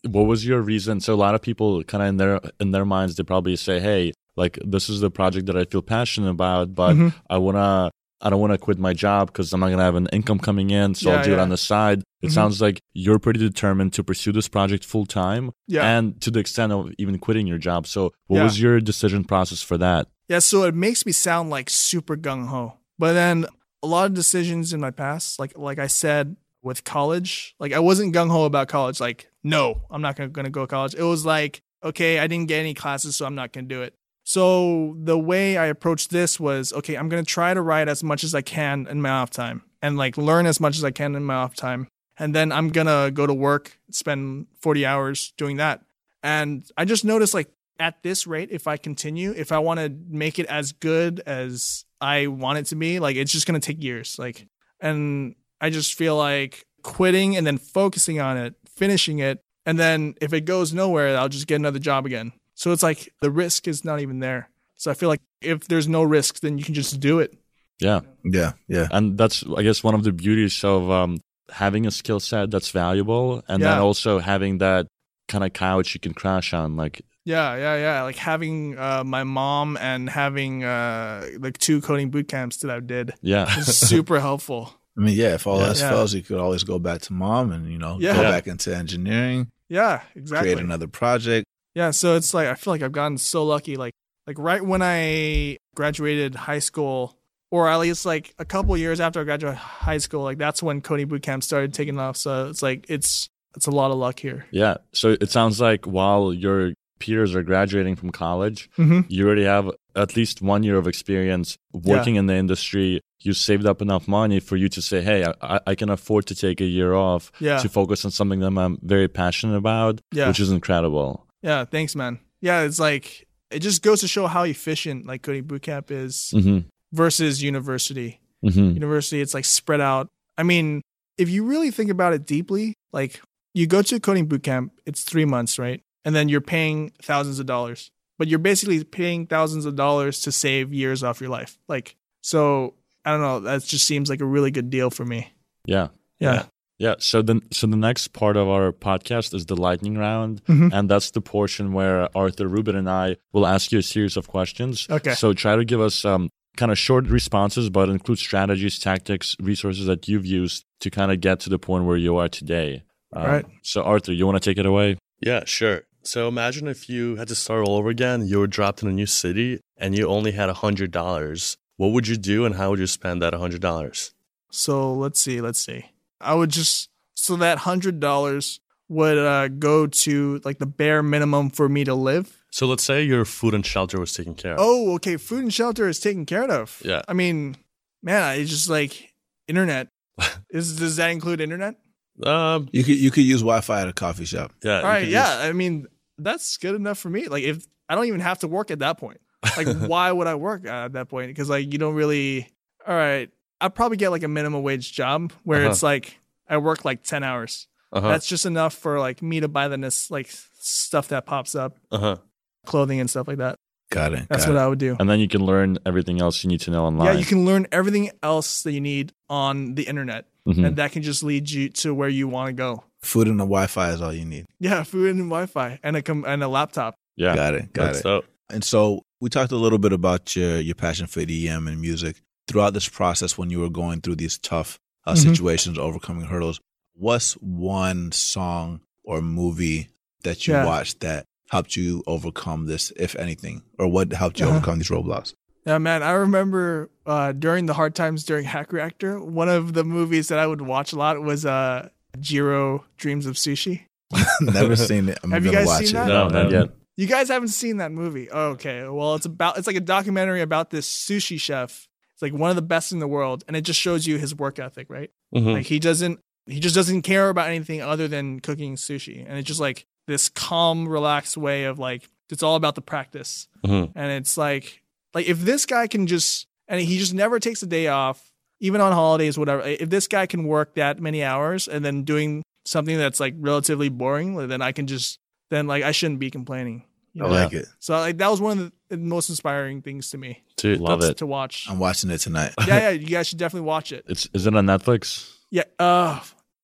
what 0.07 0.23
was 0.31 0.45
your 0.45 0.61
reason? 0.61 0.99
So 1.01 1.13
a 1.13 1.21
lot 1.25 1.33
of 1.35 1.41
people 1.41 1.83
kind 1.83 2.01
of 2.03 2.09
in 2.09 2.17
their 2.17 2.39
in 2.59 2.71
their 2.71 2.85
minds 2.85 3.15
they 3.15 3.23
probably 3.23 3.55
say, 3.55 3.79
"Hey, 3.79 4.13
like 4.41 4.59
this 4.73 4.85
is 4.89 5.01
the 5.01 5.09
project 5.19 5.45
that 5.47 5.57
I 5.57 5.65
feel 5.65 5.81
passionate 5.81 6.29
about, 6.29 6.75
but 6.75 6.93
Mhm. 6.95 7.13
I 7.29 7.37
wanna." 7.45 7.89
I 8.23 8.29
don't 8.29 8.39
want 8.39 8.53
to 8.53 8.59
quit 8.59 8.77
my 8.77 8.93
job 8.93 9.29
because 9.29 9.51
I'm 9.51 9.59
not 9.61 9.71
gonna 9.71 9.81
have 9.89 9.95
an 9.95 10.07
income 10.13 10.37
coming 10.37 10.69
in, 10.69 10.93
so 10.93 11.09
Yeah, 11.09 11.17
I'll 11.17 11.23
do 11.23 11.33
it 11.33 11.39
on 11.39 11.49
the 11.49 11.57
side. 11.57 12.03
It 12.21 12.27
Mhm. 12.27 12.33
sounds 12.39 12.61
like 12.61 12.79
you're 12.93 13.17
pretty 13.17 13.39
determined 13.39 13.93
to 13.93 14.03
pursue 14.03 14.31
this 14.31 14.47
project 14.47 14.85
full 14.85 15.07
time, 15.07 15.49
Yeah. 15.67 15.83
and 15.97 16.21
to 16.21 16.29
the 16.29 16.39
extent 16.39 16.71
of 16.71 16.91
even 16.99 17.17
quitting 17.17 17.47
your 17.47 17.57
job. 17.57 17.87
So, 17.87 18.01
what 18.27 18.37
Yeah. 18.37 18.43
was 18.43 18.61
your 18.61 18.79
decision 18.79 19.23
process 19.23 19.63
for 19.63 19.75
that? 19.79 20.05
Yeah, 20.29 20.37
so 20.37 20.65
it 20.69 20.75
makes 20.75 21.03
me 21.03 21.11
sound 21.13 21.49
like 21.49 21.67
super 21.71 22.15
gung 22.15 22.49
ho. 22.49 22.73
But 22.99 23.13
then 23.13 23.47
a 23.81 23.87
lot 23.87 24.05
of 24.05 24.13
decisions 24.13 24.71
in 24.71 24.79
my 24.79 24.91
past, 24.91 25.39
like 25.39 25.53
like 25.57 25.79
I 25.79 25.87
said 25.87 26.35
with 26.61 26.83
college, 26.83 27.55
like 27.59 27.73
I 27.73 27.79
wasn't 27.79 28.13
gung 28.13 28.29
ho 28.29 28.45
about 28.45 28.67
college. 28.67 28.99
Like, 28.99 29.29
no, 29.43 29.81
I'm 29.89 30.01
not 30.01 30.15
gonna, 30.15 30.29
gonna 30.29 30.49
go 30.49 30.61
to 30.61 30.67
college. 30.67 30.95
It 30.95 31.03
was 31.03 31.25
like, 31.25 31.61
okay, 31.83 32.19
I 32.19 32.27
didn't 32.27 32.47
get 32.47 32.59
any 32.59 32.73
classes, 32.73 33.15
so 33.15 33.25
I'm 33.25 33.35
not 33.35 33.51
gonna 33.51 33.67
do 33.67 33.81
it. 33.81 33.95
So 34.23 34.95
the 34.99 35.17
way 35.17 35.57
I 35.57 35.65
approached 35.65 36.11
this 36.11 36.39
was, 36.39 36.71
okay, 36.73 36.95
I'm 36.95 37.09
gonna 37.09 37.23
try 37.23 37.53
to 37.53 37.61
write 37.61 37.87
as 37.87 38.03
much 38.03 38.23
as 38.23 38.35
I 38.35 38.41
can 38.41 38.87
in 38.87 39.01
my 39.01 39.09
off 39.09 39.29
time 39.29 39.63
and 39.81 39.97
like 39.97 40.17
learn 40.17 40.45
as 40.45 40.59
much 40.59 40.77
as 40.77 40.83
I 40.83 40.91
can 40.91 41.15
in 41.15 41.23
my 41.23 41.35
off 41.35 41.55
time. 41.55 41.87
And 42.17 42.35
then 42.35 42.51
I'm 42.51 42.69
gonna 42.69 43.09
go 43.11 43.25
to 43.25 43.33
work, 43.33 43.79
spend 43.89 44.47
40 44.61 44.85
hours 44.85 45.33
doing 45.37 45.57
that. 45.57 45.81
And 46.21 46.63
I 46.77 46.85
just 46.85 47.03
noticed 47.03 47.33
like 47.33 47.49
at 47.79 48.03
this 48.03 48.27
rate, 48.27 48.49
if 48.51 48.67
I 48.67 48.77
continue, 48.77 49.33
if 49.35 49.51
I 49.51 49.57
want 49.57 49.79
to 49.79 49.91
make 50.07 50.37
it 50.37 50.45
as 50.45 50.71
good 50.71 51.19
as 51.25 51.83
I 51.99 52.27
want 52.27 52.59
it 52.59 52.65
to 52.67 52.75
be, 52.75 52.99
like 52.99 53.15
it's 53.15 53.31
just 53.31 53.47
gonna 53.47 53.59
take 53.59 53.81
years. 53.81 54.19
Like, 54.19 54.47
and 54.79 55.35
I 55.61 55.69
just 55.69 55.93
feel 55.93 56.17
like 56.17 56.65
quitting 56.83 57.37
and 57.37 57.45
then 57.45 57.57
focusing 57.57 58.19
on 58.19 58.37
it, 58.37 58.55
finishing 58.67 59.19
it, 59.19 59.39
and 59.65 59.79
then 59.79 60.15
if 60.19 60.33
it 60.33 60.41
goes 60.41 60.73
nowhere, 60.73 61.15
I'll 61.17 61.29
just 61.29 61.47
get 61.47 61.55
another 61.55 61.79
job 61.79 62.05
again. 62.05 62.33
So 62.55 62.71
it's 62.71 62.83
like 62.83 63.13
the 63.21 63.31
risk 63.31 63.67
is 63.67 63.85
not 63.85 64.01
even 64.01 64.19
there. 64.19 64.49
So 64.77 64.91
I 64.91 64.95
feel 64.95 65.09
like 65.09 65.21
if 65.41 65.67
there's 65.67 65.87
no 65.87 66.03
risk, 66.03 66.39
then 66.39 66.57
you 66.57 66.63
can 66.63 66.73
just 66.73 66.99
do 66.99 67.19
it. 67.19 67.37
Yeah, 67.79 68.01
Yeah, 68.23 68.53
yeah. 68.67 68.87
and 68.91 69.17
that's 69.17 69.43
I 69.57 69.63
guess 69.63 69.83
one 69.83 69.95
of 69.95 70.03
the 70.03 70.11
beauties 70.11 70.63
of 70.63 70.89
um, 70.89 71.19
having 71.51 71.87
a 71.87 71.91
skill 71.91 72.19
set 72.19 72.51
that's 72.51 72.71
valuable, 72.71 73.43
and 73.47 73.61
then 73.63 73.79
also 73.79 74.19
having 74.19 74.59
that 74.59 74.87
kind 75.27 75.43
of 75.43 75.53
couch 75.53 75.93
you 75.93 75.99
can 75.99 76.13
crash 76.13 76.53
on. 76.53 76.75
Like, 76.75 77.01
Yeah, 77.25 77.55
yeah, 77.55 77.75
yeah. 77.75 78.03
Like 78.03 78.17
having 78.17 78.77
uh, 78.77 79.03
my 79.03 79.23
mom 79.23 79.77
and 79.77 80.09
having 80.09 80.63
uh, 80.63 81.25
like 81.39 81.57
two 81.57 81.81
coding 81.81 82.09
boot 82.11 82.27
camps 82.27 82.57
that 82.57 82.71
I 82.71 82.79
did 82.79 83.13
yeah, 83.21 83.45
super 83.61 84.19
helpful. 84.27 84.73
I 84.97 85.01
mean, 85.01 85.15
yeah. 85.15 85.35
If 85.35 85.47
all 85.47 85.59
Yeah. 85.59 85.67
else 85.67 85.81
Yeah. 85.81 85.89
fails, 85.91 86.13
you 86.13 86.21
could 86.21 86.37
always 86.39 86.63
go 86.63 86.79
back 86.79 87.01
to 87.01 87.13
mom 87.13 87.51
and 87.51 87.71
you 87.71 87.77
know 87.77 87.97
Yeah. 87.99 88.15
go 88.15 88.23
back 88.23 88.47
into 88.47 88.75
engineering, 88.75 89.47
Yeah, 89.69 90.01
exactly. 90.15 90.53
create 90.53 90.63
another 90.63 90.87
project. 90.87 91.45
Yeah, 91.75 91.91
so 91.91 92.15
it's 92.15 92.33
like 92.33 92.47
I 92.47 92.55
feel 92.55 92.73
like 92.73 92.81
I've 92.81 92.91
gotten 92.91 93.17
so 93.17 93.43
lucky. 93.45 93.77
Like 93.77 93.93
like 94.27 94.37
right 94.37 94.63
when 94.63 94.81
I 94.81 95.57
graduated 95.75 96.35
high 96.35 96.59
school, 96.59 97.17
or 97.49 97.67
at 97.69 97.77
least 97.79 98.05
like 98.05 98.33
a 98.37 98.45
couple 98.45 98.75
years 98.77 98.99
after 98.99 99.21
I 99.21 99.23
graduated 99.23 99.57
high 99.57 99.97
school, 99.97 100.23
like 100.23 100.37
that's 100.37 100.61
when 100.61 100.81
coding 100.81 101.07
bootcamp 101.07 101.43
started 101.43 101.73
taking 101.73 101.97
off. 101.99 102.17
So 102.17 102.49
it's 102.49 102.61
like 102.61 102.85
it's 102.89 103.27
it's 103.55 103.67
a 103.67 103.71
lot 103.71 103.91
of 103.91 103.97
luck 103.97 104.19
here. 104.19 104.45
yeah. 104.51 104.77
So 104.93 105.15
it 105.19 105.29
sounds 105.31 105.59
like 105.59 105.85
while 105.85 106.33
your 106.33 106.73
peers 106.99 107.33
are 107.35 107.43
graduating 107.43 107.95
from 107.95 108.09
college, 108.11 108.69
Mm-hmm. 108.77 109.01
you 109.09 109.25
already 109.25 109.43
have 109.45 109.71
at 109.95 110.15
least 110.15 110.41
one 110.41 110.63
year 110.63 110.77
of 110.77 110.87
experience 110.87 111.57
working 111.73 112.15
in 112.15 112.27
the 112.27 112.35
industry. 112.35 113.01
You 113.23 113.33
saved 113.33 113.65
up 113.65 113.81
enough 113.81 114.07
money 114.07 114.39
for 114.39 114.55
you 114.57 114.67
to 114.69 114.81
say, 114.81 115.01
"Hey, 115.01 115.25
I, 115.41 115.59
I 115.67 115.75
can 115.75 115.89
afford 115.89 116.25
to 116.27 116.35
take 116.35 116.59
a 116.61 116.65
year 116.65 116.93
off 116.93 117.31
Yeah. 117.39 117.59
to 117.59 117.69
focus 117.69 118.03
on 118.05 118.11
something 118.11 118.39
that 118.39 118.47
I'm 118.57 118.77
very 118.81 119.07
passionate 119.07 119.55
about," 119.57 120.01
Yeah. 120.11 120.27
which 120.27 120.39
is 120.39 120.51
incredible. 120.51 121.25
Yeah, 121.43 121.65
thanks, 121.65 121.95
man. 121.95 122.19
Yeah, 122.41 122.61
it's 122.61 122.79
like 122.79 123.27
it 123.51 123.59
just 123.59 123.81
goes 123.81 124.01
to 124.01 124.07
show 124.07 124.27
how 124.27 124.43
efficient 124.43 125.05
like 125.05 125.21
coding 125.23 125.43
bootcamp 125.43 125.91
is 125.91 126.31
hmm 126.31 126.59
versus 126.93 127.41
university. 127.41 128.19
hmm 128.41 128.71
University, 128.71 129.21
it's 129.21 129.33
like 129.33 129.45
spread 129.45 129.81
out. 129.81 130.07
I 130.37 130.43
mean, 130.43 130.81
if 131.17 131.29
you 131.29 131.43
really 131.45 131.71
think 131.71 131.89
about 131.91 132.13
it 132.13 132.25
deeply, 132.25 132.73
like 132.91 133.21
you 133.53 133.67
go 133.67 133.81
to 133.81 133.95
a 133.95 133.99
coding 133.99 134.27
bootcamp, 134.27 134.71
it's 134.85 135.03
three 135.03 135.25
months, 135.25 135.59
right? 135.59 135.81
And 136.05 136.15
then 136.15 136.27
you're 136.29 136.41
paying 136.41 136.91
thousands 137.01 137.39
of 137.39 137.45
dollars, 137.45 137.91
but 138.17 138.27
you're 138.27 138.39
basically 138.39 138.83
paying 138.83 139.27
thousands 139.27 139.65
of 139.65 139.75
dollars 139.75 140.21
to 140.21 140.31
save 140.31 140.73
years 140.73 141.03
off 141.03 141.21
your 141.21 141.29
life. 141.29 141.59
Like, 141.67 141.95
so 142.23 142.73
I 143.05 143.11
don't 143.11 143.21
know. 143.21 143.39
That 143.39 143.63
just 143.63 143.85
seems 143.85 144.09
like 144.09 144.21
a 144.21 144.25
really 144.25 144.51
good 144.51 144.69
deal 144.69 144.89
for 144.89 145.05
me. 145.05 145.33
Yeah. 145.65 145.87
Yeah. 146.19 146.43
Yeah. 146.77 146.95
So 146.99 147.21
the 147.21 147.41
so 147.51 147.67
the 147.67 147.77
next 147.77 148.09
part 148.13 148.37
of 148.37 148.47
our 148.47 148.71
podcast 148.71 149.33
is 149.33 149.45
the 149.45 149.55
lightning 149.55 149.97
round, 149.97 150.43
Mhm. 150.45 150.71
and 150.73 150.89
that's 150.89 151.11
the 151.11 151.21
portion 151.21 151.73
where 151.73 152.09
Artur 152.17 152.47
Ruben 152.47 152.75
and 152.75 152.89
I 152.89 153.17
will 153.33 153.45
ask 153.45 153.71
you 153.71 153.79
a 153.79 153.83
series 153.83 154.17
of 154.17 154.27
questions. 154.27 154.87
Okay. 154.89 155.13
So 155.13 155.33
try 155.33 155.55
to 155.55 155.65
give 155.65 155.81
us 155.81 156.05
um 156.05 156.29
kind 156.57 156.71
of 156.71 156.77
short 156.77 157.07
responses, 157.07 157.69
but 157.69 157.87
include 157.89 158.17
strategies, 158.19 158.77
tactics, 158.79 159.35
resources 159.39 159.85
that 159.85 160.07
you've 160.07 160.25
used 160.25 160.63
to 160.81 160.89
kind 160.89 161.11
of 161.11 161.21
get 161.21 161.39
to 161.41 161.49
the 161.49 161.57
point 161.59 161.85
where 161.85 161.97
you 161.97 162.17
are 162.17 162.27
today. 162.29 162.83
Um, 163.13 163.23
Right. 163.25 163.45
So 163.63 163.83
Artur, 163.83 164.13
you 164.13 164.25
want 164.25 164.41
to 164.41 164.49
take 164.49 164.57
it 164.57 164.65
away? 164.65 164.97
Yeah, 165.21 165.43
sure. 165.45 165.83
So 166.03 166.27
imagine 166.27 166.67
if 166.67 166.89
you 166.89 167.15
had 167.17 167.27
to 167.27 167.35
start 167.35 167.63
all 167.67 167.75
over 167.77 167.89
again, 167.89 168.25
you 168.27 168.39
were 168.39 168.47
dropped 168.47 168.81
in 168.83 168.89
a 168.89 168.91
new 168.93 169.05
city 169.05 169.59
and 169.77 169.95
you 169.97 170.07
only 170.07 170.31
had 170.31 170.49
a 170.49 170.53
hundred 170.55 170.89
dollars. 170.91 171.57
What 171.81 171.93
would 171.93 172.07
you 172.07 172.15
do 172.15 172.45
and 172.45 172.53
how 172.53 172.69
would 172.69 172.77
you 172.77 172.85
spend 172.85 173.23
that 173.23 173.33
hundred 173.33 173.59
dollars? 173.59 174.13
So 174.51 174.93
let's 174.93 175.19
see. 175.19 175.41
Let's 175.41 175.57
see. 175.57 175.85
I 176.19 176.35
would 176.35 176.51
just 176.51 176.89
so 177.15 177.35
that 177.37 177.57
hundred 177.57 177.99
dollars 177.99 178.59
would 178.87 179.17
uh, 179.17 179.47
go 179.47 179.87
to 179.87 180.39
like 180.45 180.59
the 180.59 180.67
bare 180.67 181.01
minimum 181.01 181.49
for 181.49 181.67
me 181.67 181.83
to 181.85 181.95
live. 181.95 182.37
So 182.51 182.67
let's 182.67 182.83
say 182.83 183.01
your 183.01 183.25
food 183.25 183.55
and 183.55 183.65
shelter 183.65 183.99
was 183.99 184.13
taken 184.13 184.35
care 184.35 184.53
of. 184.53 184.59
Oh, 184.61 184.93
okay. 184.97 185.17
Food 185.17 185.41
and 185.41 185.51
shelter 185.51 185.87
is 185.87 185.99
taken 185.99 186.27
care 186.27 186.43
of. 186.51 186.79
Yeah. 186.85 187.01
I 187.07 187.13
mean, 187.13 187.55
man, 188.03 188.21
I 188.21 188.43
just 188.45 188.69
like 188.69 189.13
internet. 189.47 189.87
Is 190.51 190.75
does 190.77 190.97
that 190.97 191.09
include 191.09 191.41
internet? 191.41 191.77
Um, 192.21 192.69
You 192.71 192.83
could 192.83 192.97
you 192.99 193.09
could 193.09 193.23
use 193.23 193.41
Wi-Fi 193.41 193.81
at 193.81 193.87
a 193.87 193.93
coffee 193.93 194.25
shop. 194.25 194.51
yeah. 194.63 194.75
All 194.75 194.81
you 194.81 194.87
right, 194.87 194.99
could 195.05 195.09
yeah. 195.13 195.23
just- 195.23 195.45
I 195.45 195.51
mean, 195.53 195.87
that's 196.19 196.57
good 196.57 196.75
enough 196.75 196.99
for 196.99 197.09
me. 197.09 197.27
Like 197.27 197.43
if 197.43 197.65
I 197.89 197.95
don't 197.95 198.05
even 198.05 198.19
have 198.19 198.37
to 198.39 198.47
work 198.47 198.69
at 198.69 198.77
that 198.85 198.99
point. 198.99 199.19
Like 199.57 199.67
why 199.89 200.11
would 200.11 200.27
I 200.27 200.35
work 200.35 200.65
at 200.67 200.93
that 200.93 201.09
point? 201.09 201.27
Because 201.29 201.49
like 201.49 201.71
you 201.71 201.77
don't 201.79 201.95
really. 201.95 202.49
All 202.87 202.95
right, 202.95 203.29
I'd 203.59 203.75
probably 203.75 203.97
get 203.97 204.09
like 204.09 204.23
a 204.23 204.27
minimum 204.27 204.63
wage 204.63 204.91
job 204.93 205.31
where 205.43 205.61
Uh-huh. 205.61 205.69
it's 205.71 205.83
like 205.83 206.19
I 206.49 206.57
work 206.57 206.83
like 206.85 207.03
ten 207.03 207.23
hours. 207.23 207.67
uh-huh. 207.91 208.07
That's 208.07 208.27
just 208.27 208.45
enough 208.45 208.73
for 208.73 208.99
like 208.99 209.21
me 209.21 209.39
to 209.41 209.47
buy 209.47 209.67
the 209.67 209.77
nes- 209.77 210.09
like 210.11 210.29
stuff 210.59 211.09
that 211.09 211.25
pops 211.25 211.55
up, 211.55 211.77
uh-huh. 211.91 212.17
clothing 212.65 212.99
and 212.99 213.09
stuff 213.09 213.27
like 213.27 213.37
that. 213.37 213.55
Got 213.91 214.13
it. 214.13 214.27
That's 214.29 214.45
got 214.45 214.53
what 214.53 214.57
it. 214.59 214.63
I 214.63 214.67
would 214.67 214.79
do. 214.79 214.95
And 214.99 215.09
then 215.09 215.19
you 215.19 215.27
can 215.27 215.45
learn 215.45 215.77
everything 215.85 216.21
else 216.21 216.43
you 216.43 216.47
need 216.49 216.61
to 216.61 216.71
know 216.71 216.85
online. 216.85 217.07
Yeah, 217.07 217.19
you 217.19 217.25
can 217.25 217.45
learn 217.45 217.67
everything 217.73 218.09
else 218.23 218.63
that 218.63 218.71
you 218.71 218.79
need 218.79 219.11
on 219.29 219.75
the 219.75 219.83
internet, 219.83 220.25
Mhm. 220.47 220.65
and 220.67 220.75
that 220.77 220.91
can 220.93 221.01
just 221.03 221.23
lead 221.23 221.51
you 221.51 221.67
to 221.69 221.93
where 221.93 222.07
you 222.09 222.27
want 222.29 222.47
to 222.47 222.53
go. 222.53 222.83
Food 223.03 223.27
and 223.27 223.35
a 223.41 223.43
Wi-Fi 223.43 223.91
is 223.91 224.01
all 224.01 224.13
you 224.13 224.23
need. 224.25 224.45
Yeah, 224.59 224.83
food 224.83 225.09
and 225.11 225.25
Wi-Fi 225.29 225.79
and 225.83 225.95
a 225.97 226.01
com- 226.01 226.23
and 226.25 226.41
a 226.41 226.47
laptop. 226.47 226.95
Yeah. 227.17 227.35
Got 227.35 227.53
it. 227.55 227.73
Got 227.73 227.85
That's 227.87 227.99
it. 227.99 228.03
dope. 228.03 228.25
And 228.49 228.63
so 228.63 229.01
we 229.21 229.29
talked 229.29 229.51
a 229.53 229.55
little 229.57 229.77
bit 229.79 229.93
about 229.93 230.35
your 230.35 230.59
your 230.59 230.75
passion 230.75 231.07
for 231.07 231.21
EDM 231.21 231.67
and 231.69 231.79
music 231.79 232.21
throughout 232.47 232.73
this 232.73 232.89
process 232.89 233.37
when 233.37 233.49
you 233.49 233.59
were 233.61 233.69
going 233.69 234.01
through 234.01 234.15
these 234.15 234.37
tough 234.37 234.77
uh, 235.05 235.13
Mhm. 235.13 235.17
situations, 235.29 235.77
overcoming 235.77 236.25
hurdles. 236.25 236.59
What's 236.93 237.33
one 237.33 238.11
song 238.11 238.81
or 239.03 239.21
movie 239.21 239.89
that 240.23 240.45
you 240.47 240.53
Yeah. 240.53 240.65
watched 240.65 240.99
that 240.99 241.25
helped 241.49 241.75
you 241.75 242.03
overcome 242.05 242.65
this, 242.67 242.91
if 242.97 243.15
anything, 243.15 243.63
or 243.79 243.87
what 243.87 244.11
helped 244.13 244.39
you 244.39 244.45
Uh-huh. 244.45 244.57
overcome 244.57 244.77
these 244.79 244.89
roadblocks? 244.89 245.33
Yeah, 245.65 245.77
man. 245.79 246.03
I 246.03 246.11
remember 246.11 246.89
uh, 247.05 247.31
during 247.31 247.65
the 247.65 247.73
hard 247.73 247.95
times 247.95 248.23
during 248.23 248.45
Hack 248.45 248.71
Reactor, 248.71 249.19
one 249.19 249.49
of 249.49 249.73
the 249.73 249.83
movies 249.83 250.27
that 250.27 250.37
I 250.39 250.45
would 250.45 250.61
watch 250.61 250.93
a 250.93 250.95
lot 250.97 251.21
was 251.23 251.45
uh, 251.45 251.89
Jiro 252.19 252.85
Dreams 252.97 253.25
of 253.25 253.35
Sushi. 253.35 253.81
Never 254.41 254.75
seen 254.75 255.09
it. 255.09 255.17
I'm 255.23 255.31
Have 255.31 255.43
you 255.45 255.51
gonna 255.51 255.65
guys 255.65 255.67
watch 255.67 255.85
seen 255.87 255.95
it. 255.95 255.99
that? 255.99 256.07
No, 256.07 256.27
not 256.29 256.51
yet. 256.51 256.69
You 257.01 257.07
guys 257.07 257.29
haven't 257.29 257.47
seen 257.47 257.77
that 257.77 257.91
movie? 257.91 258.29
Okay. 258.29 258.87
Well, 258.87 259.15
it's 259.15 259.25
about 259.25 259.57
it's 259.57 259.65
like 259.65 259.75
a 259.75 259.79
documentary 259.81 260.41
about 260.41 260.69
this 260.69 260.87
sushi 260.87 261.39
chef. 261.41 261.87
It's 262.13 262.21
like 262.21 262.31
one 262.31 262.51
of 262.51 262.55
the 262.55 262.61
best 262.61 262.91
in 262.91 262.99
the 262.99 263.07
world, 263.07 263.43
and 263.47 263.57
it 263.57 263.61
just 263.61 263.79
shows 263.79 264.05
you 264.05 264.19
his 264.19 264.35
work 264.35 264.59
ethic, 264.59 264.87
right? 264.87 265.09
Mhm. 265.33 265.51
Like 265.51 265.65
he 265.65 265.79
doesn't 265.79 266.19
he 266.45 266.59
just 266.59 266.75
doesn't 266.75 267.01
care 267.01 267.29
about 267.29 267.47
anything 267.49 267.81
other 267.81 268.07
than 268.07 268.39
cooking 268.39 268.75
sushi. 268.75 269.25
And 269.27 269.39
it's 269.39 269.47
just 269.47 269.59
like 269.59 269.87
this 270.05 270.29
calm, 270.29 270.87
relaxed 270.87 271.37
way 271.37 271.63
of 271.63 271.79
like 271.79 272.07
it's 272.29 272.43
all 272.43 272.55
about 272.55 272.75
the 272.75 272.83
practice. 272.83 273.47
Mhm. 273.65 273.93
And 273.95 274.11
it's 274.11 274.37
like 274.37 274.83
like 275.15 275.25
if 275.27 275.39
this 275.39 275.65
guy 275.65 275.87
can 275.87 276.05
just 276.05 276.45
and 276.67 276.79
he 276.79 276.99
just 276.99 277.15
never 277.15 277.39
takes 277.39 277.63
a 277.63 277.67
day 277.67 277.87
off, 277.87 278.31
even 278.59 278.79
on 278.79 278.91
holidays, 278.91 279.39
whatever. 279.39 279.63
If 279.63 279.89
this 279.89 280.07
guy 280.07 280.27
can 280.27 280.43
work 280.43 280.75
that 280.75 280.99
many 280.99 281.23
hours 281.23 281.67
and 281.67 281.83
then 281.83 282.03
doing 282.03 282.43
something 282.67 282.99
that's 282.99 283.19
like 283.19 283.33
relatively 283.39 283.89
boring, 283.89 284.35
then 284.49 284.61
I 284.61 284.71
can 284.71 284.85
just 284.85 285.17
then 285.49 285.65
like 285.65 285.83
I 285.83 285.93
shouldn't 285.93 286.19
be 286.19 286.29
complaining. 286.29 286.83
You 287.13 287.25
I 287.25 287.27
like 287.29 287.53
it. 287.53 287.65
So 287.79 287.93
like 287.97 288.17
that 288.17 288.29
was 288.31 288.39
one 288.41 288.59
of 288.59 288.71
the 288.89 288.97
most 288.97 289.29
inspiring 289.29 289.81
things 289.81 290.09
to 290.11 290.17
me 290.17 290.43
Dude, 290.57 290.79
Love 290.79 291.03
it. 291.03 291.17
to 291.17 291.25
watch. 291.25 291.67
I'm 291.69 291.79
watching 291.79 292.09
it 292.11 292.19
tonight. 292.19 292.53
yeah, 292.59 292.65
yeah, 292.77 292.89
you 292.91 293.07
guys 293.07 293.27
should 293.27 293.39
definitely 293.39 293.67
watch 293.67 293.91
it. 293.91 294.05
It's 294.07 294.27
is 294.33 294.45
it 294.47 294.55
on 294.55 294.65
Netflix? 294.65 295.33
Yeah, 295.49 295.63
uh, 295.79 296.19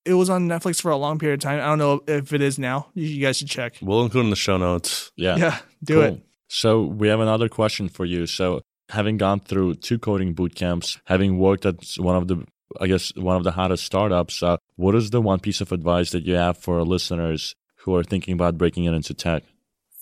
it 0.06 0.14
was 0.14 0.30
on 0.30 0.48
Netflix 0.48 0.82
for 0.82 0.92
a 0.92 0.96
long 0.98 1.20
period 1.20 1.40
of 1.40 1.44
time. 1.44 1.60
I 1.60 1.66
don't 1.66 1.78
know 1.80 2.02
if 2.08 2.32
it 2.32 2.42
is 2.42 2.58
now. 2.58 2.88
You, 2.94 3.06
you 3.08 3.22
guys 3.26 3.38
should 3.38 3.50
check. 3.50 3.76
We'll 3.82 4.04
include 4.04 4.26
in 4.26 4.30
the 4.30 4.36
show 4.38 4.58
notes. 4.58 5.12
Yeah. 5.18 5.36
Yeah, 5.38 5.60
do 5.84 5.94
Cool. 5.96 6.04
it. 6.04 6.22
So 6.48 6.84
we 6.84 7.10
have 7.10 7.20
another 7.20 7.50
question 7.50 7.90
for 7.90 8.06
you. 8.06 8.26
So 8.26 8.62
having 8.90 9.18
gone 9.18 9.42
through 9.42 9.76
two 9.76 10.00
coding 10.00 10.34
boot 10.34 10.56
camps, 10.56 10.98
having 11.06 11.38
worked 11.40 11.66
at 11.66 11.84
one 11.98 12.16
of 12.16 12.28
the 12.30 12.46
I 12.80 12.88
guess 12.88 13.12
one 13.16 13.36
of 13.38 13.44
the 13.44 13.52
hottest 13.52 13.84
startups, 13.86 14.44
uh, 14.44 14.58
what 14.76 14.94
is 14.96 15.10
the 15.10 15.22
one 15.22 15.40
piece 15.40 15.60
of 15.62 15.72
advice 15.72 16.12
that 16.12 16.24
you 16.24 16.36
have 16.36 16.58
for 16.58 16.78
our 16.80 16.86
listeners 16.86 17.56
who 17.80 17.96
are 17.96 18.04
thinking 18.04 18.34
about 18.34 18.58
breaking 18.58 18.86
it 18.86 18.94
into 18.94 19.14
tech? 19.14 19.44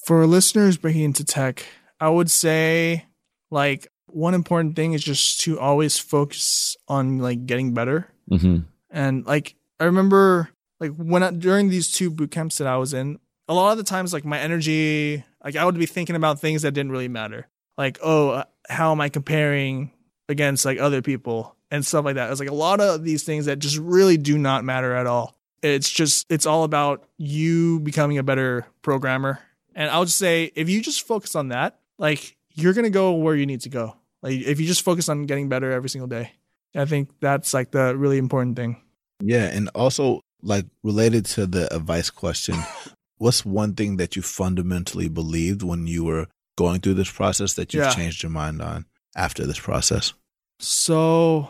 For 0.05 0.25
listeners 0.27 0.77
breaking 0.77 1.01
into 1.01 1.23
tech, 1.23 1.65
I 1.99 2.09
would 2.09 2.29
say 2.29 3.05
like 3.49 3.87
one 4.05 4.33
important 4.33 4.75
thing 4.75 4.93
is 4.93 5.03
just 5.03 5.41
to 5.41 5.59
always 5.59 5.97
focus 5.97 6.77
on 6.87 7.17
like 7.17 7.45
getting 7.45 7.73
better. 7.73 8.07
Mm-hmm. 8.29 8.59
And 8.91 9.25
like 9.25 9.55
I 9.79 9.85
remember 9.85 10.49
like 10.79 10.95
when 10.95 11.23
I, 11.23 11.31
during 11.31 11.69
these 11.69 11.91
two 11.91 12.11
boot 12.11 12.31
camps 12.31 12.59
that 12.59 12.67
I 12.67 12.77
was 12.77 12.93
in, 12.93 13.19
a 13.47 13.53
lot 13.53 13.71
of 13.71 13.77
the 13.77 13.83
times 13.83 14.13
like 14.13 14.25
my 14.25 14.39
energy, 14.39 15.23
like 15.43 15.55
I 15.55 15.65
would 15.65 15.77
be 15.77 15.85
thinking 15.85 16.15
about 16.15 16.39
things 16.39 16.61
that 16.61 16.71
didn't 16.71 16.91
really 16.91 17.07
matter. 17.07 17.47
Like, 17.77 17.97
oh, 18.01 18.29
uh, 18.29 18.43
how 18.69 18.91
am 18.91 19.01
I 19.01 19.09
comparing 19.09 19.91
against 20.29 20.65
like 20.65 20.79
other 20.79 21.01
people 21.01 21.55
and 21.71 21.85
stuff 21.85 22.05
like 22.05 22.15
that. 22.15 22.31
It's 22.31 22.39
like 22.39 22.49
a 22.49 22.53
lot 22.53 22.79
of 22.79 23.03
these 23.03 23.23
things 23.23 23.45
that 23.45 23.59
just 23.59 23.77
really 23.77 24.17
do 24.17 24.37
not 24.37 24.63
matter 24.63 24.95
at 24.95 25.07
all. 25.07 25.35
It's 25.61 25.89
just 25.89 26.25
it's 26.29 26.45
all 26.45 26.63
about 26.63 27.07
you 27.17 27.79
becoming 27.79 28.17
a 28.17 28.23
better 28.23 28.65
programmer. 28.81 29.39
And 29.75 29.91
I'll 29.91 30.05
just 30.05 30.17
say 30.17 30.51
if 30.55 30.69
you 30.69 30.81
just 30.81 31.05
focus 31.05 31.35
on 31.35 31.49
that, 31.49 31.79
like 31.97 32.37
you're 32.53 32.73
going 32.73 32.85
to 32.85 32.89
go 32.89 33.13
where 33.13 33.35
you 33.35 33.45
need 33.45 33.61
to 33.61 33.69
go. 33.69 33.95
Like 34.21 34.39
if 34.41 34.59
you 34.59 34.65
just 34.65 34.83
focus 34.83 35.09
on 35.09 35.25
getting 35.25 35.49
better 35.49 35.71
every 35.71 35.89
single 35.89 36.07
day. 36.07 36.31
I 36.73 36.85
think 36.85 37.09
that's 37.21 37.53
like 37.53 37.71
the 37.71 37.95
really 37.95 38.17
important 38.17 38.55
thing. 38.57 38.81
Yeah, 39.21 39.45
and 39.45 39.69
also 39.75 40.21
like 40.41 40.65
related 40.83 41.25
to 41.25 41.45
the 41.45 41.73
advice 41.73 42.09
question, 42.09 42.55
what's 43.17 43.45
one 43.45 43.73
thing 43.75 43.97
that 43.97 44.15
you 44.15 44.21
fundamentally 44.21 45.07
believed 45.07 45.63
when 45.63 45.87
you 45.87 46.03
were 46.03 46.27
going 46.57 46.81
through 46.81 46.95
this 46.95 47.11
process 47.11 47.53
that 47.53 47.73
you've 47.73 47.83
Yeah. 47.83 47.91
changed 47.91 48.23
your 48.23 48.29
mind 48.29 48.61
on 48.61 48.85
after 49.15 49.45
this 49.45 49.59
process? 49.59 50.13
So 50.59 51.49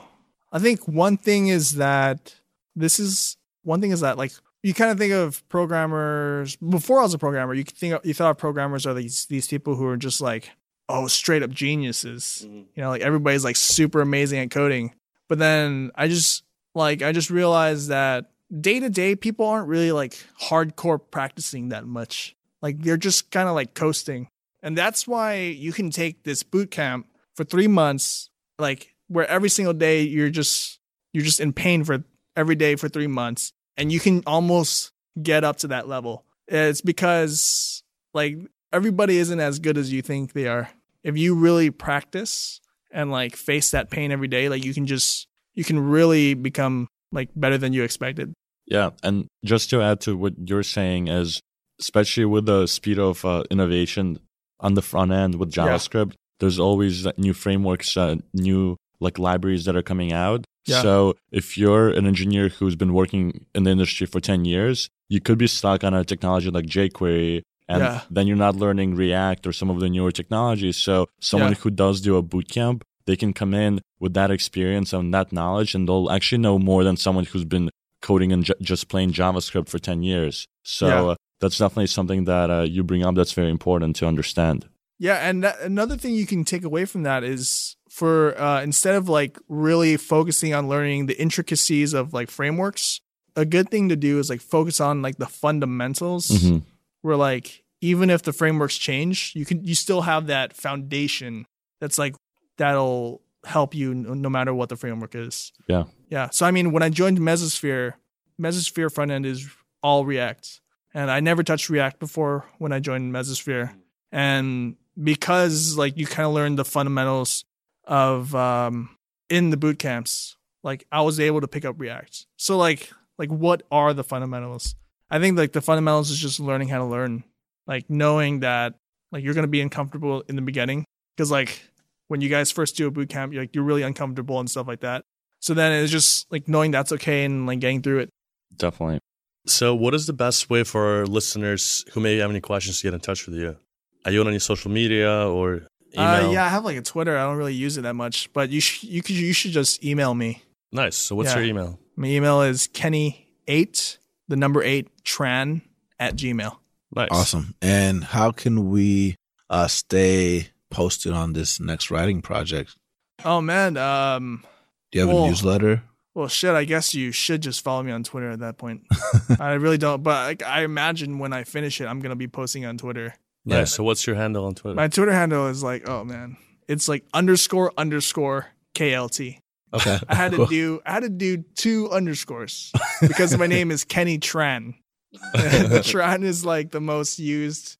I 0.51 0.59
think 0.59 0.87
one 0.87 1.17
thing 1.17 1.47
is 1.47 1.73
that 1.73 2.35
this 2.75 2.99
is 2.99 3.37
one 3.63 3.81
thing 3.81 3.91
is 3.91 4.01
that 4.01 4.17
like 4.17 4.33
you 4.65 4.73
kind 4.73 4.89
of 4.89 4.97
think 4.97 5.13
of 5.13 5.47
programmers 5.47 6.55
before 6.55 6.99
I 6.99 7.03
was 7.03 7.13
a 7.13 7.19
programmer, 7.19 7.53
you 7.53 7.63
think 7.63 7.93
of, 7.93 8.03
you 8.03 8.15
thought 8.15 8.31
of 8.31 8.39
programmers 8.39 8.87
are 8.87 8.95
these 8.95 9.27
these 9.27 9.47
people 9.47 9.75
who 9.75 9.85
are 9.85 9.95
just 9.95 10.21
like 10.21 10.49
oh 10.89 11.05
straight 11.05 11.43
up 11.43 11.51
geniuses. 11.51 12.43
Mm-hmm. 12.43 12.61
You 12.73 12.81
know, 12.81 12.89
like 12.89 13.03
everybody's 13.03 13.43
like 13.43 13.57
super 13.57 14.01
amazing 14.01 14.39
at 14.39 14.49
coding. 14.49 14.95
But 15.29 15.37
then 15.37 15.91
I 15.93 16.07
just 16.07 16.43
like 16.73 17.03
I 17.03 17.11
just 17.11 17.29
realized 17.29 17.89
that 17.89 18.31
day 18.59 18.79
to 18.79 18.89
day 18.89 19.15
people 19.15 19.45
aren't 19.45 19.67
really 19.67 19.91
like 19.91 20.17
hardcore 20.41 20.99
practicing 21.11 21.69
that 21.69 21.85
much. 21.85 22.35
Like 22.63 22.81
they're 22.81 22.97
just 22.97 23.29
kind 23.29 23.47
of 23.47 23.53
like 23.53 23.75
coasting. 23.75 24.29
And 24.63 24.75
that's 24.75 25.07
why 25.07 25.35
you 25.35 25.73
can 25.73 25.91
take 25.91 26.23
this 26.23 26.41
boot 26.41 26.71
camp 26.71 27.05
for 27.35 27.43
3 27.43 27.67
months 27.67 28.31
like 28.57 28.95
where 29.09 29.27
every 29.27 29.49
single 29.49 29.75
day 29.75 30.01
you're 30.01 30.31
just 30.31 30.79
you're 31.13 31.23
just 31.23 31.39
in 31.39 31.53
pain 31.53 31.83
for 31.83 32.03
every 32.35 32.55
day 32.55 32.75
for 32.75 32.89
3 32.89 33.05
months 33.05 33.53
and 33.77 33.91
you 33.91 33.99
can 33.99 34.23
almost 34.25 34.91
get 35.21 35.43
up 35.43 35.57
to 35.57 35.67
that 35.67 35.87
level. 35.87 36.25
It's 36.47 36.81
because 36.81 37.83
like 38.13 38.37
everybody 38.71 39.17
isn't 39.17 39.39
as 39.39 39.59
good 39.59 39.77
as 39.77 39.91
you 39.91 40.01
think 40.01 40.33
they 40.33 40.47
are. 40.47 40.69
If 41.03 41.17
you 41.17 41.35
really 41.35 41.69
practice 41.71 42.59
and 42.91 43.11
like 43.11 43.35
face 43.35 43.71
that 43.71 43.89
pain 43.89 44.11
every 44.11 44.27
day, 44.27 44.49
like 44.49 44.63
you 44.63 44.73
can 44.73 44.85
just 44.85 45.27
you 45.53 45.63
can 45.63 45.79
really 45.79 46.33
become 46.33 46.87
like 47.11 47.29
better 47.35 47.57
than 47.57 47.73
you 47.73 47.83
expected. 47.83 48.33
Yeah, 48.65 48.91
and 49.03 49.27
just 49.43 49.69
to 49.69 49.81
add 49.81 50.01
to 50.01 50.17
what 50.17 50.33
you're 50.43 50.63
saying 50.63 51.07
is, 51.07 51.39
especially 51.79 52.25
with 52.25 52.47
the 52.47 52.65
speed 52.65 52.97
of 52.97 53.23
uh, 53.23 53.43
innovation 53.51 54.19
on 54.59 54.73
the 54.73 54.81
front 54.81 55.11
end 55.11 55.35
with 55.35 55.55
Yeah. 55.55 55.67
JavaScript, 55.67 56.13
there's 56.39 56.59
always 56.59 57.05
new 57.17 57.33
frameworks, 57.33 57.95
uh, 57.95 58.15
new 58.33 58.75
like 58.99 59.19
libraries 59.19 59.65
that 59.65 59.75
are 59.75 59.83
coming 59.83 60.11
out. 60.11 60.45
Yeah. 60.67 60.81
So 60.81 61.15
if 61.31 61.57
you're 61.57 61.89
an 61.89 62.05
engineer 62.07 62.49
who's 62.49 62.75
been 62.75 62.93
working 62.93 63.45
in 63.53 63.63
the 63.63 63.71
industry 63.71 64.07
for 64.07 64.19
10 64.19 64.45
years, 64.45 64.89
you 65.09 65.19
could 65.21 65.37
be 65.37 65.47
stuck 65.47 65.83
on 65.83 65.93
a 65.93 66.03
technology 66.03 66.49
like 66.49 66.65
jQuery. 66.65 67.41
And 67.67 67.81
Yeah. 67.81 68.01
then 68.11 68.27
you're 68.27 68.37
not 68.37 68.55
learning 68.55 68.95
React 68.95 69.47
or 69.47 69.53
some 69.53 69.69
of 69.69 69.79
the 69.79 69.89
newer 69.89 70.11
technologies. 70.11 70.77
So 70.77 71.07
someone 71.21 71.51
Yeah. 71.51 71.57
who 71.61 71.69
does 71.71 72.01
do 72.01 72.15
a 72.17 72.23
bootcamp, 72.23 72.81
they 73.05 73.15
can 73.15 73.33
come 73.33 73.53
in 73.53 73.81
with 73.99 74.13
that 74.13 74.31
experience 74.31 74.93
and 74.93 75.13
that 75.13 75.31
knowledge, 75.31 75.73
and 75.75 75.87
they'll 75.87 76.09
actually 76.11 76.39
know 76.39 76.57
more 76.59 76.83
than 76.83 76.97
someone 76.97 77.25
who's 77.25 77.45
been 77.45 77.69
coding 78.01 78.31
in 78.31 78.43
j- 78.43 78.53
just 78.61 78.87
plain 78.87 79.11
JavaScript 79.11 79.67
for 79.69 79.79
10 79.79 80.03
years. 80.03 80.45
So 80.63 80.87
Yeah. 80.87 81.03
uh, 81.11 81.15
that's 81.39 81.57
definitely 81.57 81.87
something 81.87 82.25
that 82.25 82.49
uh, 82.51 82.61
you 82.69 82.83
bring 82.83 83.03
up 83.03 83.15
that's 83.15 83.33
very 83.33 83.49
important 83.49 83.95
to 83.97 84.07
understand. 84.07 84.67
Yeah, 84.99 85.15
and 85.27 85.43
that, 85.43 85.59
another 85.61 85.97
thing 85.97 86.13
you 86.13 86.25
can 86.25 86.43
take 86.45 86.63
away 86.63 86.85
from 86.85 87.03
that 87.03 87.23
is 87.23 87.75
for 87.95 88.37
uh, 88.37 88.61
instead 88.61 88.95
of 88.95 89.07
like 89.07 89.39
really 89.47 89.95
focusing 89.95 90.53
on 90.53 90.67
learning 90.67 91.05
the 91.05 91.17
intricacies 91.17 91.93
of 91.93 92.13
like 92.13 92.29
frameworks, 92.29 92.99
a 93.37 93.45
good 93.45 93.69
thing 93.69 93.87
to 93.87 93.95
do 93.95 94.19
is 94.19 94.29
like 94.29 94.41
focus 94.41 94.81
on 94.81 95.01
like 95.01 95.15
the 95.17 95.27
fundamentals. 95.27 96.27
Mhm. 96.27 96.63
Where 97.03 97.15
like 97.15 97.63
even 97.79 98.09
if 98.09 98.21
the 98.23 98.33
frameworks 98.33 98.75
change, 98.75 99.31
you 99.33 99.45
can 99.45 99.63
you 99.63 99.75
still 99.75 100.01
have 100.01 100.27
that 100.27 100.51
foundation 100.51 101.45
that's 101.79 101.97
like 101.97 102.15
that'll 102.57 103.21
help 103.45 103.73
you 103.73 103.93
no, 103.95 104.13
no 104.13 104.27
matter 104.29 104.53
what 104.53 104.67
the 104.67 104.75
framework 104.75 105.15
is. 105.15 105.53
Yeah. 105.69 105.85
Yeah. 106.09 106.29
So 106.31 106.45
I 106.45 106.51
mean, 106.51 106.73
when 106.73 106.83
I 106.83 106.89
joined 106.89 107.19
Mesosphere, 107.19 107.93
Mesosphere 108.37 108.93
front 108.93 109.11
end 109.11 109.25
is 109.25 109.47
all 109.81 110.03
React, 110.05 110.59
and 110.93 111.09
I 111.09 111.21
never 111.21 111.43
touched 111.43 111.69
React 111.69 111.99
before 111.99 112.43
when 112.57 112.73
I 112.73 112.79
joined 112.81 113.13
Mesosphere, 113.13 113.73
and 114.11 114.75
because 115.01 115.77
like 115.77 115.97
you 115.97 116.05
kind 116.05 116.27
of 116.27 116.33
learn 116.33 116.57
the 116.57 116.65
fundamentals 116.65 117.45
of 117.87 118.33
um 118.35 118.95
in 119.29 119.49
the 119.49 119.57
boot 119.57 119.79
camps, 119.79 120.37
like 120.63 120.85
I 120.91 121.01
was 121.01 121.19
able 121.19 121.41
to 121.41 121.47
pick 121.47 121.65
up 121.65 121.75
React. 121.79 122.25
So 122.37 122.57
like 122.57 122.91
like 123.17 123.29
what 123.29 123.63
are 123.71 123.93
the 123.93 124.03
fundamentals? 124.03 124.75
I 125.09 125.19
think 125.19 125.37
like 125.37 125.53
the 125.53 125.61
fundamentals 125.61 126.09
is 126.09 126.17
just 126.17 126.39
learning 126.39 126.69
how 126.69 126.79
to 126.79 126.85
learn, 126.85 127.23
like 127.67 127.89
knowing 127.89 128.41
that 128.41 128.75
like 129.11 129.23
you're 129.23 129.33
gonna 129.33 129.47
be 129.47 129.61
uncomfortable 129.61 130.23
in 130.27 130.35
the 130.35 130.41
beginning 130.41 130.85
because 131.15 131.31
like 131.31 131.61
when 132.07 132.21
you 132.21 132.29
guys 132.29 132.51
first 132.51 132.77
do 132.77 132.87
a 132.87 132.91
boot 132.91 133.09
camp, 133.09 133.33
you're 133.33 133.43
like 133.43 133.55
you're 133.55 133.63
really 133.63 133.83
uncomfortable 133.83 134.39
and 134.39 134.49
stuff 134.49 134.67
like 134.67 134.81
that. 134.81 135.03
So 135.39 135.53
then 135.53 135.71
it's 135.71 135.91
just 135.91 136.31
like 136.31 136.47
knowing 136.47 136.71
that's 136.71 136.91
okay 136.91 137.23
and 137.25 137.45
like 137.45 137.59
getting 137.59 137.81
through 137.81 137.99
it. 137.99 138.09
Definitely. 138.57 138.99
So, 139.47 139.75
what 139.75 139.93
is 139.93 140.07
the 140.07 140.13
best 140.13 140.49
way 140.49 140.63
for 140.63 140.99
our 140.99 141.05
listeners 141.05 141.85
who 141.93 141.99
may 141.99 142.17
have 142.17 142.31
any 142.31 142.41
questions 142.41 142.79
to 142.79 142.87
get 142.87 142.95
in 142.95 142.99
touch 142.99 143.27
with 143.27 143.35
you? 143.35 143.55
Are 144.03 144.11
you 144.11 144.21
on 144.21 144.27
any 144.27 144.39
social 144.39 144.71
media 144.71 145.27
or 145.27 145.67
email? 145.95 146.29
Uh, 146.29 146.31
yeah, 146.31 146.45
I 146.45 146.49
have 146.49 146.63
like 146.65 146.77
a 146.77 146.81
Twitter. 146.81 147.17
I 147.17 147.23
don't 147.23 147.37
really 147.37 147.53
use 147.53 147.77
it 147.77 147.81
that 147.81 147.95
much, 147.95 148.31
but 148.33 148.49
you 148.49 148.59
sh- 148.61 148.83
you 148.83 149.01
could 149.01 149.15
you 149.15 149.33
should 149.33 149.51
just 149.51 149.83
email 149.83 150.13
me. 150.13 150.43
Nice. 150.71 150.95
So, 150.95 151.15
what's 151.15 151.29
Yeah. 151.31 151.37
your 151.39 151.45
email? 151.45 151.79
My 151.95 152.07
email 152.07 152.41
is 152.41 152.67
kenny 152.67 153.27
eight 153.47 153.97
the 154.27 154.35
number 154.35 154.61
eight 154.63 154.89
tran 155.03 155.61
at 155.99 156.15
gmail. 156.15 156.57
Nice. 156.95 157.09
Awesome. 157.11 157.55
And 157.61 158.03
how 158.03 158.31
can 158.31 158.69
we 158.69 159.15
uh, 159.49 159.67
stay 159.67 160.49
posted 160.71 161.13
on 161.13 161.33
this 161.33 161.59
next 161.59 161.91
writing 161.91 162.21
project? 162.21 162.75
Oh 163.23 163.39
man, 163.41 163.77
um, 163.77 164.43
Do 164.91 164.99
you 164.99 165.05
have 165.05 165.13
Well- 165.15 165.25
a 165.25 165.29
newsletter? 165.29 165.83
well 166.13 166.27
shit. 166.27 166.53
I 166.55 166.63
guess 166.65 166.93
you 166.95 167.11
should 167.11 167.41
just 167.41 167.61
follow 167.63 167.83
me 167.83 167.91
on 167.91 168.03
Twitter 168.03 168.29
at 168.31 168.39
that 168.39 168.57
point. 168.57 168.83
I 169.39 169.53
really 169.53 169.77
don't, 169.77 170.01
but 170.03 170.25
like, 170.25 170.43
I 170.43 170.63
imagine 170.63 171.19
when 171.19 171.33
I 171.33 171.43
finish 171.43 171.79
it, 171.81 171.85
I'm 171.85 171.99
gonna 171.99 172.15
be 172.15 172.27
posting 172.27 172.65
on 172.65 172.77
Twitter. 172.77 173.13
Nice. 173.45 173.57
Yeah. 173.57 173.63
So, 173.65 173.83
what's 173.83 174.05
your 174.07 174.15
handle 174.15 174.45
on 174.45 174.55
Twitter? 174.55 174.75
My 174.75 174.87
Twitter 174.87 175.11
handle 175.13 175.47
is 175.47 175.61
like, 175.63 175.87
oh 175.87 176.03
man, 176.03 176.37
It's 176.67 176.87
like 176.89 177.05
underscore 177.13 177.71
underscore 177.77 178.47
KLT. 178.75 179.39
Okay. 179.73 179.99
I 180.09 180.15
had 180.15 180.31
to 180.31 180.45
do 180.47 180.81
I 180.85 180.93
had 180.93 181.03
to 181.03 181.09
do 181.09 181.43
two 181.55 181.89
underscores 181.91 182.71
because 183.01 183.37
my 183.37 183.47
name 183.47 183.71
is 183.71 183.83
Kenny 183.83 184.17
Tran. 184.19 184.75
Tran 185.35 186.23
is 186.23 186.45
like 186.45 186.71
the 186.71 186.81
most 186.81 187.19
used 187.19 187.77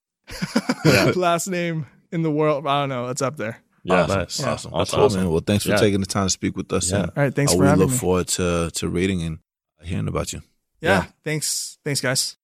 last 1.16 1.48
name 1.48 1.86
in 2.12 2.22
the 2.22 2.32
world. 2.32 2.66
I 2.68 2.82
don't 2.82 2.90
know. 2.90 3.08
It's 3.10 3.22
up 3.22 3.38
there. 3.38 3.58
Yeah, 3.84 4.02
Awesome. 4.04 4.18
nice. 4.20 4.40
Yeah. 4.40 4.50
Awesome. 4.52 4.72
That's 4.76 4.92
cool, 4.92 5.04
awesome. 5.04 5.22
man. 5.22 5.30
Well, 5.32 5.44
thanks 5.46 5.64
for 5.64 5.72
Yeah. 5.72 5.78
taking 5.78 6.00
the 6.00 6.08
time 6.08 6.26
to 6.26 6.30
speak 6.32 6.58
with 6.58 6.72
us. 6.74 6.92
Yeah. 6.92 7.02
And 7.02 7.12
All 7.16 7.24
right. 7.24 7.34
Thanks 7.36 7.52
I 7.52 7.56
for 7.56 7.62
will 7.62 7.68
having 7.70 7.82
look 7.86 7.92
me. 7.92 7.98
forward 7.98 8.28
to 8.30 8.72
to 8.74 8.88
reading 8.90 9.22
and 9.22 9.40
hearing 9.84 10.08
about 10.08 10.34
you. 10.34 10.42
yeah, 10.82 10.90
Yeah. 10.90 11.06
Thanks. 11.24 11.78
Thanks, 11.86 12.02
guys. 12.02 12.36